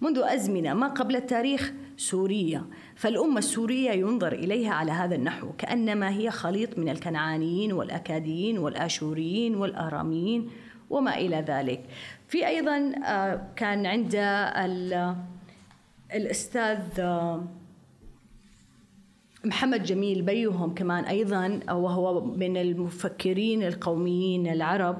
منذ 0.00 0.20
أزمنة 0.24 0.74
ما 0.74 0.88
قبل 0.88 1.16
التاريخ 1.16 1.72
سوريا. 1.96 2.64
فالأمة 2.96 3.38
السورية 3.38 3.90
ينظر 3.90 4.32
إليها 4.32 4.74
على 4.74 4.92
هذا 4.92 5.14
النحو 5.14 5.52
كأنما 5.58 6.10
هي 6.10 6.30
خليط 6.30 6.78
من 6.78 6.88
الكنعانيين 6.88 7.72
والأكاديين 7.72 8.58
والآشوريين 8.58 9.54
والأراميين 9.54 10.50
وما 10.90 11.16
إلى 11.16 11.44
ذلك. 11.48 11.84
في 12.28 12.46
أيضا 12.46 12.92
آه، 13.06 13.46
كان 13.56 13.86
عند 13.86 14.14
الأستاذ 16.14 17.00
آه، 17.00 17.44
محمد 19.44 19.82
جميل 19.82 20.22
بيهم 20.22 20.74
كمان 20.74 21.04
أيضا 21.04 21.60
وهو 21.70 22.24
من 22.24 22.56
المفكرين 22.56 23.62
القوميين 23.62 24.46
العرب. 24.46 24.98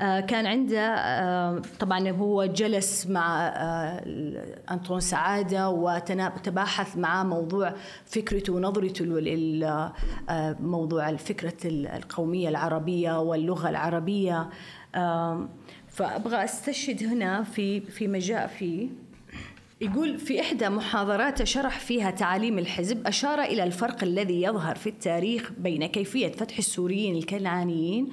آه، 0.00 0.20
كان 0.20 0.46
عنده 0.46 0.80
آه، 0.80 1.62
طبعا 1.80 2.10
هو 2.10 2.44
جلس 2.44 3.06
مع 3.06 3.46
آه، 3.46 4.02
أنطون 4.70 5.00
سعادة 5.00 5.70
وتباحث 5.70 6.96
في 6.96 7.24
موضوع 7.24 7.74
فكرته 8.04 8.52
ونظرته 8.52 9.04
لموضوع 9.04 11.08
الفكرة 11.08 11.56
القومية 11.64 12.48
العربية 12.48 13.20
واللغة 13.20 13.68
العربية. 13.68 14.48
فأبغى 15.88 16.44
أستشهد 16.44 17.02
هنا 17.02 17.42
في 17.42 17.80
فيما 17.80 18.18
جاء 18.18 18.46
فيه 18.46 18.88
يقول 19.82 20.18
في 20.18 20.40
إحدى 20.40 20.68
محاضراته 20.68 21.44
شرح 21.44 21.78
فيها 21.78 22.10
تعاليم 22.10 22.58
الحزب 22.58 23.06
أشار 23.06 23.42
إلى 23.42 23.64
الفرق 23.64 24.02
الذي 24.02 24.42
يظهر 24.42 24.74
في 24.74 24.88
التاريخ 24.88 25.52
بين 25.58 25.86
كيفية 25.86 26.28
فتح 26.28 26.58
السوريين 26.58 27.16
الكنعانيين 27.16 28.12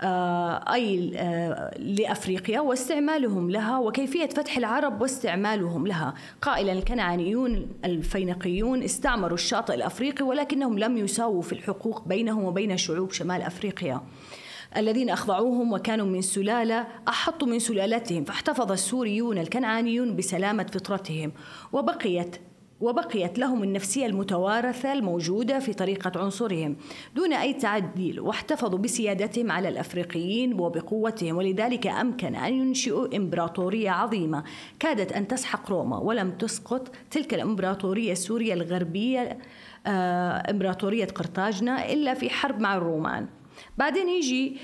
آه، 0.00 0.74
أي 0.74 1.12
آه، 1.16 1.78
لأفريقيا 1.78 2.60
واستعمالهم 2.60 3.50
لها 3.50 3.78
وكيفية 3.78 4.26
فتح 4.26 4.56
العرب 4.56 5.00
واستعمالهم 5.00 5.86
لها. 5.86 6.14
قائلا 6.42 6.72
الكنعانيون 6.72 7.68
الفينقيون 7.84 8.82
استعمروا 8.82 9.34
الشاطئ 9.34 9.74
الأفريقي 9.74 10.24
ولكنهم 10.24 10.78
لم 10.78 10.96
يساووا 10.96 11.42
في 11.42 11.52
الحقوق 11.52 12.08
بينهم 12.08 12.44
وبين 12.44 12.76
شعوب 12.76 13.12
شمال 13.12 13.42
أفريقيا. 13.42 14.00
الذين 14.76 15.10
أخضعوهم 15.10 15.72
وكانوا 15.72 16.06
من 16.06 16.22
سلالة 16.22 16.86
أحطوا 17.08 17.48
من 17.48 17.58
سلالتهم 17.58 18.24
فاحتفظ 18.24 18.72
السوريون 18.72 19.38
الكنعانيون 19.38 20.16
بسلامة 20.16 20.66
فطرتهم. 20.72 21.32
وبقيت 21.72 22.36
وبقيت 22.80 23.38
لهم 23.38 23.62
النفسية 23.62 24.06
المتوارثة 24.06 24.92
الموجودة 24.92 25.58
في 25.58 25.72
طريقة 25.72 26.20
عنصرهم 26.20 26.76
دون 27.14 27.32
أي 27.32 27.54
تعديل 27.54 28.20
واحتفظوا 28.20 28.78
بسيادتهم 28.78 29.52
على 29.52 29.68
الأفريقيين 29.68 30.60
وبقوتهم 30.60 31.36
ولذلك 31.36 31.86
أمكن 31.86 32.34
أن 32.34 32.54
ينشئوا 32.54 33.16
إمبراطورية 33.16 33.90
عظيمة 33.90 34.44
كادت 34.78 35.12
أن 35.12 35.28
تسحق 35.28 35.70
روما 35.70 35.98
ولم 35.98 36.30
تسقط 36.30 36.90
تلك 37.10 37.34
الإمبراطورية 37.34 38.12
السورية 38.12 38.54
الغربية 38.54 39.38
آه، 39.86 40.50
إمبراطورية 40.50 41.04
قرطاجنة 41.04 41.84
إلا 41.84 42.14
في 42.14 42.30
حرب 42.30 42.60
مع 42.60 42.76
الرومان. 42.76 43.26
بعدين 43.76 44.08
يجي 44.08 44.56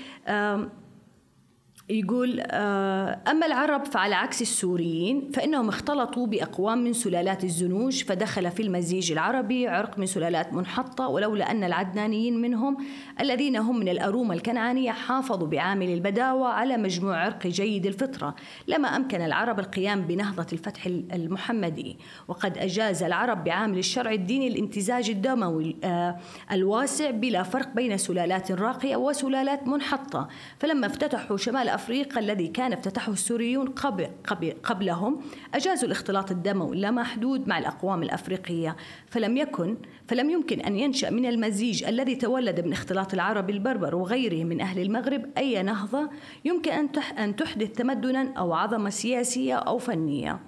يقول 1.91 2.41
آه، 2.45 3.19
أما 3.27 3.45
العرب 3.45 3.85
فعلى 3.85 4.15
عكس 4.15 4.41
السوريين 4.41 5.31
فإنهم 5.33 5.69
اختلطوا 5.69 6.27
بأقوام 6.27 6.83
من 6.83 6.93
سلالات 6.93 7.43
الزنوج 7.43 8.03
فدخل 8.03 8.51
في 8.51 8.63
المزيج 8.63 9.11
العربي 9.11 9.67
عرق 9.67 9.99
من 9.99 10.05
سلالات 10.05 10.53
منحطة 10.53 11.07
ولولا 11.07 11.51
أن 11.51 11.63
العدنانيين 11.63 12.41
منهم 12.41 12.77
الذين 13.19 13.55
هم 13.55 13.79
من 13.79 13.89
الأرومة 13.89 14.33
الكنعانية 14.33 14.91
حافظوا 14.91 15.47
بعامل 15.47 15.93
البداوة 15.93 16.47
على 16.47 16.77
مجموع 16.77 17.17
عرق 17.17 17.47
جيد 17.47 17.85
الفطرة 17.85 18.35
لما 18.67 18.87
أمكن 18.87 19.21
العرب 19.21 19.59
القيام 19.59 20.01
بنهضة 20.01 20.47
الفتح 20.53 20.85
المحمدي. 20.85 21.97
وقد 22.27 22.57
أجاز 22.57 23.03
العرب 23.03 23.43
بعامل 23.43 23.77
الشرع 23.77 24.11
الديني 24.11 24.47
الامتزاج 24.47 25.09
الدموي 25.09 25.75
آه، 25.83 26.17
الواسع 26.51 27.11
بلا 27.11 27.43
فرق 27.43 27.73
بين 27.73 27.97
سلالات 27.97 28.51
راقية 28.51 28.95
وسلالات 28.95 29.67
منحطة. 29.67 30.27
فلما 30.59 30.87
افتتحوا 30.87 31.37
شمال 31.37 31.69
أفريقيا 31.69 31.80
الذي 31.89 32.47
كان 32.47 32.73
افتتحه 32.73 33.11
السوريون 33.11 33.67
قبل 33.67 34.09
قبل 34.27 34.53
قبلهم 34.63 35.21
أجازوا 35.53 35.87
الاختلاط 35.87 36.31
الدموي 36.31 36.75
اللامحدود 36.75 37.47
مع 37.47 37.57
الأقوام 37.57 38.03
الأفريقية. 38.03 38.75
فلم 39.07 39.37
يكن 39.37 39.77
فلم 40.07 40.29
يمكن 40.29 40.61
أن 40.61 40.75
ينشأ 40.75 41.09
من 41.09 41.25
المزيج 41.25 41.83
الذي 41.83 42.15
تولد 42.15 42.59
من 42.59 42.73
اختلاط 42.73 43.13
العرب 43.13 43.49
البربر 43.49 43.95
وغيرهم 43.95 44.47
من 44.47 44.61
أهل 44.61 44.81
المغرب 44.81 45.29
أي 45.37 45.63
نهضة 45.63 46.09
يمكن 46.45 46.71
أن 46.71 46.89
أن 47.17 47.35
تحدث 47.35 47.71
تمدنا 47.71 48.33
أو 48.37 48.53
عظمة 48.53 48.89
سياسية 48.89 49.55
أو 49.55 49.77
فنية. 49.77 50.39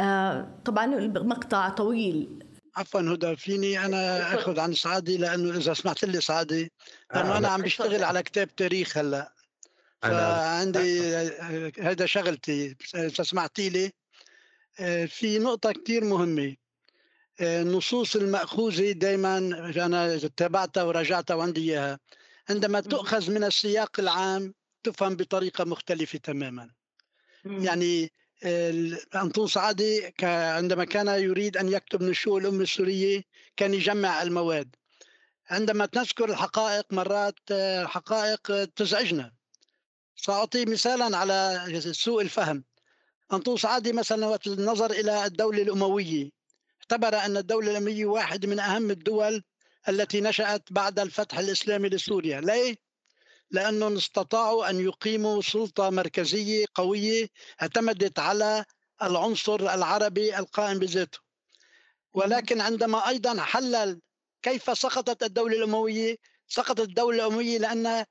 آه 0.00 0.48
طبعا 0.64 0.84
المقطع 0.94 1.68
طويل. 1.68 2.44
عفوا 2.76 3.00
هدى 3.00 3.36
فيني 3.36 3.84
أنا 3.86 4.34
أخذ 4.34 4.60
عن 4.60 4.72
سعادي 4.72 5.16
لأنه 5.16 5.56
إذا 5.56 5.74
سمحت 5.74 6.04
لي 6.04 6.20
سعادي 6.20 6.72
لأنه 7.14 7.38
أنا 7.38 7.48
عم 7.48 7.62
بشتغل 7.62 8.04
على 8.04 8.22
كتاب 8.22 8.56
تاريخ 8.56 8.98
هلأ. 8.98 9.33
فعندي 10.10 11.16
هذا 11.80 12.06
شغلتي 12.06 12.76
سمعتي 13.08 13.68
لي. 13.68 13.92
آه، 14.80 15.06
في 15.06 15.38
نقطة 15.38 15.72
كثير 15.72 16.04
مهمة. 16.04 16.56
آه، 17.40 17.62
النصوص 17.62 18.16
المأخوذة 18.16 18.92
دائما 18.92 19.38
أنا 19.86 20.18
تابعتها 20.18 20.82
وراجعتها 20.82 21.34
وعندي 21.34 21.60
إياها. 21.72 21.98
عندما 22.50 22.80
تؤخذ 22.80 23.30
من 23.30 23.44
السياق 23.44 24.00
العام 24.00 24.54
تفهم 24.82 25.16
بطريقة 25.16 25.64
مختلفة 25.64 26.18
تماما. 26.18 26.70
يعني 27.44 28.12
أنطون 29.14 29.46
سعادي 29.46 30.14
عندما 30.22 30.84
كان 30.84 31.08
يريد 31.08 31.56
أن 31.56 31.68
يكتب 31.68 32.02
نشوء 32.02 32.38
الأمة 32.38 32.62
السورية 32.62 33.22
كان 33.56 33.74
يجمع 33.74 34.22
المواد. 34.22 34.76
عندما 35.50 35.86
تذكر 35.86 36.30
الحقائق 36.30 36.92
مرات 36.92 37.38
آه، 37.50 37.86
حقائق 37.86 38.64
تزعجنا. 38.64 39.33
سأعطي 40.16 40.64
مثالا 40.64 41.16
على 41.16 41.68
سوء 41.92 42.22
الفهم. 42.22 42.64
أنطوس 43.32 43.64
عادي 43.64 43.92
مثلا 43.92 44.26
وقت 44.26 44.46
النظر 44.46 44.90
إلى 44.90 45.26
الدولة 45.26 45.62
الأموية. 45.62 46.30
اعتبر 46.80 47.18
أن 47.18 47.36
الدولة 47.36 47.70
الأموية 47.70 48.06
واحد 48.06 48.46
من 48.46 48.60
أهم 48.60 48.90
الدول 48.90 49.44
التي 49.88 50.20
نشأت 50.20 50.72
بعد 50.72 50.98
الفتح 50.98 51.38
الإسلامي 51.38 51.88
لسوريا. 51.88 52.40
ليه؟ 52.40 52.76
لأنهم 53.50 53.96
استطاعوا 53.96 54.70
أن 54.70 54.80
يقيموا 54.80 55.42
سلطة 55.42 55.90
مركزية 55.90 56.64
قوية 56.74 57.28
اعتمدت 57.62 58.18
على 58.18 58.64
العنصر 59.02 59.74
العربي 59.74 60.38
القائم 60.38 60.78
بذاته. 60.78 61.18
ولكن 62.14 62.60
عندما 62.60 63.08
أيضا 63.08 63.40
حلل 63.40 64.00
كيف 64.42 64.78
سقطت 64.78 65.22
الدولة 65.22 65.56
الأموية 65.56 66.16
سقطت 66.54 66.80
الدولة 66.80 67.16
الأموية 67.16 67.58
لأنها 67.58 68.06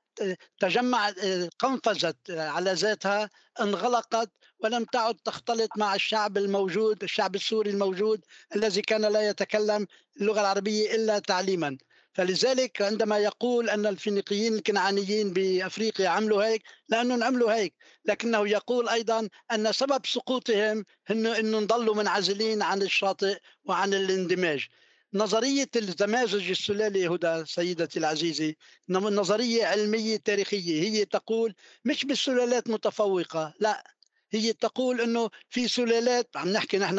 تجمع 0.60 1.12
قنفذت 1.58 2.30
على 2.30 2.72
ذاتها 2.72 3.30
انغلقت 3.60 4.30
ولم 4.58 4.84
تعد 4.84 5.14
تختلط 5.14 5.70
مع 5.76 5.94
الشعب 5.94 6.38
الموجود 6.38 7.02
الشعب 7.02 7.34
السوري 7.34 7.70
الموجود 7.70 8.20
الذي 8.56 8.82
كان 8.82 9.02
لا 9.04 9.28
يتكلم 9.28 9.86
اللغة 10.20 10.40
العربية 10.40 10.94
إلا 10.94 11.18
تعليما. 11.18 11.78
فلذلك 12.12 12.82
عندما 12.82 13.18
يقول 13.18 13.70
أن 13.70 13.86
الفينيقيين 13.86 14.54
الكنعانيين 14.54 15.32
بأفريقيا 15.32 16.08
عملوا 16.08 16.44
هيك 16.44 16.62
لأنهم 16.88 17.22
عملوا 17.24 17.54
هيك. 17.54 17.74
لكنه 18.04 18.48
يقول 18.48 18.88
أيضا 18.88 19.28
أن 19.52 19.72
سبب 19.72 20.06
سقوطهم 20.06 20.84
أنه 21.10 21.38
أنه 21.38 21.60
ظلوا 21.60 21.94
منعزلين 21.94 22.62
عن 22.62 22.82
الشاطئ 22.82 23.38
وعن 23.64 23.94
الاندماج. 23.94 24.68
نظرية 25.14 25.68
التمازج 25.76 26.50
السلالي 26.50 27.08
هدى 27.08 27.44
سيدتي 27.46 27.98
العزيزة 27.98 28.54
نظرية 28.88 29.66
علمية 29.66 30.16
تاريخية 30.16 30.82
هي 30.82 31.04
تقول 31.04 31.54
مش 31.84 32.04
بالسلالات 32.04 32.70
متفوقة 32.70 33.54
لا 33.60 33.94
هي 34.32 34.52
تقول 34.52 35.00
إنه 35.00 35.30
في 35.48 35.68
سلالات 35.68 36.36
عم 36.36 36.48
نحكي 36.48 36.78
نحن 36.78 36.96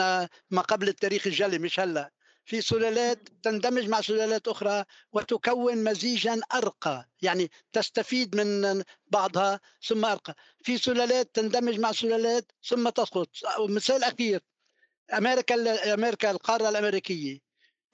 ما 0.50 0.62
قبل 0.62 0.88
التاريخ 0.88 1.28
الجلي 1.28 1.60
مش 1.60 1.80
هلأ 1.80 2.12
في 2.46 2.62
سلالات 2.62 3.30
تندمج 3.44 3.90
مع 3.90 4.02
سلالات 4.02 4.48
أخرى 4.48 4.84
وتكون 5.12 5.84
مزيجا 5.84 6.42
أرقى 6.54 7.10
يعني 7.22 7.52
تستفيد 7.74 8.36
من 8.36 8.84
بعضها 9.08 9.60
ثم 9.88 10.06
أرقى. 10.06 10.36
في 10.64 10.78
سلالات 10.78 11.36
تندمج 11.36 11.80
مع 11.80 11.92
سلالات 11.92 12.52
ثم 12.64 12.90
تسقط. 12.90 13.30
مثال 13.60 14.04
أخير 14.04 14.42
أمريكا 15.14 15.94
أمريكا 15.94 16.32
القارة 16.32 16.70
الأمريكية. 16.70 17.40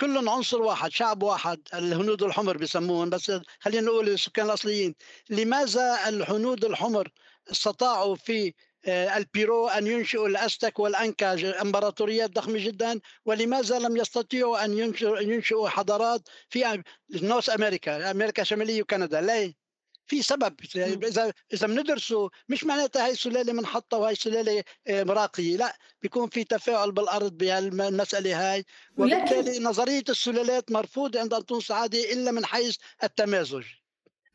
كلهم 0.01 0.29
عنصر 0.29 0.61
واحد 0.61 0.91
شعب 0.91 1.23
واحد 1.23 1.59
الهنود 1.73 2.23
الحمر 2.23 2.57
بسموهم 2.57 3.09
بس 3.09 3.31
خلينا 3.59 3.85
نقول 3.85 4.09
السكان 4.09 4.45
الأصليين. 4.45 4.95
لماذا 5.29 6.09
الهنود 6.09 6.65
الحمر 6.65 7.11
استطاعوا 7.51 8.15
في 8.15 8.53
آه، 8.85 9.17
البيرو 9.17 9.67
أن 9.67 9.87
ينشئوا 9.87 10.27
الأستك 10.27 10.79
والأنكا؟ 10.79 11.61
إمبراطوريات 11.61 12.31
ضخمة 12.31 12.65
جدا. 12.65 12.99
ولماذا 13.25 13.79
لم 13.79 13.97
يستطيعوا 13.97 14.65
أن 14.65 14.77
ينشئوا 15.29 15.69
حضارات 15.69 16.29
في 16.49 16.83
نورث 17.11 17.49
أمريكا 17.49 18.11
أمريكا 18.11 18.41
الشمالية 18.41 18.81
وكندا؟ 18.81 19.21
ليه؟ 19.21 19.60
في 20.11 20.21
سبب. 20.21 20.55
إذا 21.03 21.33
إذا 21.53 21.67
بندرسه 21.67 22.29
مش 22.49 22.63
معناتها 22.63 23.07
هي 23.07 23.15
سلاله 23.15 23.53
منحطه 23.53 23.97
وهي 23.97 24.15
سلاله 24.15 24.63
آه، 24.87 25.03
راقيه 25.03 25.57
لا 25.57 25.77
بيكون 26.01 26.29
في 26.29 26.43
تفاعل 26.43 26.91
بالأرض 26.91 27.37
بهالمسألة 27.37 28.53
هاي. 28.53 28.65
وبالتالي 28.97 29.59
نظرية 29.59 30.03
السلالات 30.09 30.71
مرفوضة 30.71 31.19
عند 31.19 31.33
انطون 31.33 31.61
سعاده 31.61 31.99
إلا 32.13 32.31
من 32.31 32.45
حيث 32.45 32.75
التمازج. 33.03 33.65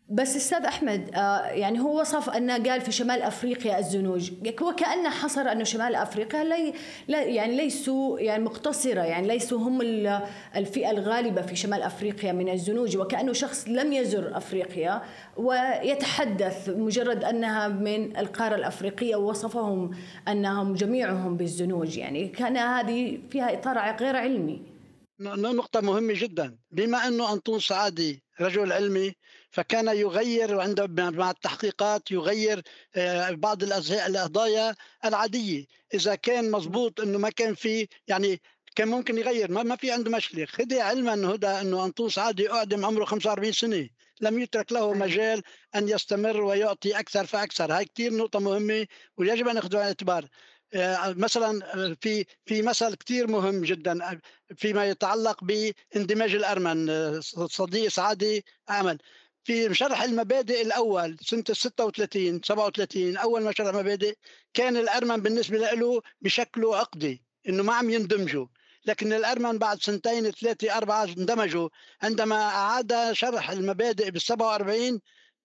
بس 0.09 0.37
أستاذ 0.37 0.65
أحمد 0.65 1.11
آه، 1.15 1.47
يعني 1.47 1.81
هو 1.81 2.01
وصف 2.01 2.31
أنه 2.31 2.65
قال 2.65 2.81
في 2.81 2.93
شمال 2.93 3.23
أفريقيا 3.23 3.79
الزنوج. 3.79 4.31
وكانه 4.63 5.11
حصر 5.11 5.41
أنه 5.41 5.65
شمال 5.65 5.95
أفريقيا 5.95 6.45
لي 6.45 6.75
لا 7.09 7.23
يعني 7.23 7.57
ليسوا 7.57 8.21
يعني 8.21 8.45
مقتصرة 8.45 9.01
يعني 9.01 9.29
ليسوا 9.29 9.59
هم 9.59 9.81
الفئة 10.57 10.91
الغالبة 10.91 11.43
في 11.43 11.57
شمال 11.57 11.83
أفريقيا 11.83 12.33
من 12.33 12.49
الزنوج 12.49 12.97
وكأنه 12.97 13.33
شخص 13.33 13.69
لم 13.69 13.93
يزر 13.93 14.37
أفريقيا 14.37 15.03
ويتحدث 15.37 16.69
مجرد 16.69 17.25
أنها 17.25 17.69
من 17.69 18.17
القارة 18.17 18.55
الأفريقية 18.55 19.17
ووصفهم 19.17 19.91
أنهم 20.29 20.75
جميعهم 20.75 21.37
بالزنوج. 21.37 21.97
يعني 21.97 22.29
كان 22.29 22.57
هذه 22.57 23.19
فيها 23.31 23.55
إطار 23.55 23.97
غير 24.01 24.17
علمي. 24.17 24.63
نقطة 25.21 25.81
مهمة 25.81 26.15
جدا. 26.17 26.57
بما 26.71 27.09
أنه 27.09 27.33
أنطون 27.33 27.59
سعادي 27.59 28.23
رجل 28.41 28.73
علمي 28.73 29.13
فكان 29.57 29.89
يغير 29.89 30.61
عند 30.61 31.01
مع 31.01 31.31
التحقيقات 31.31 32.11
يغير 32.11 32.63
آه، 32.97 33.31
بعض 33.31 33.63
القضايا 33.63 34.75
العادية. 35.05 35.65
إذا 35.95 36.15
كان 36.15 36.51
مضبوط 36.51 37.01
إنه 37.01 37.19
ما 37.19 37.31
كان 37.31 37.55
في 37.55 37.89
يعني 38.09 38.41
كان 38.77 38.89
ممكن 38.89 39.19
يغير. 39.19 39.51
ما, 39.51 39.63
ما 39.63 39.77
في 39.77 39.91
عنده 39.91 40.11
مشكلة. 40.11 40.47
خذي 40.47 40.81
علما 40.81 41.35
هدى 41.35 41.47
إنه 41.47 41.85
أنطوس 41.85 42.19
عادي 42.19 42.51
اعدم 42.51 42.85
عمره 42.85 43.05
45 43.05 43.53
سنة. 43.53 43.89
لم 44.21 44.39
يترك 44.39 44.73
له 44.73 44.93
مجال 44.93 45.43
أن 45.75 45.89
يستمر 45.89 46.41
ويعطي 46.41 46.99
أكثر 46.99 47.27
فأكثر. 47.27 47.73
هاي 47.73 47.85
كثير 47.85 48.15
نقطة 48.17 48.39
مهمة 48.39 48.87
ويجب 49.17 49.49
أن 49.49 49.55
ناخذها 49.55 49.81
الاعتبار. 49.81 50.29
آه، 50.75 51.13
مثلا 51.13 51.75
آه، 51.75 51.97
في 52.01 52.25
في 52.47 52.63
مثل 52.63 52.95
كثير 52.95 53.27
مهم 53.27 53.63
جدا 53.63 54.21
فيما 54.57 54.87
يتعلق 54.87 55.45
بإندماج 55.45 56.35
الأرمن 56.35 56.91
صديق 57.49 57.89
سعادي 57.89 58.45
عمل 58.69 58.99
في 59.47 59.75
شرح 59.75 60.03
المبادئ 60.03 60.63
الأول 60.63 61.17
سنة 61.21 61.45
36 61.53 62.41
37 62.43 63.17
أول 63.17 63.43
ما 63.43 63.53
شرح 63.53 63.69
المبادئ 63.69 64.17
كان 64.55 64.77
الأرمن 64.77 65.17
بالنسبة 65.17 65.59
له 65.59 66.03
بشكله 66.21 66.77
عقدي 66.77 67.23
إنه 67.49 67.63
ما 67.63 67.75
عم 67.75 67.91
يندمجوا. 67.91 68.47
لكن 68.87 69.13
الأرمن 69.13 69.59
بعد 69.59 69.83
سنتين 69.83 70.31
ثلاثة 70.31 70.77
أربعة 70.77 71.05
اندمجوا. 71.05 71.69
عندما 72.03 72.37
أعاد 72.37 73.13
شرح 73.13 73.51
المبادئ 73.51 74.11
بال 74.11 74.23
47 74.23 75.01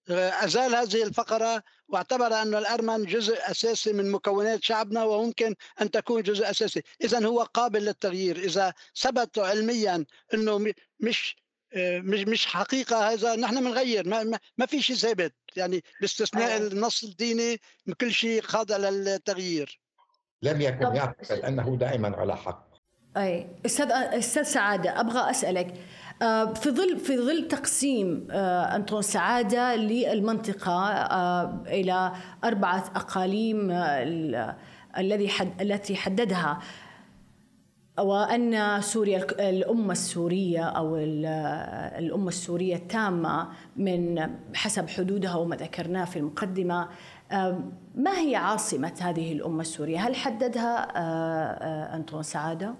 أزال 0.09 0.75
هذه 0.75 1.03
الفقرة 1.03 1.63
واعتبر 1.87 2.33
أن 2.41 2.55
الأرمن 2.55 3.05
جزء 3.05 3.37
أساسي 3.51 3.93
من 3.93 4.11
مكونات 4.11 4.63
شعبنا 4.63 5.03
وممكن 5.03 5.55
أن 5.81 5.91
تكون 5.91 6.21
جزء 6.21 6.49
أساسي، 6.49 6.81
اذا 7.03 7.25
هو 7.25 7.41
قابل 7.41 7.85
للتغيير، 7.85 8.37
إذا 8.37 8.73
ثبت 8.99 9.39
علميا 9.39 10.05
إنه 10.33 10.73
مش 10.99 11.40
مش 11.75 12.19
مش 12.19 12.45
حقيقة 12.45 13.13
هذا 13.13 13.35
نحن 13.35 13.59
بنغير 13.59 14.07
ما, 14.07 14.23
ما, 14.23 14.39
ما 14.57 14.65
في 14.65 14.81
شيء 14.81 14.95
ثابت. 14.95 15.33
يعني 15.55 15.83
باستثناء 16.01 16.51
أيوة. 16.51 16.67
النص 16.67 17.03
الديني 17.03 17.59
كل 18.01 18.11
شيء 18.11 18.41
خاضع 18.41 18.77
للتغيير 18.77 19.79
لم 20.41 20.61
يكن 20.61 20.95
يعتقد 20.95 21.39
أنه 21.39 21.77
دائما 21.77 22.17
على 22.17 22.37
حق. 22.37 22.71
أي 23.17 23.47
أستاذ 23.65 23.91
أستاذ 23.91 24.43
سعادة 24.43 24.99
أبغى 24.99 25.29
أسألك 25.29 25.73
آه، 26.21 26.53
في 26.53 26.71
ظل 26.71 26.99
في 26.99 27.17
ظل 27.17 27.47
تقسيم 27.47 28.27
آه، 28.31 28.75
انطون 28.75 29.01
سعادة 29.01 29.75
للمنطقة 29.75 30.91
آه، 30.91 31.63
إلى 31.67 32.11
أربعة 32.43 32.91
أقاليم 32.95 33.71
الذي 34.97 35.29
حد 35.29 35.61
التي 35.61 35.95
حددها 35.95 36.59
وأن 37.99 38.81
سوريا 38.81 39.49
الأمة 39.49 39.91
السورية 39.91 40.63
أو 40.63 40.97
الأمة 40.97 42.27
السورية 42.27 42.75
التامة 42.75 43.47
من 43.77 44.29
حسب 44.55 44.89
حدودها 44.89 45.35
وما 45.35 45.55
ذكرناه 45.55 46.05
في 46.05 46.19
المقدمة 46.19 46.87
ما 47.95 48.19
هي 48.19 48.35
عاصمة 48.35 48.93
هذه 49.01 49.33
الأمة 49.33 49.61
السورية؟ 49.61 49.97
هل 49.97 50.15
حددها 50.15 50.87
أنطون 51.95 52.23
سعادة؟ 52.23 52.73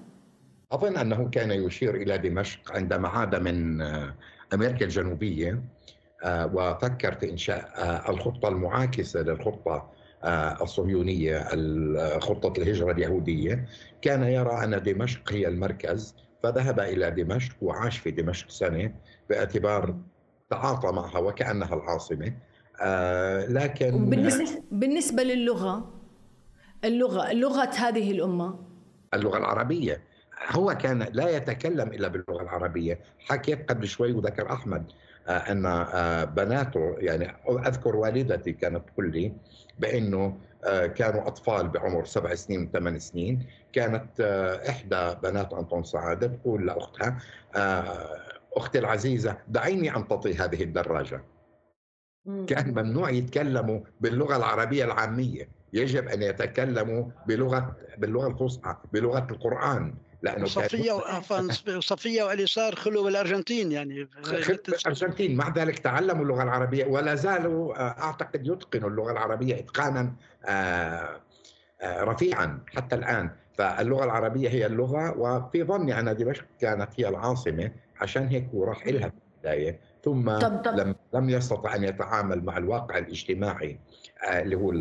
أظن 0.72 0.98
أنه 0.98 1.30
كان 1.30 1.52
يشير 1.52 1.96
إلى 1.96 2.18
دمشق 2.18 2.72
عندما 2.76 3.08
عاد 3.08 3.36
من 3.36 3.82
أمريكا 4.54 4.86
الجنوبية 4.86 5.64
وفكر 6.28 7.16
في 7.16 7.32
إنشاء 7.32 7.72
الخطة 8.12 8.48
المعاكسة 8.50 9.22
للخطة 9.22 9.90
الصهيونية 10.62 11.40
خطة 12.20 12.62
الهجرة 12.62 12.92
اليهودية. 12.92 13.66
كان 14.02 14.24
يرى 14.24 14.64
أن 14.64 14.84
دمشق 14.84 15.34
هي 15.34 15.48
المركز 15.48 16.16
فذهب 16.44 16.80
إلى 16.80 17.12
دمشق 17.12 17.56
وعاش 17.62 17.98
في 17.98 18.12
دمشق 18.12 18.50
سنة 18.50 18.94
باعتبار 19.30 19.96
تعاطى 20.50 20.92
معها 20.92 21.20
وكأنها 21.20 21.76
العاصمة. 21.76 22.34
آه، 22.82 23.46
لكن 23.46 24.10
بالنسبة, 24.10 24.64
بالنسبة 24.72 25.24
للغة 25.24 25.94
اللغة 26.86 27.34
لغة 27.34 27.70
هذه 27.78 28.12
الأمة. 28.12 28.60
اللغة 29.14 29.38
العربية. 29.38 30.02
هو 30.52 30.78
كان 30.78 31.08
لا 31.14 31.30
يتكلم 31.30 31.88
إلا 31.88 32.08
باللغة 32.08 32.42
العربية. 32.42 33.00
حكيت 33.20 33.70
قبل 33.70 33.88
شوي 33.88 34.12
وذكر 34.12 34.54
أحمد. 34.54 34.92
آه، 35.28 35.32
أن 35.52 35.62
بناته 36.26 36.96
يعني 36.98 37.36
أذكر 37.50 37.96
والدتي 37.96 38.52
كانت 38.52 38.90
تقول 38.90 39.12
لي 39.12 39.34
بأنه 39.80 40.38
آه، 40.64 40.88
كانوا 40.88 41.28
أطفال 41.28 41.68
بعمر 41.68 42.06
سبع 42.06 42.36
سنين 42.36 42.64
وثمان 42.68 43.00
سنين. 43.00 43.48
كانت 43.74 44.22
آه، 44.22 44.70
إحدى 44.70 45.16
بنات 45.24 45.54
أنطون 45.54 45.84
سعادة 45.84 46.28
تقول 46.28 46.68
لأختها 46.68 47.18
آه، 47.56 48.18
أختي 48.54 48.80
العزيزة 48.80 49.38
دعيني 49.48 49.96
امتطي 49.96 50.34
هذه 50.34 50.64
الدراجة. 50.64 51.24
كان 52.48 52.70
ممنوع 52.72 53.10
يتكلموا 53.10 53.80
باللغة 54.02 54.38
العربية 54.38 54.86
العامية. 54.86 55.50
يجب 55.74 56.08
أن 56.08 56.22
يتكلموا 56.22 57.06
بلغة 57.28 57.76
باللغة 57.98 58.28
الفصحى 58.28 58.76
بلغة 58.94 59.28
القرآن. 59.32 59.94
لأنه 60.22 60.46
صفيه 60.46 61.00
صفيه 61.80 62.24
واليسار 62.24 62.76
خلوا 62.76 63.04
بالأرجنتين 63.04 63.72
يعني 63.72 64.08
الأرجنتين 64.68 65.36
مع 65.36 65.54
ذلك 65.56 65.80
تعلموا 65.80 66.24
اللغة 66.24 66.44
العربية 66.44 66.86
ولا 66.86 67.16
زالوا 67.16 67.76
آه، 67.76 68.04
أعتقد 68.04 68.48
يتقنوا 68.48 68.90
اللغة 68.90 69.12
العربية 69.12 69.60
إتقانا 69.60 70.14
آه، 70.46 71.22
آه، 71.82 72.04
رفيعا 72.04 72.60
حتى 72.76 72.96
الآن. 72.96 73.30
فاللغة 73.58 74.04
العربية 74.04 74.50
هي 74.50 74.66
اللغة 74.66 75.18
وفي 75.18 75.64
ظني 75.64 76.00
أن 76.00 76.16
دمشق 76.16 76.46
كانت 76.62 76.90
هي 76.98 77.08
العاصمة 77.08 77.72
عشان 78.02 78.28
هيك 78.28 78.50
هو 78.54 78.64
راح 78.64 78.88
لها 78.88 79.10
في 79.10 79.16
البداية. 79.36 79.80
ثم 80.04 80.38
طب 80.40 80.62
طب. 80.66 80.76
لم 80.76 80.96
لم 81.14 81.30
يستطع 81.30 81.76
أن 81.76 81.84
يتعامل 81.84 82.44
مع 82.44 82.58
الواقع 82.58 82.98
الاجتماعي. 82.98 83.72
آه، 83.72 83.91
اللي 84.24 84.56
هو 84.56 84.72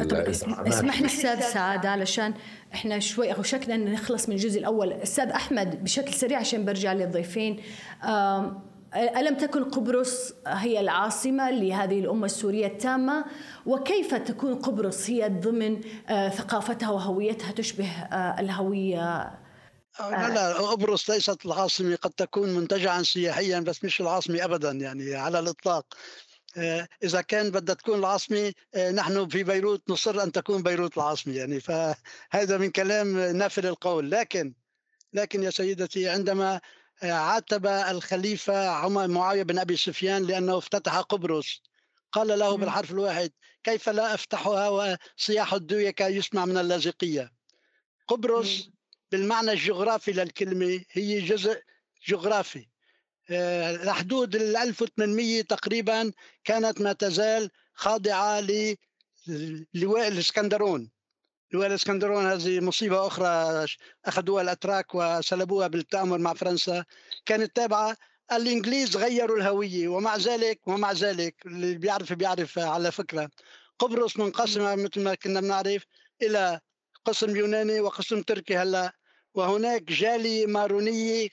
اسمح 0.69 1.01
لي 1.01 1.07
أستاذ 1.07 1.41
سعاده 1.41 1.91
علشان 1.91 2.35
إحنا 2.75 2.99
شوي 2.99 3.33
أو 3.35 3.43
شكلنا 3.43 3.77
نخلص 3.77 4.29
من 4.29 4.35
الجزء 4.35 4.59
الأول. 4.59 4.93
أستاذ 4.93 5.29
أحمد 5.29 5.85
بشكل 5.85 6.13
سريع 6.13 6.39
عشان 6.39 6.65
برجع 6.65 6.93
للضيفين. 6.93 7.63
ألم 8.97 9.37
تكن 9.37 9.65
قبرص 9.65 10.33
هي 10.47 10.81
العاصمة 10.81 11.51
لهذه 11.51 12.01
الأمة 12.01 12.27
السورية 12.27 12.67
التامة؟ 12.67 13.25
وكيف 13.67 14.15
تكون 14.15 14.55
قبرص 14.55 15.11
هي 15.11 15.29
ضمن 15.29 15.81
آه، 16.09 16.29
ثقافتها 16.29 16.91
وهويتها 16.91 17.53
تشبه 17.53 17.91
آه، 17.91 18.41
الهوية؟ 18.41 19.31
لا 20.01 20.29
لا 20.29 20.53
قبرص 20.53 21.11
ليست 21.11 21.47
العاصمة 21.47 21.97
قد 21.97 22.11
تكون 22.11 22.49
منتجعا 22.49 23.03
سياحيا 23.03 23.61
بس 23.61 23.85
مش 23.85 24.01
العاصمة 24.01 24.45
أبدا 24.45 24.71
يعني 24.71 25.15
على 25.15 25.39
الإطلاق. 25.39 25.85
آه، 26.57 26.89
إذا 27.03 27.21
كان 27.21 27.51
بدها 27.51 27.75
تكون 27.75 27.99
العاصمة 27.99 28.53
آه، 28.75 28.91
نحن 28.91 29.29
في 29.29 29.43
بيروت 29.43 29.91
نصر 29.91 30.23
أن 30.23 30.33
تكون 30.33 30.63
بيروت 30.63 30.97
العاصمة 30.97 31.35
يعني 31.35 31.61
فهذا 31.61 32.59
من 32.59 32.71
كلام 32.71 33.19
نافل 33.19 33.67
القول. 33.67 34.11
لكن 34.11 34.55
لكن 35.13 35.43
يا 35.43 35.51
سيدتي 35.51 36.09
عندما 36.09 36.61
آه، 37.03 37.13
عاتب 37.13 37.67
الخليفة 37.67 38.69
عمر 38.69 39.09
معاوية 39.09 39.43
بن 39.43 39.59
أبي 39.59 39.77
سفيان 39.77 40.23
لأنه 40.23 40.59
افتتح 40.59 40.99
قبرص 40.99 41.63
قال 42.13 42.39
له 42.39 42.57
بالحرف 42.57 42.91
الواحد 42.91 43.33
كيف 43.65 43.89
لا 43.89 44.15
أفتحها 44.15 44.69
وصياح 44.69 45.55
الدويكة 45.55 46.07
يسمع 46.07 46.45
من 46.45 46.59
اللاذقية؟ 46.59 47.33
قبرص 48.09 48.71
بالمعنى 49.13 49.53
الجغرافي 49.53 50.13
للكلمة 50.13 50.85
هي 50.91 51.21
جزء 51.21 51.63
جغرافي. 52.09 52.67
الحدود 53.31 54.37
ال 54.37 54.57
1800 54.57 55.43
تقريبا 55.43 56.13
كانت 56.45 56.81
ما 56.81 56.93
تزال 56.93 57.51
خاضعة 57.75 58.41
للواء 58.41 60.09
الإسكندرون. 60.09 60.91
لواء 61.53 61.67
الإسكندرون 61.67 62.27
هذه 62.27 62.61
مصيبة 62.61 63.07
أخرى 63.07 63.67
أخذوها 64.05 64.43
الأتراك 64.43 64.95
وسلبوها 64.95 65.67
بالتآمر 65.67 66.19
مع 66.19 66.35
فرنسا. 66.35 66.85
كانت 67.27 67.57
تابعة. 67.57 67.97
الإنجليز 68.33 68.97
غيروا 68.97 69.37
الهوية 69.37 69.89
ومع 69.89 70.17
ذلك 70.17 70.69
ومع 70.69 70.93
ذلك 70.93 71.35
اللي 71.47 71.75
بيعرف 71.75 72.13
بيعرف 72.13 72.59
على 72.59 72.93
فكرة. 72.93 73.31
قبرص 73.79 74.17
منقسمة 74.17 74.75
مثل 74.75 75.01
ما 75.01 75.15
كنا 75.15 75.41
بنعرف 75.41 75.85
إلى 76.23 76.61
قسم 77.05 77.37
يوناني 77.37 77.81
وقسم 77.81 78.23
تركي 78.23 78.57
هلأ. 78.57 78.93
وهناك 79.35 79.83
جالية 79.83 80.47
مارونية 80.47 81.29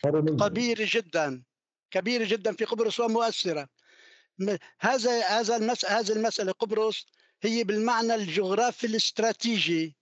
كبيرة 0.50 0.88
جدا. 0.92 1.44
كبيرة 1.92 2.26
جدا 2.26 2.54
في 2.54 2.66
قبرص 2.66 3.00
ومؤثرة. 3.00 3.68
هذا 4.80 5.26
هذا 5.26 5.56
المسألة 5.56 6.00
هذه 6.00 6.12
المسألة 6.12 6.52
قبرص 6.52 7.06
هي 7.42 7.64
بالمعنى 7.64 8.16
الجغرافي 8.16 8.88
الاستراتيجي 8.88 9.96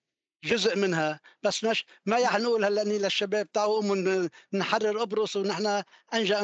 جزء 0.43 0.77
منها. 0.77 1.19
بس 1.43 1.63
مش 1.63 1.85
ما 2.05 2.17
رح 2.17 2.39
نقول 2.39 2.65
هلا 2.65 2.83
للشباب 2.83 3.51
تعالوا 3.51 3.73
قوموا 3.73 4.27
نحرر 4.53 4.99
قبرص 4.99 5.35
ونحن 5.35 5.83
أنجأ 6.13 6.41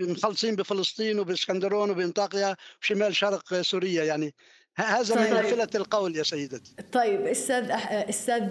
مخلصين 0.00 0.56
بفلسطين 0.56 1.18
وبإسكندرون 1.18 1.90
وبإنطاقيا 1.90 2.56
وشمال 2.82 3.16
شرق 3.16 3.60
سوريا 3.60 4.04
يعني. 4.04 4.34
هذا 4.76 5.14
من 5.14 5.30
نافلة 5.34 5.68
القول 5.74 6.16
يا 6.16 6.22
سيدتي. 6.22 6.74
طيب 6.92 7.26
أستاذ 7.26 7.70
أستاذ 8.08 8.50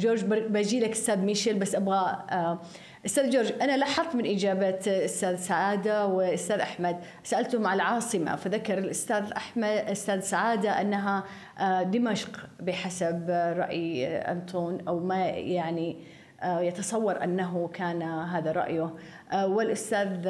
جورج 0.00 0.24
بجي 0.24 0.80
لك 0.80 0.90
أستاذ 0.90 1.16
ميشيل 1.16 1.58
بس 1.58 1.74
أبغى 1.74 2.26
آه، 2.30 2.62
أستاذ 3.06 3.30
جورج 3.30 3.52
أنا 3.62 3.76
لاحظت 3.76 4.16
من 4.16 4.26
اجابات 4.26 4.88
أستاذ 4.88 5.36
سعادة 5.36 6.06
وأستاذ 6.06 6.60
أحمد 6.60 6.96
سألتهم 7.22 7.66
على 7.66 7.76
العاصمة 7.82 8.36
فذكر 8.36 8.78
الأستاذ 8.78 9.32
أحمد 9.32 9.64
أستاذ 9.64 10.20
سعادة 10.20 10.80
أنها 10.80 11.24
آه، 11.58 11.82
دمشق 11.82 12.48
بحسب 12.60 13.30
رأي 13.56 14.06
أنطون 14.06 14.88
أو 14.88 15.00
ما 15.00 15.26
يعني 15.26 16.04
آه، 16.42 16.60
يتصور 16.60 17.24
أنه 17.24 17.68
كان 17.68 18.02
هذا 18.02 18.52
رأيه. 18.52 18.94
آه، 19.32 19.46
والأستاذ 19.46 20.26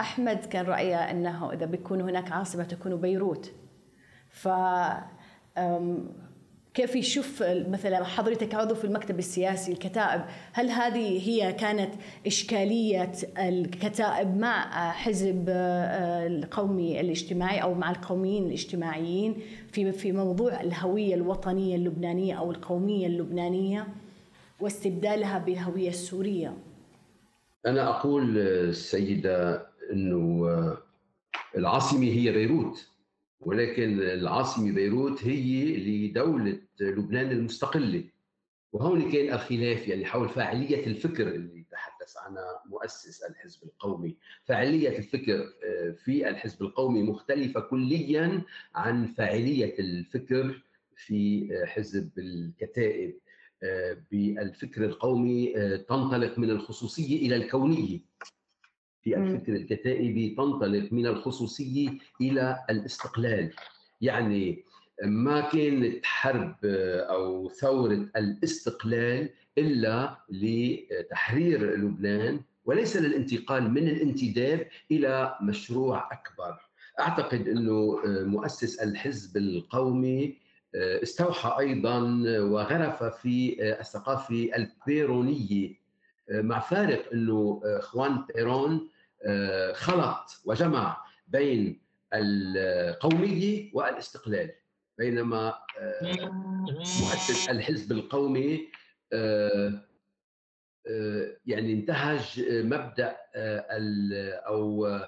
أحمد 0.00 0.44
كان 0.44 0.66
رأيه 0.66 1.10
أنه 1.10 1.52
إذا 1.52 1.66
بيكون 1.66 2.00
هناك 2.00 2.32
عاصمة 2.32 2.64
تكون 2.64 3.00
بيروت. 3.00 3.52
ف 4.28 4.48
كيف 6.76 6.96
يشوف 6.96 7.42
مثلا 7.42 8.04
حضرتك 8.04 8.54
عضو 8.54 8.74
في 8.74 8.84
المكتب 8.84 9.18
السياسي 9.18 9.72
الكتائب 9.72 10.22
هل 10.52 10.70
هذه 10.70 11.28
هي 11.28 11.52
كانت 11.52 11.94
إشكالية 12.26 13.12
الكتائب 13.38 14.36
مع 14.36 14.90
حزب 14.92 15.44
آه، 15.48 16.26
القومي 16.26 17.00
الاجتماعي 17.00 17.62
أو 17.62 17.74
مع 17.74 17.90
القوميين 17.90 18.46
الاجتماعيين 18.46 19.36
في 19.72 19.92
في 19.92 20.12
موضوع 20.12 20.60
الهوية 20.60 21.14
الوطنية 21.14 21.76
اللبنانية 21.76 22.34
أو 22.34 22.50
القومية 22.50 23.06
اللبنانية 23.06 23.86
واستبدالها 24.60 25.38
بالهوية 25.38 25.88
السورية؟ 25.88 26.56
أنا 27.66 27.88
أقول 27.88 28.38
السيدة 28.38 29.66
أنه 29.92 30.46
العاصمة 31.56 32.06
هي 32.06 32.32
بيروت. 32.32 32.95
ولكن 33.40 34.00
العاصمة 34.00 34.72
بيروت 34.72 35.24
هي 35.24 35.76
لدولة 35.76 36.60
لبنان 36.80 37.30
المستقلة. 37.30 38.04
وهون 38.72 39.12
كان 39.12 39.34
الخلاف 39.34 39.88
يعني 39.88 40.04
حول 40.04 40.28
فاعلية 40.28 40.86
الفكر 40.86 41.28
اللي 41.28 41.64
تحدث 41.70 42.16
عنها 42.16 42.62
مؤسس 42.66 43.22
الحزب 43.22 43.64
القومي، 43.64 44.16
فاعلية 44.44 44.98
الفكر 44.98 45.52
آه، 45.64 45.90
في 45.90 46.28
الحزب 46.28 46.62
القومي 46.62 47.02
مختلفة 47.02 47.60
كليا 47.60 48.42
عن 48.74 49.06
فاعلية 49.06 49.78
الفكر 49.78 50.62
في 50.96 51.48
آه، 51.52 51.66
حزب 51.66 52.10
الكتائب. 52.18 53.18
آه، 53.62 54.02
بالفكر 54.10 54.84
القومي 54.84 55.52
تنطلق 55.88 56.38
من 56.38 56.50
الخصوصية 56.50 57.26
إلى 57.26 57.36
الكونية. 57.36 58.00
في 59.06 59.16
الفكر 59.16 59.52
الكتائبي 59.52 60.30
تنطلق 60.30 60.92
من 60.92 61.06
الخصوصيه 61.06 61.88
إلى 62.20 62.64
الاستقلال. 62.70 63.52
يعني 64.00 64.64
ما 65.04 65.40
كانت 65.40 66.06
حرب 66.06 66.56
أو 66.64 67.48
ثورة 67.48 68.08
الاستقلال 68.16 69.28
إلا 69.58 70.16
لتحرير 70.30 71.76
لبنان 71.76 72.40
وليس 72.64 72.96
للانتقال 72.96 73.70
من 73.70 73.88
الانتداب 73.88 74.68
إلى 74.90 75.34
مشروع 75.42 76.08
أكبر. 76.12 76.58
أعتقد 77.00 77.48
إنه 77.48 78.00
مؤسس 78.06 78.78
الحزب 78.78 79.36
القومي 79.36 80.36
استوحى 80.74 81.56
أيضا 81.58 82.00
وغرف 82.40 83.02
في 83.02 83.56
الثقافة 83.80 84.50
البيرونية 84.56 85.86
مع 86.30 86.58
فارق 86.60 87.12
إنه 87.12 87.60
خوان 87.80 88.24
بيرون 88.34 88.72
آه، 88.72 88.95
خلط 89.74 90.42
وجمع 90.44 91.04
بين 91.28 91.86
القوميه 92.14 93.70
والاستقلال 93.74 94.50
بينما 94.98 95.54
آه، 95.78 96.30
مؤسس 97.00 97.48
الحزب 97.48 97.92
القومي 97.92 98.68
آه، 99.12 99.82
يعني 101.46 101.72
انتهج 101.72 102.44
مبدأ 102.48 103.16
أو 104.46 104.98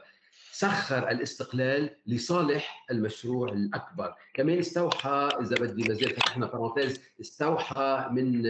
سخر 0.52 1.10
الاستقلال 1.10 1.90
لصالح 2.06 2.86
المشروع 2.90 3.52
الأكبر، 3.52 4.14
كمان 4.34 4.58
استوحى 4.58 5.28
إذا 5.40 5.56
بدي 5.56 5.88
مازال 5.88 6.10
فتحنا 6.10 6.46
بارونتيز 6.46 7.00
استوحى 7.20 8.08
من 8.10 8.42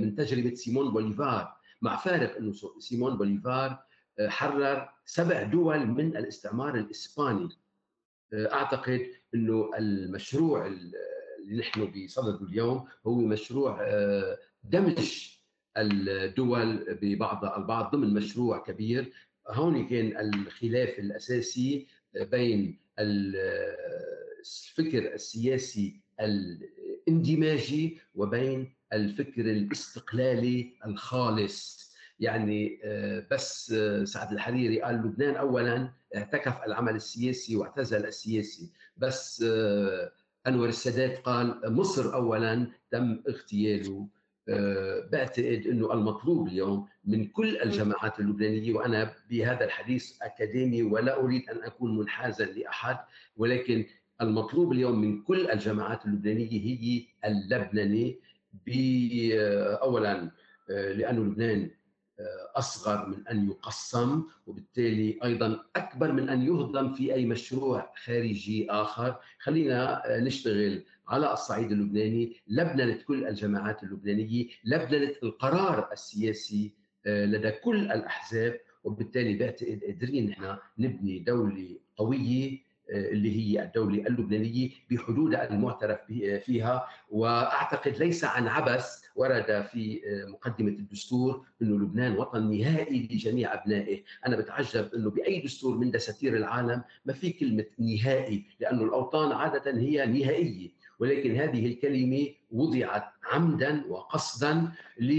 من 0.00 0.14
تجربة 0.14 0.54
سيمون 0.54 0.92
بوليفار. 0.92 1.56
مع 1.82 1.96
فارق 1.96 2.36
إنه 2.36 2.52
سيمون 2.78 3.16
بوليفار 3.16 3.84
حرر 4.20 4.88
سبع 5.04 5.42
دول 5.42 5.86
من 5.86 6.16
الاستعمار 6.16 6.74
الإسباني. 6.74 7.48
أعتقد 8.34 9.06
إنه 9.34 9.70
المشروع 9.78 10.66
اللي 10.66 11.58
نحن 11.58 11.92
بصدده 12.04 12.46
اليوم 12.46 12.88
هو 13.06 13.14
مشروع 13.14 13.78
آه، 13.82 14.38
دمج 14.64 15.28
الدول 15.76 16.98
ببعضها 17.02 17.56
البعض 17.56 17.96
ضمن 17.96 18.14
مشروع 18.14 18.58
كبير. 18.58 19.12
هون 19.48 19.88
كان 19.88 20.16
الخلاف 20.16 20.98
الأساسي 20.98 21.86
بين 22.14 22.78
الفكر 22.98 23.54
السياسي 25.14 26.00
الاندماجي 26.20 28.00
وبين 28.14 28.72
الفكر 28.92 29.40
الاستقلالي 29.40 30.72
الخالص. 30.86 31.91
يعني 32.20 32.80
بس 33.30 33.74
سعد 34.04 34.32
الحريري 34.32 34.82
قال 34.82 34.94
لبنان 34.94 35.36
اولا 35.36 35.90
اعتكف 36.16 36.64
العمل 36.66 36.94
السياسي 36.94 37.56
واعتزل 37.56 38.06
السياسي. 38.06 38.70
بس 38.96 39.44
أنور 40.46 40.68
السادات 40.68 41.18
قال 41.18 41.60
مصر 41.64 42.14
اولا 42.14 42.66
تم 42.90 43.22
اغتياله. 43.28 44.08
آه، 44.48 45.08
بعتقد 45.12 45.66
إنه 45.66 45.92
المطلوب 45.92 46.48
اليوم 46.48 46.88
من 47.04 47.26
كل 47.26 47.56
الجماعات 47.56 48.20
اللبنانية 48.20 48.74
وأنا 48.74 49.14
بهذا 49.30 49.64
الحديث 49.64 50.22
أكاديمي 50.22 50.82
ولا 50.82 51.20
أريد 51.20 51.50
أن 51.50 51.62
أكون 51.64 51.98
منحازا 51.98 52.44
لأحد 52.44 52.96
ولكن 53.36 53.84
المطلوب 54.20 54.72
اليوم 54.72 55.00
من 55.00 55.22
كل 55.22 55.50
الجماعات 55.50 56.06
اللبنانية 56.06 56.50
هي 56.50 57.04
اللبننه 57.24 58.14
آه، 59.34 59.74
اولا 59.74 60.30
آه، 60.70 60.92
لأنه 60.92 61.20
لبنان 61.24 61.70
أصغر 62.56 63.06
من 63.08 63.28
أن 63.28 63.46
يقسم 63.48 64.22
وبالتالي 64.46 65.18
أيضا 65.24 65.64
أكبر 65.76 66.12
من 66.12 66.28
أن 66.28 66.42
يهضم 66.42 66.92
في 66.94 67.14
أي 67.14 67.26
مشروع 67.26 67.92
خارجي 68.04 68.70
آخر. 68.70 69.16
خلينا 69.38 70.02
نشتغل 70.08 70.84
على 71.08 71.32
الصعيد 71.32 71.72
اللبناني 71.72 72.36
لبننه 72.48 72.98
كل 73.06 73.26
الجماعات 73.26 73.82
اللبنانية 73.82 74.46
لبننه 74.64 75.12
القرار 75.22 75.92
السياسي 75.92 76.74
آه، 77.06 77.24
لدى 77.24 77.50
كل 77.50 77.80
الأحزاب 77.92 78.60
وبالتالي 78.84 79.38
بعتقد 79.38 79.80
قادرين 79.86 80.30
نحن 80.30 80.56
نبني 80.78 81.18
دولة 81.18 81.78
قوية 81.96 82.52
آه، 82.52 82.58
اللي 82.90 83.36
هي 83.36 83.62
الدولة 83.62 84.06
اللبنانية 84.06 84.70
بحدودها 84.90 85.50
المعترف 85.50 86.00
فيها. 86.44 86.86
وأعتقد 87.10 87.96
ليس 87.96 88.24
عن 88.24 88.48
عبث 88.48 89.02
ورد 89.16 89.66
في 89.72 90.00
آه، 90.06 90.30
مقدمة 90.30 90.68
الدستور 90.68 91.46
أنه 91.62 91.76
لبنان 91.78 92.16
وطن 92.18 92.50
نهائي 92.58 93.08
لجميع 93.12 93.54
أبنائه. 93.54 94.02
أنا 94.26 94.36
بتعجب 94.36 94.90
أنه 94.94 95.10
بأي 95.10 95.40
دستور 95.40 95.78
من 95.78 95.90
دساتير 95.90 96.36
العالم 96.36 96.82
ما 97.04 97.12
في 97.12 97.30
كلمة 97.32 97.64
نهائي 97.78 98.44
لأنه 98.60 98.84
الأوطان 98.84 99.32
عادة 99.32 99.78
هي 99.78 100.06
نهائية. 100.06 100.70
ولكن 100.98 101.36
هذه 101.36 101.66
الكلمة 101.66 102.28
وضعت 102.52 103.12
عمدا 103.24 103.84
وقصدا 103.88 104.72
ل 105.00 105.12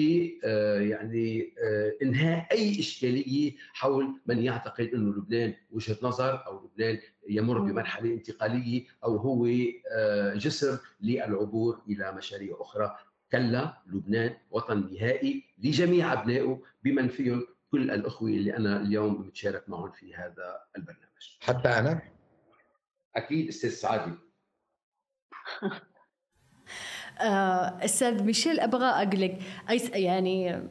آه، 0.43 0.79
يعني 0.79 1.53
آه، 1.63 1.93
إنهاء 2.01 2.51
أي 2.51 2.79
إشكالية 2.79 3.55
حول 3.73 4.21
من 4.25 4.43
يعتقد 4.43 4.87
إنه 4.93 5.15
لبنان 5.17 5.53
وجهة 5.71 5.97
نظر 6.01 6.45
أو 6.47 6.65
لبنان 6.65 6.99
يمر 7.29 7.59
بمرحلة 7.59 8.13
انتقالية 8.13 8.85
أو 9.03 9.17
هو 9.17 9.47
آه، 9.91 10.33
جسر 10.33 10.79
للعبور 11.01 11.81
إلى 11.89 12.11
مشاريع 12.11 12.57
أخرى. 12.59 12.97
كلا 13.31 13.81
لبنان 13.87 14.35
وطن 14.51 14.93
نهائي 14.93 15.43
لجميع 15.57 16.13
أبنائه 16.13 16.61
بمن 16.83 17.07
فيهم 17.07 17.47
كل 17.71 17.91
الأخوة 17.91 18.29
اللي 18.29 18.57
أنا 18.57 18.81
اليوم 18.81 19.21
متشارك 19.21 19.69
معهم 19.69 19.91
في 19.91 20.15
هذا 20.15 20.59
البرنامج. 20.77 21.37
حتى 21.39 21.69
أنا؟ 21.69 22.01
أكيد 23.15 23.47
أستاذ 23.47 23.69
سعادي 23.69 24.11
أستاذ 27.21 28.23
ميشيل 28.23 28.59
أبغى 28.59 28.85
أقول 28.85 29.21
لك 29.21 29.39
يعني 29.93 30.61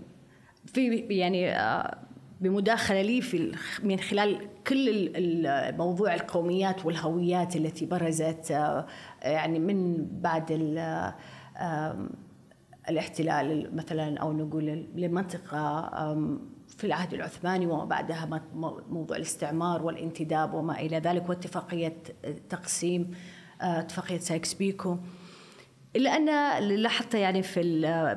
في 0.67 0.97
يعني 0.97 1.51
آه، 1.51 1.99
بمداخلة 2.41 3.03
لي 3.03 3.21
في 3.21 3.53
من 3.83 4.01
خلال 4.01 4.49
كل 4.67 5.13
موضوع 5.79 6.15
القوميات 6.15 6.87
والهويات 6.87 7.57
التي 7.57 7.87
برزت 7.87 8.51
آه، 8.51 8.87
يعني 9.23 9.59
من 9.59 10.07
بعد 10.21 10.53
الاحتلال 12.89 13.77
مثلا 13.77 14.19
أو 14.19 14.33
نقول 14.33 14.65
للمنطقه 14.95 15.91
في 16.69 16.85
العهد 16.85 17.15
العثماني 17.15 17.67
وما 17.67 17.85
بعدها 17.85 18.43
موضوع 18.89 19.17
الاستعمار 19.17 19.83
والانتداب 19.83 20.55
وما 20.55 20.81
إلى 20.81 20.99
ذلك 20.99 21.29
واتفاقية 21.29 21.97
تقسيم 22.49 23.11
اتفاقية 23.61 24.19
سايكس 24.19 24.55
بيكو. 24.55 24.97
إلا 25.97 26.17
أن 26.17 26.59
لاحظت 26.69 27.15
يعني 27.15 27.43
في 27.43 27.61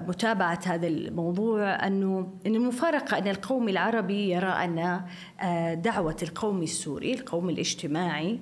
متابعة 0.07 0.59
هذا 0.65 0.87
الموضوع 0.87 1.87
أنه 1.87 2.33
إن 2.45 2.55
المفارقة 2.55 3.17
أن 3.17 3.27
القوم 3.27 3.69
العربي 3.69 4.29
يرى 4.29 4.47
ان 4.47 5.01
آه، 5.41 5.73
دعوة 5.73 6.17
القوم 6.23 6.63
السوري 6.63 7.13
القوم 7.13 7.49
الاجتماعي 7.49 8.39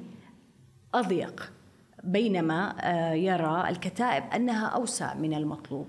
أضيق 0.93 1.51
بينما 2.03 2.75
آه، 2.81 3.13
يرى 3.13 3.69
الكتائب 3.69 4.23
أنها 4.35 4.67
أوسع 4.67 5.13
من 5.13 5.33
المطلوب. 5.33 5.87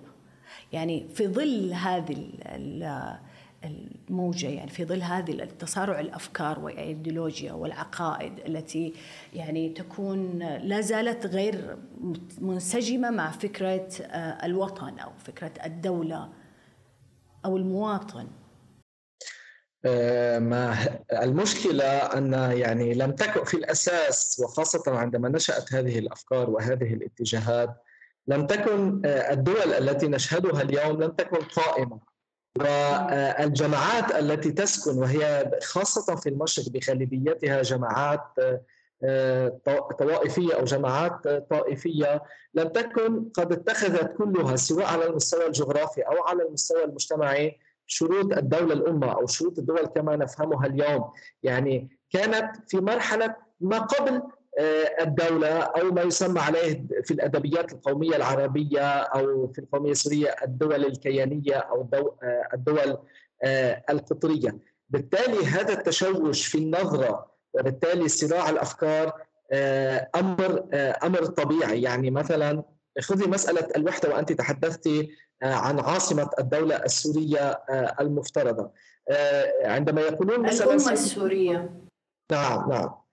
يعني 0.73 1.07
في 1.15 1.29
ظل 1.29 1.73
هذه 1.73 2.29
الموجة 3.65 4.47
يعني 4.47 4.71
في 4.71 4.85
ظل 4.85 5.03
هذه 5.03 5.31
التصارع 5.31 6.01
الأفكار 6.01 6.61
والأيديولوجيا 6.61 7.53
والعقائد 7.53 8.33
التي 8.47 8.93
يعني 9.33 9.69
تكون 9.69 10.39
لا 10.43 10.81
زالت 10.81 11.27
غير 11.27 11.77
منسجمة 12.41 13.11
مع 13.11 13.31
فكرة 13.31 13.89
آه، 14.03 14.47
الوطن 14.47 14.99
أو 14.99 15.11
فكرة 15.19 15.53
الدولة 15.65 16.29
أو 17.45 17.57
المواطن. 17.57 18.27
آه، 19.87 20.39
ما 20.39 20.77
المشكلة 21.13 21.85
أن 21.85 22.33
يعني 22.33 22.95
لم 22.95 23.13
تكن 23.13 23.45
في 23.45 23.55
الأساس 23.55 24.41
وخاصة 24.45 24.83
عندما 24.87 25.29
نشأت 25.29 25.75
هذه 25.75 25.99
الأفكار 25.99 26.51
وهذه 26.51 26.95
الاتجاهات 26.95 27.77
لم 28.27 28.47
تكن 28.47 29.03
آه، 29.05 29.33
الدول 29.33 29.73
التي 29.73 30.09
نشهدها 30.09 30.63
اليوم 30.63 31.03
لم 31.03 31.11
تكن 31.11 31.37
قائمة. 31.37 32.14
والجماعات 32.61 34.17
التي 34.17 34.53
تسكن 34.53 34.99
وهي 34.99 35.51
خاصة 35.63 36.17
في 36.17 36.29
المشرق 36.29 36.65
بغالبيتها 36.69 37.63
جماعات 37.63 38.21
آه، 39.05 39.61
طوائفية 39.99 40.55
أو 40.55 40.65
جماعات 40.65 41.29
طائفية 41.51 42.23
لم 42.55 42.69
تكن 42.69 43.25
قد 43.35 43.53
اتخذت 43.53 44.17
كلها 44.17 44.57
سواء 44.57 44.87
على 44.87 45.07
المستوى 45.07 45.47
الجغرافي 45.47 46.03
أو 46.03 46.23
على 46.23 46.43
المستوى 46.43 46.85
المجتمعي 46.85 47.59
شروط 47.87 48.37
الدولة 48.37 48.75
الأمة 48.75 49.13
أو 49.13 49.27
شروط 49.27 49.59
الدول 49.59 49.87
كما 49.87 50.17
نفهمها 50.17 50.67
اليوم. 50.67 51.13
يعني 51.43 51.99
كانت 52.11 52.57
في 52.69 52.77
مرحلة 52.77 53.37
ما 53.61 53.79
قبل 53.79 54.23
الدولة 55.01 55.59
أو 55.59 55.93
ما 55.93 56.03
يسمى 56.03 56.41
عليه 56.41 56.87
في 57.05 57.11
الأدبيات 57.11 57.73
القومية 57.73 58.17
العربية 58.17 58.89
أو 58.89 59.53
في 59.53 59.59
القومية 59.59 59.91
السورية 59.91 60.37
الدول 60.45 60.85
الكيانية 60.85 61.55
أو 61.55 61.89
آه، 61.95 62.49
الدول 62.55 62.99
آه، 63.43 63.83
القطرية. 63.91 64.59
بالتالي 64.91 65.47
هذا 65.47 65.73
التشوش 65.73 66.47
في 66.47 66.59
النظرة 66.59 67.27
وبالتالي 67.55 68.09
صراع 68.09 68.51
الأفكار 68.51 69.13
أمر 70.15 70.67
أمر 71.05 71.25
طبيعي. 71.25 71.83
يعني 71.83 72.11
مثلا 72.11 72.63
خذي 73.01 73.27
مسألة 73.27 73.69
الوحدة 73.77 74.09
وأنت 74.09 74.33
تحدثت 74.33 74.89
عن 75.43 75.81
عاصمة 75.81 76.31
الدولة 76.39 76.77
السورية 76.77 77.51
المفترضة. 78.01 78.71
عندما 79.65 80.01
يقولون 80.01 80.47
مثلا 80.47 80.75
الأمة 80.75 80.93
السورية. 80.93 81.85
نعم 82.33 82.71
نعم. 82.71 82.83
آه، 82.83 83.04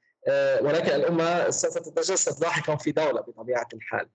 ولكن 0.62 0.92
الأمة 0.92 1.50
سوف 1.50 1.78
تتجسد 1.78 2.44
لاحقا 2.44 2.76
في 2.76 2.92
دولة 2.92 3.22
بطبيعة 3.22 3.68
الحال. 3.74 4.08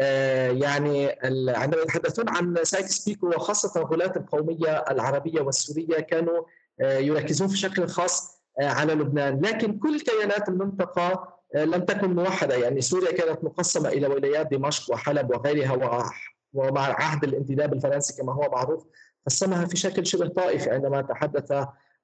آه، 0.00 0.50
يعني 0.50 1.16
عندما 1.48 1.82
يتحدثون 1.82 2.28
عن 2.28 2.56
سايكس 2.62 3.04
بيكو 3.04 3.28
وخاصة 3.28 3.80
غلاة 3.80 4.12
القومية 4.16 4.84
العربية 4.90 5.40
والسورية 5.40 6.00
كانوا 6.00 6.44
آه، 6.80 6.98
يركزون 6.98 7.48
في 7.48 7.56
شكل 7.56 7.88
خاص 7.88 8.42
على 8.60 8.94
لبنان. 8.94 9.40
لكن 9.40 9.78
كل 9.78 10.00
كيانات 10.00 10.48
المنطقة 10.48 11.32
لم 11.54 11.84
تكن 11.84 12.14
موحدة. 12.14 12.54
يعني 12.54 12.80
سوريا 12.80 13.12
كانت 13.12 13.44
مقسمة 13.44 13.88
إلى 13.88 14.06
ولايات 14.06 14.46
دمشق 14.50 14.92
وحلب 14.92 15.30
وغيرها 15.30 16.10
ومع 16.52 16.82
عهد 16.82 17.24
الانتداب 17.24 17.72
الفرنسي 17.72 18.22
كما 18.22 18.32
هو 18.32 18.50
معروف 18.52 18.86
قسمها 19.26 19.66
في 19.66 19.76
شكل 19.76 20.06
شبه 20.06 20.28
طائفي 20.28 20.70
عندما 20.70 21.02
تحدث 21.02 21.52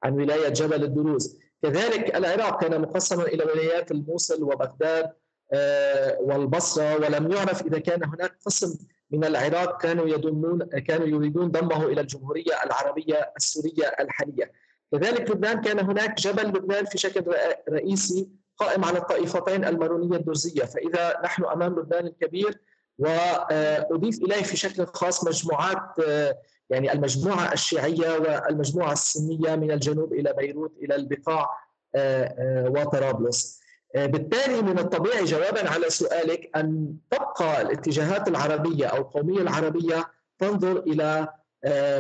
عن 0.03 0.13
ولاية 0.13 0.49
جبل 0.49 0.85
الدروز. 0.85 1.39
كذلك 1.63 2.17
العراق 2.17 2.61
كان 2.61 2.81
مقسما 2.81 3.23
إلى 3.23 3.45
ولايات 3.45 3.91
الموصل 3.91 4.43
وبغداد 4.43 5.13
آه، 5.53 6.19
والبصرة 6.21 6.95
ولم 6.95 7.33
يعرف 7.33 7.67
إذا 7.67 7.79
كان 7.79 8.05
هناك 8.05 8.39
قسم 8.47 8.79
من 9.11 9.25
العراق 9.25 9.83
كانوا 9.83 10.09
يضمون 10.09 10.65
كانوا 10.65 11.07
يريدون 11.07 11.51
ضمه 11.51 11.87
إلى 11.87 12.01
الجمهورية 12.01 12.65
العربية 12.65 13.33
السورية 13.37 13.95
الحالية. 14.01 14.53
كذلك 14.93 15.31
لبنان 15.31 15.61
كان 15.61 15.79
هناك 15.79 16.21
جبل 16.21 16.47
لبنان 16.49 16.85
في 16.85 16.99
شكل 16.99 17.25
رئيسي 17.71 18.29
قائم 18.57 18.85
على 18.85 18.99
الطائفتين 18.99 19.65
المارونية 19.65 20.17
الدرزية، 20.17 20.65
فإذا 20.65 21.21
نحن 21.25 21.45
أمام 21.45 21.79
لبنان 21.79 22.07
الكبير 22.07 22.61
وأضيف 22.99 24.19
إليه 24.19 24.43
في 24.43 24.57
شكل 24.57 24.87
خاص 24.87 25.25
مجموعات 25.25 26.01
آه، 26.09 26.39
يعني 26.71 26.93
المجموعة 26.93 27.53
الشيعية 27.53 28.19
والمجموعة 28.19 28.93
السنية 28.93 29.57
من 29.57 29.71
الجنوب 29.71 30.13
إلى 30.13 30.33
بيروت 30.33 30.73
إلى 30.83 30.95
البقاع 30.95 31.51
آه، 31.95 32.25
آه، 32.25 32.71
وطرابلس. 32.71 33.61
آه، 33.95 34.07
بالتالي 34.07 34.63
من 34.63 34.79
الطبيعي 34.79 35.25
جوابا 35.25 35.71
على 35.71 35.91
سؤالك 35.91 36.51
أن 36.57 36.95
تبقى 37.11 37.63
الاتجاهات 37.63 38.29
العربية 38.29 38.87
أو 38.87 38.97
القومية 38.97 39.41
العربية 39.41 40.11
تنظر 40.39 40.79
إلى 40.79 41.29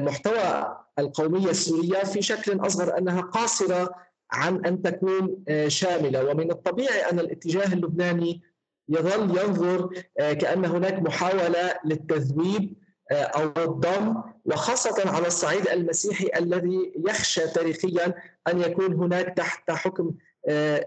محتوى 0.00 0.76
القومية 0.98 1.50
السورية 1.50 1.98
في 1.98 2.22
شكل 2.22 2.66
أصغر 2.66 2.98
أنها 2.98 3.20
قاصرة 3.20 3.94
عن 4.32 4.66
أن 4.66 4.82
تكون 4.82 5.44
شاملة. 5.68 6.24
ومن 6.24 6.50
الطبيعي 6.50 7.10
أن 7.10 7.18
الاتجاه 7.20 7.72
اللبناني 7.72 8.42
يظل 8.88 9.38
ينظر 9.38 9.90
كأن 10.16 10.64
هناك 10.64 10.98
محاولة 10.98 11.74
للتذويب 11.84 12.74
أو 13.12 13.52
الضم 13.64 14.22
وخاصة 14.44 15.10
على 15.10 15.26
الصعيد 15.26 15.68
المسيحي 15.68 16.30
الذي 16.36 16.92
يخشى 17.08 17.48
تاريخيا 17.48 18.14
أن 18.48 18.60
يكون 18.60 18.94
هناك 18.94 19.36
تحت 19.36 19.70
حكم 19.70 20.10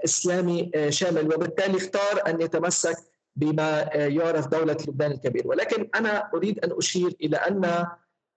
إسلامي 0.06 0.72
شامل. 0.90 1.36
وبالتالي 1.36 1.78
اختار 1.78 2.28
أن 2.28 2.42
يتمسك 2.42 2.98
بما 3.36 3.82
يعرف 3.94 4.48
دولة 4.48 4.78
لبنان 4.88 5.12
الكبير. 5.12 5.48
ولكن 5.48 5.90
أنا 5.96 6.30
أريد 6.34 6.66
أن 6.66 6.72
أشير 6.78 7.16
إلى 7.22 7.38
أن 7.38 7.86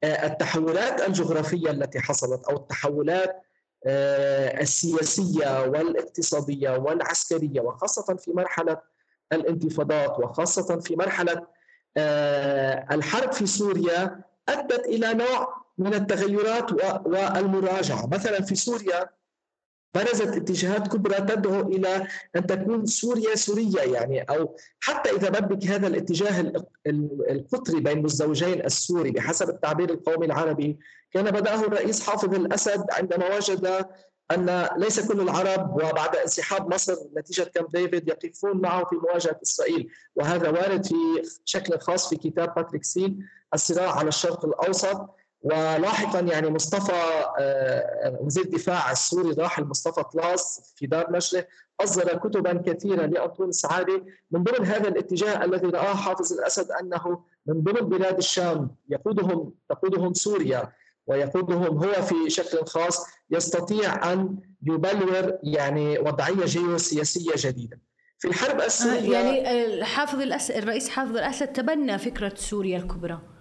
التحولات 0.04 1.08
الجغرافية 1.08 1.70
التي 1.70 2.00
حصلت 2.00 2.44
أو 2.44 2.56
التحولات 2.56 3.42
السياسية 4.60 5.62
والاقتصادية 5.62 6.70
والعسكرية 6.76 7.60
وخاصة 7.60 8.16
في 8.16 8.32
مرحلة 8.32 8.76
الانتفاضات 9.32 10.18
وخاصة 10.18 10.80
في 10.80 10.96
مرحلة 10.96 11.46
الحرب 12.92 13.32
في 13.32 13.46
سوريا 13.46 14.20
أدت 14.48 14.86
إلى 14.86 15.14
نوع 15.14 15.64
من 15.78 15.94
التغيرات 15.94 16.72
والمراجعة، 17.06 18.06
مثلا 18.06 18.42
في 18.42 18.54
سوريا 18.54 19.08
برزت 19.94 20.36
اتجاهات 20.36 20.88
كبرى 20.88 21.14
تدعو 21.14 21.60
إلى 21.60 22.06
أن 22.36 22.46
تكون 22.46 22.86
سوريا 22.86 23.34
سورية 23.34 23.80
يعني 23.80 24.22
أو 24.22 24.56
حتى 24.80 25.10
إذا 25.10 25.28
بدك 25.28 25.66
هذا 25.66 25.86
الاتجاه 25.86 26.52
القطري 27.30 27.80
بين 27.80 28.04
الزوجين 28.04 28.64
السوري 28.64 29.10
بحسب 29.10 29.48
التعبير 29.48 29.90
القومي 29.90 30.26
العربي 30.26 30.78
كان 31.12 31.30
بدأه 31.30 31.60
الرئيس 31.60 32.02
حافظ 32.02 32.34
الأسد 32.34 32.84
عندما 32.90 33.36
وجد 33.36 33.86
أن 34.32 34.68
ليس 34.76 35.08
كل 35.08 35.20
العرب 35.20 35.74
وبعد 35.74 36.16
انسحاب 36.16 36.74
مصر 36.74 36.96
نتيجة 37.16 37.42
كامب 37.42 37.70
ديفيد 37.70 38.08
يقفون 38.08 38.60
معه 38.60 38.84
في 38.84 38.96
مواجهة 38.96 39.40
إسرائيل. 39.42 39.90
وهذا 40.16 40.48
وارد 40.50 40.86
في 40.86 40.94
شكل 41.44 41.78
خاص 41.78 42.08
في 42.08 42.16
كتاب 42.16 42.54
باتريك 42.54 42.84
سيل 42.84 43.18
الصراع 43.54 43.92
على 43.98 44.08
الشرق 44.08 44.44
الأوسط. 44.44 45.10
ولاحقا 45.42 46.20
يعني 46.20 46.50
مصطفى 46.50 47.24
وزير 48.20 48.44
الدفاع 48.44 48.92
السوري 48.92 49.30
الراحل 49.30 49.64
مصطفى 49.64 50.02
طلاس 50.02 50.72
في 50.76 50.86
دار 50.86 51.12
نشره 51.12 51.46
أصدر 51.80 52.18
كتبا 52.18 52.62
كثيره 52.66 53.06
لانطون 53.06 53.48
السعادي. 53.48 54.04
من 54.30 54.42
ضمن 54.42 54.66
هذا 54.66 54.88
الاتجاه 54.88 55.44
الذي 55.44 55.66
رآه 55.66 55.94
حافظ 55.94 56.32
الأسد 56.32 56.70
أنه 56.70 57.24
من 57.46 57.62
ضمن 57.62 57.88
بلاد 57.88 58.16
الشام 58.18 58.70
يقودهم 58.88 59.54
تقودهم 59.68 60.14
سوريا 60.14 60.72
ويقودهم 61.06 61.84
هو 61.84 62.02
في 62.02 62.30
شكل 62.30 62.66
خاص. 62.66 63.06
يستطيع 63.30 64.12
أن 64.12 64.36
يبلور 64.62 65.38
يعني 65.42 65.98
وضعية 65.98 66.44
جيوسياسية 66.44 67.32
جديدة. 67.36 67.80
في 68.18 68.28
الحرب 68.28 68.60
السورية 68.60 69.16
يعني 69.16 69.84
حافظ 69.84 70.20
الأسد 70.20 70.54
الرئيس 70.54 70.88
حافظ 70.88 71.16
الأسد 71.16 71.46
تبنى 71.46 71.98
فكرة 71.98 72.32
سوريا 72.36 72.78
الكبرى. 72.78 73.33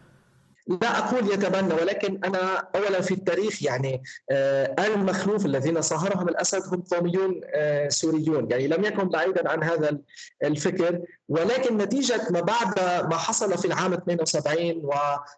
لا 0.68 0.97
أقول 0.97 1.32
يتبنى 1.34 1.74
ولكن 1.74 2.20
أنا 2.26 2.68
اولا 2.76 3.01
في 3.01 3.14
التاريخ 3.14 3.64
يعني 3.64 4.03
ال 4.80 4.99
مخلوف 5.05 5.45
الذين 5.45 5.82
صهرهم 5.82 6.30
الأسد 6.30 6.74
هم 6.74 6.82
قوميون 6.82 7.41
سوريون. 7.88 8.51
يعني 8.51 8.68
لم 8.68 8.84
يكن 8.84 9.09
بعيدا 9.09 9.49
عن 9.51 9.64
هذا 9.64 9.97
الفكر. 10.43 11.01
ولكن 11.30 11.78
نتيجة 11.78 12.28
ما 12.30 12.41
بعد 12.41 12.80
ما 13.09 13.18
حصل 13.18 13.57
في 13.57 13.66
العام 13.66 13.93
72 13.93 14.89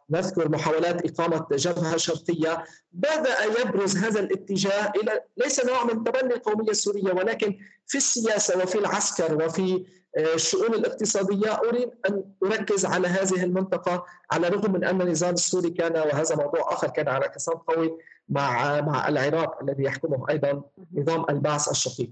ونذكر 0.09 0.49
محاولات 0.49 1.05
إقامة 1.11 1.45
جبهة 1.51 1.97
شرقية 1.97 2.63
بدا 2.91 3.43
يبرز 3.61 3.97
هذا 3.97 4.19
الاتجاه 4.19 4.91
إلى 4.95 5.21
ليس 5.37 5.65
نوع 5.65 5.83
من 5.83 6.03
تبني 6.03 6.33
القومية 6.33 6.71
السورية 6.71 7.13
ولكن 7.13 7.57
في 7.87 7.97
السياسة 7.97 8.63
وفي 8.63 8.77
العسكر 8.77 9.45
وفي 9.45 9.85
الشؤون 10.17 10.73
الاقتصادية 10.73 11.55
أريد 11.55 11.89
أن 12.09 12.23
أركز 12.45 12.85
على 12.85 13.07
هذه 13.07 13.43
المنطقة 13.43 14.05
على 14.31 14.47
الرغم 14.47 14.73
من 14.73 14.83
أن 14.83 15.01
النظام 15.01 15.33
السوري 15.33 15.69
كان 15.69 15.93
وهذا 15.93 16.35
موضوع 16.35 16.73
آخر 16.73 16.87
كان 16.87 17.07
على 17.07 17.27
كسام 17.27 17.55
قوي 17.55 17.97
مع 18.29 18.81
مع 18.81 19.07
العراق 19.07 19.63
الذي 19.63 19.83
يحكمه 19.83 20.25
أيضا 20.29 20.63
نظام 20.93 21.25
البعث 21.29 21.69
الشقيق 21.69 22.11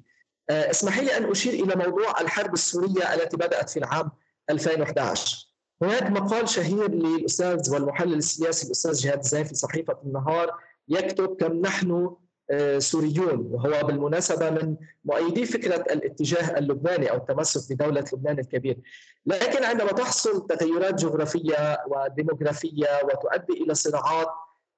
اسمحي 0.49 1.01
لي 1.05 1.17
أن 1.17 1.31
أشير 1.31 1.53
إلى 1.53 1.75
موضوع 1.85 2.21
الحرب 2.21 2.53
السورية 2.53 3.13
التي 3.13 3.37
بدأت 3.37 3.69
في 3.69 3.79
العام 3.79 4.11
2011 4.49 5.47
هناك 5.81 6.11
مقال 6.11 6.49
شهير 6.49 6.91
للأستاذ 6.91 7.73
والمحلل 7.73 8.13
السياسي 8.13 8.65
الأستاذ 8.65 8.93
جهاد 8.93 9.19
الزين 9.19 9.43
في 9.43 9.55
صحيفة 9.55 9.97
النهار 10.05 10.51
يكتب 10.87 11.35
كم 11.39 11.53
نحن 11.53 12.15
سوريون. 12.77 13.49
وهو 13.51 13.87
بالمناسبة 13.87 14.49
من 14.49 14.75
مؤيدي 15.05 15.45
فكرة 15.45 15.75
الاتجاه 15.75 16.57
اللبناني 16.57 17.11
أو 17.11 17.17
التمسك 17.17 17.73
بدولة 17.73 18.05
لبنان 18.13 18.39
الكبير. 18.39 18.77
لكن 19.25 19.63
عندما 19.63 19.91
تحصل 19.91 20.47
تغيرات 20.47 20.93
جغرافية 20.93 21.77
وديموغرافية 21.87 22.87
وتؤدي 23.03 23.63
إلى 23.63 23.73
صراعات 23.73 24.27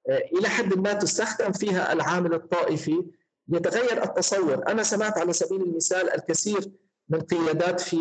إلى 0.08 0.48
حد 0.48 0.78
ما 0.78 0.92
تستخدم 0.92 1.52
فيها 1.52 1.92
العامل 1.92 2.34
الطائفي 2.34 3.04
يتغير 3.48 4.02
التصور. 4.02 4.68
أنا 4.68 4.82
سمعت 4.82 5.18
على 5.18 5.32
سبيل 5.32 5.62
المثال 5.62 6.14
الكثير 6.14 6.70
من 7.08 7.20
قيادات 7.20 7.80
في 7.80 7.98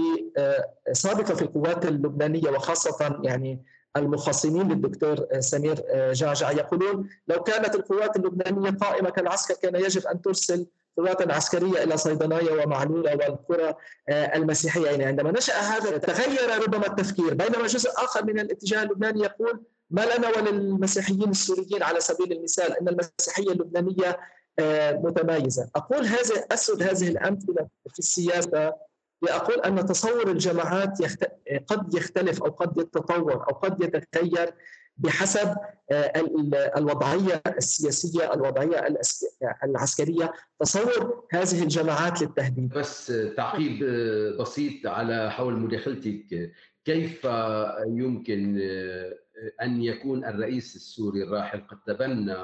سابقة 0.91 1.35
في 1.35 1.41
القوات 1.41 1.85
اللبنانية 1.85 2.49
وخاصة 2.49 3.19
يعني 3.23 3.63
المخصمين 3.97 4.67
للدكتور 4.71 5.27
سمير 5.39 5.83
جعجع. 6.11 6.51
يقولون 6.51 7.09
لو 7.27 7.43
كانت 7.43 7.75
القوات 7.75 8.15
اللبنانية 8.15 8.69
قائمة 8.71 9.09
كالعسكر 9.09 9.53
كان 9.53 9.75
يجب 9.75 10.07
أن 10.07 10.21
ترسل 10.21 10.65
قوات 10.97 11.31
عسكرية 11.31 11.83
إلى 11.83 11.97
صيدنايا 11.97 12.63
ومعلولة 12.63 13.15
والقرى 13.15 13.75
المسيحية. 14.09 14.85
يعني 14.85 15.05
عندما 15.05 15.31
نشأ 15.31 15.53
هذا 15.53 15.97
تغير 15.97 16.63
ربما 16.63 16.87
التفكير. 16.87 17.33
بينما 17.33 17.67
جزء 17.67 17.89
آخر 17.89 18.25
من 18.25 18.39
الاتجاه 18.39 18.83
اللبناني 18.83 19.23
يقول 19.23 19.61
ما 19.91 20.01
لنا 20.15 20.29
وللمسيحيين 20.37 21.29
السوريين 21.29 21.83
على 21.83 21.99
سبيل 21.99 22.31
المثال 22.31 22.79
إن 22.79 22.87
المسيحية 22.87 23.51
اللبنانية 23.51 24.19
متميزه 25.03 25.69
أقول 25.75 26.05
هذا 26.05 26.45
أسرد 26.51 26.83
هذه 26.83 27.07
الأمثلة 27.07 27.67
في 27.93 27.99
السياسة 27.99 28.73
لأقول 29.21 29.61
أن 29.61 29.85
تصور 29.85 30.31
الجماعات 30.31 30.99
يخت... 30.99 31.23
قد 31.67 31.93
يختلف 31.95 32.43
أو 32.43 32.49
قد 32.49 32.77
يتطور 32.77 33.33
أو 33.33 33.53
قد 33.53 33.83
يتغير 33.83 34.53
بحسب 34.97 35.55
الوضعية 36.77 37.41
السياسية 37.57 38.33
الوضعية 38.33 38.97
العسكرية 39.63 40.33
تصور 40.59 41.27
هذه 41.31 41.63
الجماعات 41.63 42.21
للتهديد. 42.21 42.69
بس 42.69 43.13
تعقيب 43.37 43.83
بسيط 44.39 44.87
على 44.87 45.31
حول 45.31 45.53
مداخلتك. 45.53 46.51
كيف 46.85 47.27
يمكن 47.87 48.59
أن 49.61 49.83
يكون 49.83 50.25
الرئيس 50.25 50.75
السوري 50.75 51.23
الراحل 51.23 51.61
قد 51.67 51.77
تبنى 51.87 52.37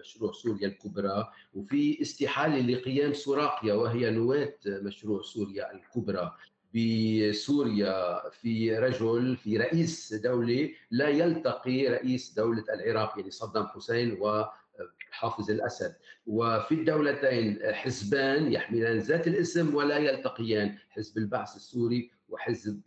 مشروع 0.00 0.32
سوريا 0.32 0.68
الكبرى 0.68 1.28
وفي 1.54 2.02
استحالة 2.02 2.60
لقيام 2.60 3.12
سوراقيا 3.12 3.74
وهي 3.74 4.10
نواة 4.10 4.54
مشروع 4.66 5.22
سوريا 5.22 5.72
الكبرى. 5.72 6.32
بسوريا 6.74 8.28
في 8.30 8.78
رجل 8.78 9.36
في 9.36 9.58
رئيس 9.58 10.14
دولة 10.14 10.70
لا 10.90 11.08
يلتقي 11.08 11.88
رئيس 11.88 12.34
دولة 12.34 12.64
العراق 12.74 13.18
يعني 13.18 13.30
صدام 13.30 13.66
حسين 13.66 14.18
وحافظ 14.20 15.50
الأسد. 15.50 15.96
وفي 16.26 16.74
الدولتين 16.74 17.58
حزبان 17.72 18.52
يحملان 18.52 18.98
ذات 18.98 19.26
الاسم 19.28 19.74
ولا 19.74 19.98
يلتقيان 19.98 20.78
حزب 20.88 21.18
البعث 21.18 21.56
السوري 21.56 22.10
وحزب 22.28 22.80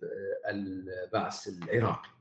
البعث 0.49 1.47
العراقي. 1.47 2.16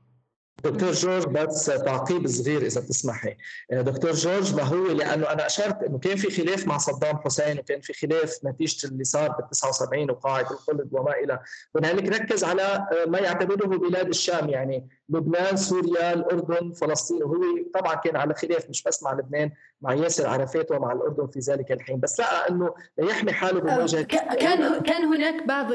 دكتور 0.63 0.91
جورج 0.91 1.27
بس 1.27 1.65
تعقيب 1.65 2.27
صغير 2.27 2.65
إذا 2.65 2.81
بتسمحي. 2.81 3.37
دكتور 3.71 4.11
جورج 4.11 4.55
ما 4.55 4.63
هو؟ 4.63 4.87
لأنه 4.87 5.31
أنا 5.31 5.45
أشرت 5.45 5.83
إنه 5.83 5.99
كان 5.99 6.15
في 6.15 6.31
خلاف 6.43 6.67
مع 6.67 6.77
صدام 6.77 7.17
حسين 7.17 7.59
وكان 7.59 7.81
في 7.81 7.93
خلاف 7.93 8.39
نتيجة 8.45 8.87
اللي 8.87 9.03
صار 9.03 9.31
بال 9.31 9.49
79 9.49 10.11
وقاعدة 10.11 10.51
الخلد 10.51 10.89
وما 10.91 11.11
إلى. 11.11 11.39
هنالك 11.75 12.09
ركز 12.09 12.43
على 12.43 12.87
ما 13.07 13.19
يعتبره 13.19 13.67
بلاد 13.77 14.07
الشام 14.07 14.49
يعني. 14.49 14.87
لبنان 15.09 15.55
سوريا 15.55 16.13
الأردن 16.13 16.71
فلسطين. 16.71 17.23
وهو 17.23 17.41
طبعا 17.73 17.95
كان 17.95 18.15
على 18.15 18.33
خلاف 18.33 18.69
مش 18.69 18.83
بس 18.83 19.03
مع 19.03 19.13
لبنان 19.13 19.51
مع 19.81 19.93
ياسر 19.93 20.27
عرفات 20.27 20.71
ومع 20.71 20.91
الأردن 20.91 21.27
في 21.27 21.39
ذلك 21.39 21.71
الحين. 21.71 21.99
بس 21.99 22.19
لقى 22.19 22.49
إنه 22.49 22.73
يحمي 22.97 23.31
حاله 23.31 23.59
بمواجهه 23.59 24.01
كان 24.01 24.79
كان 24.79 25.03
هناك 25.03 25.47
بعض 25.47 25.73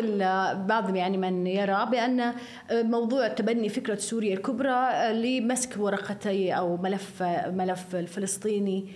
بعض 0.67 0.97
يعني 0.97 1.19
من 1.19 1.47
يرى 1.47 1.89
بأن 1.91 2.35
موضوع 2.73 3.29
تبني 3.29 3.69
فكرة 3.69 3.95
سوريا 3.95 4.35
الكبرى 4.35 4.89
لمسك 5.13 5.75
ورقتي 5.79 6.53
أو 6.53 6.77
ملف 6.77 7.23
ملف 7.47 7.95
الفلسطيني. 7.95 8.93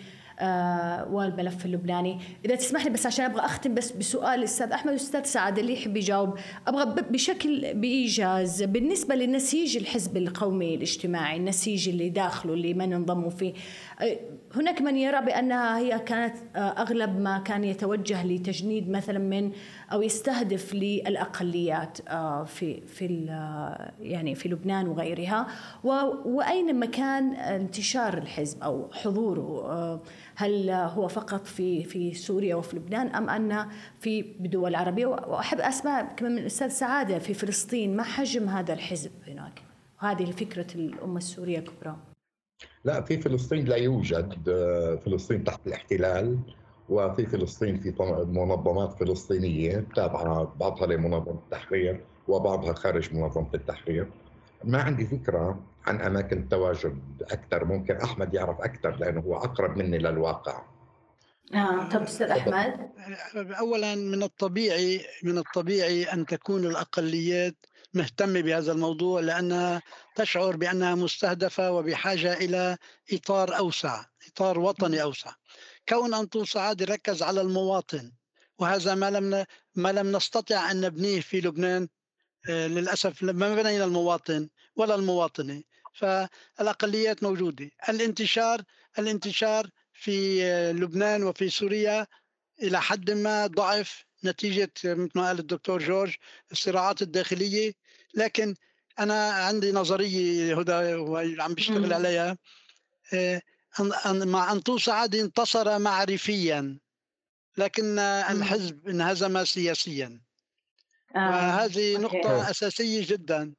والملف 1.10 1.66
اللبناني. 1.66 2.18
إذا 2.44 2.54
تسمح 2.54 2.84
لي 2.84 2.90
بس 2.90 3.06
عشان 3.06 3.24
أبغى 3.24 3.40
أختم 3.44 3.74
بس 3.74 3.92
بسؤال 3.92 4.38
الأستاذ 4.38 4.72
أحمد 4.72 4.92
والأستاذ 4.92 5.24
سعد 5.24 5.58
اللي 5.58 5.72
يحب 5.72 5.96
يجاوب. 5.96 6.34
أبغى 6.66 7.02
بشكل 7.10 7.74
بإيجاز 7.74 8.62
بالنسبة 8.62 9.14
للنسيج 9.14 9.76
الحزب 9.76 10.16
القومي 10.16 10.74
الاجتماعي 10.74 11.36
النسيج 11.36 11.88
اللي 11.88 12.08
داخله 12.08 12.54
اللي 12.54 12.74
من 12.74 12.92
انضموا 12.92 13.30
فيه 13.30 13.52
هناك 14.54 14.82
من 14.82 14.96
يرى 14.96 15.20
بأنها 15.20 15.78
هي 15.78 15.98
كانت 15.98 16.36
آه، 16.56 16.58
أغلب 16.58 17.20
ما 17.20 17.38
كان 17.38 17.64
يتوجه 17.64 18.26
لتجنيد 18.26 18.90
مثلا 18.90 19.18
من 19.18 19.52
أو 19.92 20.02
يستهدف 20.02 20.74
للأقليات 20.74 21.98
آه، 22.08 22.44
في 22.44 22.80
في 22.80 23.26
آه، 23.30 23.92
يعني 24.00 24.34
في 24.34 24.48
لبنان 24.48 24.88
وغيرها. 24.88 25.46
وأين 26.24 26.80
مكان 26.80 27.34
انتشار 27.34 28.18
الحزب 28.18 28.62
أو 28.62 28.90
حضوره؟ 28.92 30.00
هل 30.36 30.70
هو 30.70 31.08
فقط 31.08 31.46
في 31.46 31.84
في 31.84 32.14
سوريا 32.14 32.54
وفي 32.54 32.76
لبنان 32.76 33.06
أم 33.08 33.30
أن 33.30 33.68
في 34.00 34.22
بدول 34.22 34.74
عربية؟ 34.74 35.06
وأحب 35.06 35.60
أسمع 35.60 36.02
كمان 36.02 36.32
من 36.32 36.38
الاستاذ 36.38 36.68
سعادة 36.68 37.18
في 37.18 37.34
فلسطين 37.34 37.96
ما 37.96 38.02
حجم 38.02 38.48
هذا 38.48 38.72
الحزب 38.72 39.10
هناك؟ 39.26 39.62
هذه 39.98 40.30
فكره 40.30 40.66
الأمة 40.74 41.18
السورية 41.18 41.60
كبرى 41.60 41.96
لا 42.84 43.00
في 43.00 43.20
فلسطين 43.20 43.64
لا 43.64 43.76
يوجد 43.76 44.48
آه، 44.48 44.96
فلسطين 44.96 45.44
تحت 45.44 45.66
الاحتلال 45.66 46.38
وفي 46.88 47.26
فلسطين 47.26 47.80
في 47.80 47.94
منظمات 48.28 48.92
فلسطينية 48.92 49.86
تابعة 49.96 50.54
بعضها 50.60 50.86
لمنظمة 50.86 51.40
التحرير 51.44 52.04
وبعضها 52.28 52.72
خارج 52.72 53.14
منظمة 53.14 53.48
التحرير. 53.54 54.10
ما 54.64 54.82
عندي 54.82 55.06
فكرة 55.06 55.60
عن 55.86 56.00
أماكن 56.00 56.38
التواجد 56.38 57.00
أكثر 57.22 57.64
ممكن 57.64 57.96
أحمد 57.96 58.34
يعرف 58.34 58.60
أكثر 58.60 58.96
لأنه 58.96 59.20
هو 59.20 59.36
أقرب 59.36 59.76
مني 59.76 59.98
للواقع. 59.98 60.62
آه 61.54 61.88
طب 61.88 62.02
أستاذ 62.02 62.26
أحمد 62.26 62.90
أولا 63.36 63.94
من 63.94 64.22
الطبيعي 64.22 65.00
من 65.22 65.38
الطبيعي 65.38 66.04
أن 66.04 66.26
تكون 66.26 66.64
الأقليات 66.64 67.54
مهتمة 67.96 68.40
بهذا 68.40 68.72
الموضوع 68.72 69.20
لأنها 69.20 69.82
تشعر 70.14 70.56
بأنها 70.56 70.94
مستهدفة 70.94 71.72
وبحاجة 71.72 72.32
إلى 72.32 72.76
إطار 73.12 73.56
أوسع 73.56 74.04
إطار 74.28 74.58
وطني 74.58 75.02
أوسع. 75.02 75.34
كون 75.88 76.14
أنطون 76.14 76.44
سعاد 76.44 76.82
ركز 76.82 77.22
على 77.22 77.40
المواطن 77.40 78.12
وهذا 78.58 78.94
ما 78.94 79.10
لم 79.10 79.44
ما 79.74 79.92
لم 79.92 80.16
نستطع 80.16 80.70
أن 80.70 80.80
نبنيه 80.80 81.20
في 81.20 81.40
لبنان 81.40 81.88
آه، 82.48 82.66
للأسف 82.66 83.22
ما 83.22 83.54
بنينا 83.54 83.84
المواطن 83.84 84.48
ولا 84.76 84.94
المواطنة. 84.94 85.62
فالأقليات 85.94 87.22
موجودة. 87.22 87.70
الانتشار 87.88 88.62
الانتشار 88.98 89.70
في 89.92 90.44
آه، 90.44 90.72
لبنان 90.72 91.22
وفي 91.22 91.48
سوريا 91.50 92.06
إلى 92.62 92.80
حد 92.80 93.10
ما 93.10 93.46
ضعف 93.46 94.04
نتيجة 94.24 94.72
مثل 94.84 95.10
ما 95.14 95.26
قال 95.26 95.38
الدكتور 95.38 95.82
جورج 95.82 96.14
الصراعات 96.52 97.02
الداخلية 97.02 97.72
لكن 98.16 98.54
أنا 98.98 99.30
عندي 99.30 99.72
نظرية 99.72 100.58
هدى 100.58 100.94
وعم 100.94 101.54
بشتغل 101.54 101.92
عليها. 101.92 102.38
آه، 103.14 103.42
مع 104.08 104.52
أنطو 104.52 104.78
سعد 104.78 105.14
انتصر 105.14 105.78
معرفيا 105.78 106.78
لكن 107.58 107.98
الحزب 107.98 108.88
انهزم 108.88 109.44
سياسيا. 109.44 110.20
آه. 111.16 111.18
وهذه 111.18 111.96
نقطة 111.96 112.50
أساسية 112.50 113.06
جدا 113.06 113.54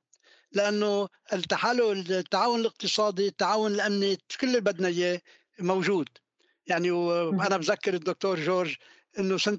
لأنه 0.52 1.10
التحالف 1.34 2.12
التعاون 2.12 2.60
الاقتصادي 2.60 3.28
التعاون 3.28 3.72
الأمني 3.72 4.18
كل 4.42 4.48
اللي 4.48 4.60
بدنا 4.60 4.88
إياه 4.88 5.22
موجود. 5.60 6.10
يعني 6.68 6.92
وأنا 6.92 7.58
بذكر 7.58 7.94
الدكتور 7.94 8.40
جورج 8.40 8.76
إنه 9.20 9.38
سنة 9.38 9.58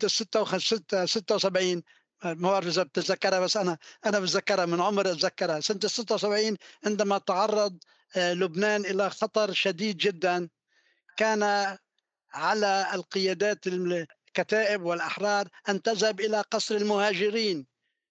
76 1.05 1.83
ما 2.25 2.51
بعرف 2.51 2.67
إذا 2.67 2.83
بتتذكرها 2.83 3.41
بس 3.41 3.57
أنا 3.57 3.79
أنا 4.07 4.21
بتذكرها 4.21 4.67
من 4.67 4.81
عمر 4.81 5.11
أتذكرها. 5.11 5.61
سنة 5.61 5.81
76 5.87 6.57
عندما 6.87 7.19
تعرض 7.19 7.79
آه، 8.17 8.33
لبنان 8.33 8.85
إلى 8.85 9.11
خطر 9.11 9.53
شديد 9.53 9.97
جدا 9.97 10.49
كان 11.17 11.43
على 12.33 12.87
القيادات 12.95 13.67
الكتائب 13.67 14.83
والأحرار 14.83 15.49
أن 15.69 15.83
تذهب 15.83 16.21
إلى 16.21 16.41
قصر 16.51 16.75
المهاجرين 16.75 17.67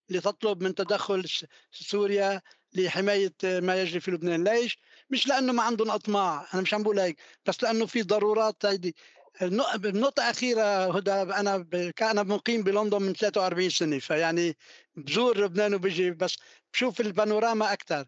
لتطلب 0.10 0.64
من 0.64 0.76
تدخل 0.76 1.26
سوريا 1.72 2.42
لحماية 2.74 3.34
ما 3.44 3.82
يجري 3.82 4.00
في 4.00 4.12
لبنان. 4.12 4.44
ليش؟ 4.44 4.78
مش 5.10 5.28
لأنه 5.28 5.54
ما 5.54 5.64
عندهم 5.64 5.92
أطماع 5.92 6.48
أنا 6.54 6.62
مش 6.62 6.74
عم 6.74 6.84
بقول 6.84 7.00
هيك 7.00 7.20
بس 7.46 7.64
لأنه 7.64 7.86
في 7.86 8.02
ضرورات 8.02 8.66
هيدي 8.66 8.96
النقطة 9.42 10.30
أخيرة 10.30 10.98
هدى 10.98 11.12
أنا 11.12 11.68
أنا 12.02 12.24
مقيم 12.24 12.64
بلندن 12.64 13.02
من 13.02 13.14
43 13.14 13.70
سنة 13.70 14.00
فيعني 14.00 14.58
بزور 14.96 15.38
لبنان 15.38 15.74
وبجي 15.74 16.12
بس 16.12 16.38
بشوف 16.74 17.02
البانوراما 17.02 17.74
أكثر 17.74 18.06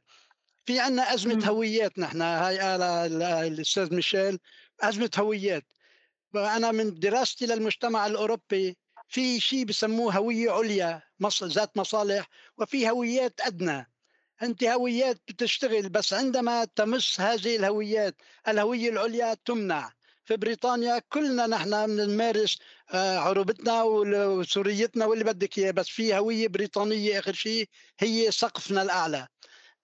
في 0.66 0.80
عنا 0.80 1.14
أزمة 1.14 1.46
هويات 1.48 2.00
نحن 2.00 2.22
هاي 2.22 2.60
قال 2.60 2.82
الأستاذ 3.24 3.96
ميشيل 3.96 4.40
أزمة 4.82 5.12
هويات. 5.18 5.66
أنا 6.36 6.72
من 6.72 7.00
دراستي 7.00 7.46
للمجتمع 7.46 8.08
الأوروبي 8.08 8.78
في 9.08 9.40
شيء 9.40 9.66
بسموه 9.66 10.18
هوية 10.18 10.52
عليا 10.52 11.02
ذات 11.44 11.78
مصالح 11.78 12.28
وفي 12.58 12.90
هويات 12.90 13.42
أدنى. 13.42 13.92
أنت 14.42 14.64
هويات 14.64 15.22
بتشتغل 15.28 15.90
بس 15.90 16.14
عندما 16.14 16.66
تمس 16.66 17.22
هذه 17.22 17.56
الهويات 17.56 18.16
الهوية 18.48 18.90
العليا 18.90 19.34
تمنع. 19.46 19.99
في 20.30 20.38
بريطانيا 20.38 21.00
كلنا 21.00 21.48
نحن 21.48 21.96
بنمارس 21.96 22.58
آه، 22.94 23.18
عروبتنا 23.18 23.84
وسوريتنا 23.84 25.06
واللي 25.06 25.24
بدك 25.24 25.58
إياه 25.58 25.72
بس 25.72 25.88
في 25.88 26.18
هوية 26.18 26.48
بريطانية 26.48 27.20
آخر 27.20 27.34
شيء 27.34 27.70
هي 28.00 28.32
سقفنا 28.32 28.82
الأعلى. 28.82 29.28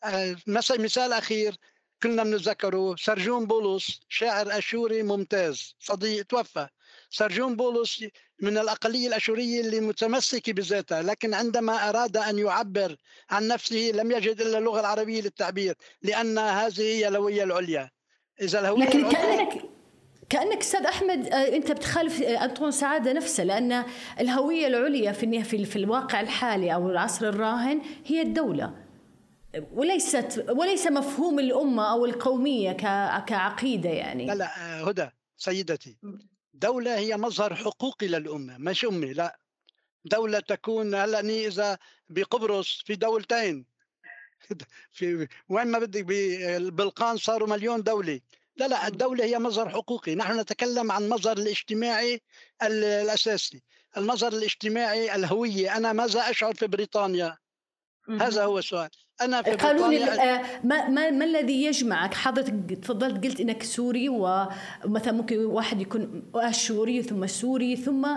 آه، 0.04 0.36
مثلا 0.48 0.82
مثال 0.82 1.14
أخير 1.14 1.56
كلنا 2.04 2.24
بنتذكره 2.24 2.96
سرجون 2.96 3.46
بولس 3.46 4.00
شاعر 4.10 4.58
أشوري 4.58 5.04
ممتاز 5.04 5.76
صديق 5.80 6.26
توفى. 6.26 6.68
سرجون 7.10 7.56
بولس 7.56 8.06
من 8.42 8.58
الأقلية 8.58 9.08
الأشورية 9.08 9.62
اللي 9.62 9.80
متمسكة 9.80 10.54
بذاتها 10.54 11.02
لكن 11.02 11.34
عندما 11.34 11.90
أراد 11.90 12.18
أن 12.18 12.40
يعبر 12.40 12.96
عن 13.30 13.48
نفسه 13.48 13.92
لم 13.94 14.12
يجد 14.12 14.42
إلا 14.42 14.58
اللغة 14.58 14.80
العربية 14.80 15.22
للتعبير 15.22 15.76
لأن 16.02 16.38
هذه 16.38 16.82
هي 16.82 17.08
الهوية 17.08 17.44
العليا. 17.44 17.90
إذا 18.42 18.60
الهوية 18.60 18.86
لكن 18.86 19.00
العليا 19.00 19.44
كأنك 19.44 19.75
كأنك 20.30 20.58
أستاذ 20.62 20.86
أحمد 20.86 21.28
آه، 21.28 21.56
أنت 21.56 21.72
بتخالف 21.72 22.22
آه، 22.22 22.46
أنطون 22.46 22.72
سعادة 22.72 23.14
نفسه 23.14 23.44
لأن 23.44 23.86
الهوية 24.20 24.68
العليا 24.68 25.12
في 25.12 25.44
في, 25.44 25.76
الواقع 25.76 26.22
الحالي 26.22 26.74
أو 26.74 26.90
العصر 26.90 27.30
الراهن 27.30 27.82
هي 28.06 28.22
الدولة. 28.22 28.86
وليست 29.72 30.46
وليس 30.50 30.88
مفهوم 30.88 31.40
الأمة 31.40 31.92
أو 31.92 32.06
القومية 32.06 32.72
كعقيدة 33.28 33.90
يعني. 33.90 34.26
لا 34.26 34.34
لا 34.34 34.46
آه، 34.46 34.90
هدى 34.90 35.10
سيدتي. 35.38 35.98
دولة 36.54 36.98
هي 36.98 37.18
مظهر 37.18 37.56
حقوقي 37.56 38.08
للأمة 38.08 38.58
مش 38.58 38.86
أمي 38.86 39.14
لا. 39.14 39.40
دولة 40.06 40.40
تكون 40.40 40.96
هلأ 40.96 41.20
إذا 41.20 41.78
بقبرص 42.10 42.84
في 42.86 42.96
دولتين. 42.96 43.66
في 44.92 45.28
وين 45.50 45.68
ما 45.68 45.80
بدك 45.80 46.04
بالبلقان 46.04 47.18
صاروا 47.18 47.48
مليون 47.48 47.84
دولة. 47.84 48.20
لا 48.58 48.68
لا 48.68 48.88
الدولة 48.88 49.26
هي 49.26 49.40
مظهر 49.40 49.70
حقوقي. 49.70 50.16
نحن 50.16 50.40
نتكلم 50.40 50.92
عن 50.92 51.10
مظهر 51.10 51.38
الاجتماعي 51.38 52.22
الأساسي. 52.64 53.64
المظهر 53.98 54.34
الاجتماعي 54.34 55.16
الهوية 55.16 55.78
أنا 55.78 55.94
ماذا 55.94 56.20
أشعر 56.20 56.54
في 56.54 56.68
بريطانيا؟ 56.68 57.38
هذا 58.22 58.44
هو 58.44 58.60
السؤال. 58.60 58.90
أنا 59.22 59.42
في 59.42 59.52
قانون 59.52 59.96
آه، 59.96 60.42
ما, 60.64 60.90
ما 60.90 61.12
ما 61.12 61.26
الذي 61.26 61.64
يجمعك؟ 61.64 62.14
حضرتك 62.14 62.80
تفضلت 62.82 63.26
قلت 63.26 63.40
إنك 63.40 63.64
سوري 63.64 64.10
ومثلا 64.10 65.12
ممكن 65.12 65.46
واحد 65.46 65.82
يكون 65.82 66.32
أشوري 66.36 67.04
ثم 67.04 67.28
سوري 67.28 67.76
ثم 67.76 68.08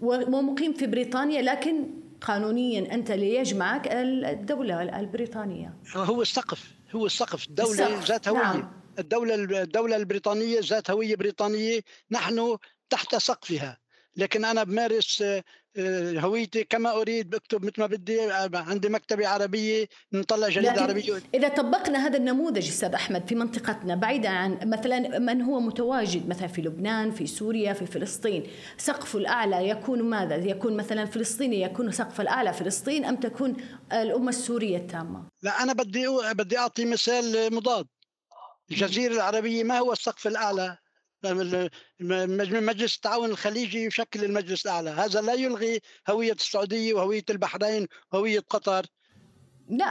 ومقيم 0.00 0.72
في 0.72 0.86
بريطانيا 0.86 1.42
لكن 1.42 1.90
قانونيا 2.20 2.94
أنت 2.94 3.10
اللي 3.10 3.34
يجمعك 3.34 3.88
الدولة 3.92 4.82
البريطانية. 4.82 5.74
هو 5.96 6.22
السقف. 6.22 6.72
هو 6.94 7.06
السقف. 7.06 7.48
الدولة 7.48 8.04
ذات 8.04 8.28
هوية. 8.28 8.42
نعم. 8.42 8.85
الدولة 8.98 9.34
الدولة 9.62 9.96
البريطانية 9.96 10.60
ذات 10.62 10.90
هوية 10.90 11.16
بريطانية 11.16 11.80
نحن 12.10 12.56
تحت 12.90 13.16
سقفها. 13.16 13.78
لكن 14.16 14.44
أنا 14.44 14.64
بمارس 14.64 15.22
آه، 15.78 16.20
هويتي 16.20 16.64
كما 16.64 16.90
أريد 16.92 17.30
بكتب 17.30 17.64
مثل 17.64 17.80
ما 17.80 17.86
بدي 17.86 18.32
آه، 18.32 18.50
عندي 18.54 18.88
مكتبة 18.88 19.28
عربية 19.28 19.88
نطلع 20.12 20.48
جريدة 20.48 20.82
عربية. 20.82 21.22
إذا 21.34 21.48
طبقنا 21.48 22.06
هذا 22.06 22.16
النموذج 22.16 22.68
أستاذ 22.68 22.94
أحمد 22.94 23.28
في 23.28 23.34
منطقتنا 23.34 23.94
بعيدا 23.94 24.28
عن 24.28 24.58
مثلا 24.62 25.18
من 25.18 25.42
هو 25.42 25.60
متواجد 25.60 26.28
مثلا 26.28 26.46
في 26.46 26.62
لبنان 26.62 27.10
في 27.10 27.26
سوريا 27.26 27.72
في 27.72 27.86
فلسطين 27.86 28.46
سقفه 28.78 29.18
الأعلى 29.18 29.68
يكون 29.68 30.02
ماذا؟ 30.02 30.36
يكون 30.36 30.76
مثلا 30.76 31.04
فلسطيني 31.04 31.60
يكون 31.60 31.90
سقف 31.92 32.20
الأعلى 32.20 32.52
فلسطين 32.52 33.04
أم 33.04 33.16
تكون 33.16 33.56
الأمة 33.92 34.28
السورية 34.28 34.76
التامة؟ 34.76 35.24
لا 35.42 35.62
أنا 35.62 35.72
بدي 35.72 36.06
بدي 36.32 36.58
أعطي 36.58 36.84
مثال 36.84 37.54
مضاد. 37.54 37.86
الجزيرة 38.70 39.14
العربية 39.14 39.64
ما 39.64 39.78
هو 39.78 39.92
السقف 39.92 40.26
الأعلى؟ 40.26 40.78
مجلس 42.00 42.96
التعاون 42.96 43.30
الخليجي 43.30 43.84
يشكل 43.84 44.24
المجلس 44.24 44.66
الأعلى. 44.66 44.90
هذا 44.90 45.20
لا 45.20 45.34
يلغي 45.34 45.80
هوية 46.10 46.32
السعودية 46.32 46.94
وهوية 46.94 47.24
البحرين 47.30 47.86
وهوية 48.12 48.40
قطر. 48.40 48.86
لا 49.68 49.86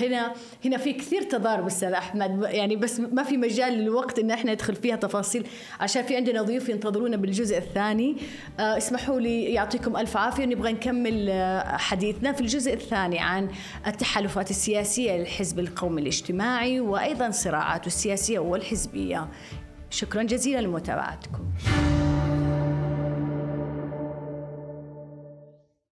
هنا 0.00 0.32
هنا 0.64 0.76
في 0.76 0.92
كثير 0.92 1.22
تضارب 1.22 1.66
أستاذ 1.66 1.92
أحمد. 1.92 2.42
يعني 2.42 2.76
بس 2.76 3.00
ما 3.00 3.22
في 3.22 3.36
مجال 3.36 3.72
للوقت 3.72 4.18
إن 4.18 4.30
إحنا 4.30 4.52
ندخل 4.52 4.74
فيها 4.74 4.96
تفاصيل. 4.96 5.46
عشان 5.80 6.02
في 6.02 6.16
عندنا 6.16 6.42
ضيوف 6.42 6.68
ينتظرونا 6.68 7.16
بالجزء 7.16 7.58
الثاني. 7.58 8.16
آه، 8.60 8.76
اسمحوا 8.76 9.20
لي 9.20 9.44
يعطيكم 9.44 9.96
ألف 9.96 10.16
عافية. 10.16 10.44
نبغى 10.44 10.72
نكمل 10.72 11.28
آه، 11.30 11.76
حديثنا 11.76 12.32
في 12.32 12.40
الجزء 12.40 12.74
الثاني 12.74 13.18
عن 13.18 13.48
التحالفات 13.86 14.50
السياسية 14.50 15.16
للحزب 15.16 15.58
القومي 15.58 16.02
الاجتماعي 16.02 16.80
وأيضا 16.80 17.30
صراعاته 17.30 17.86
السياسية 17.86 18.38
والحزبية. 18.38 19.28
شكرا 19.90 20.22
جزيلا 20.22 20.60
لمتابعتكم. 20.60 21.44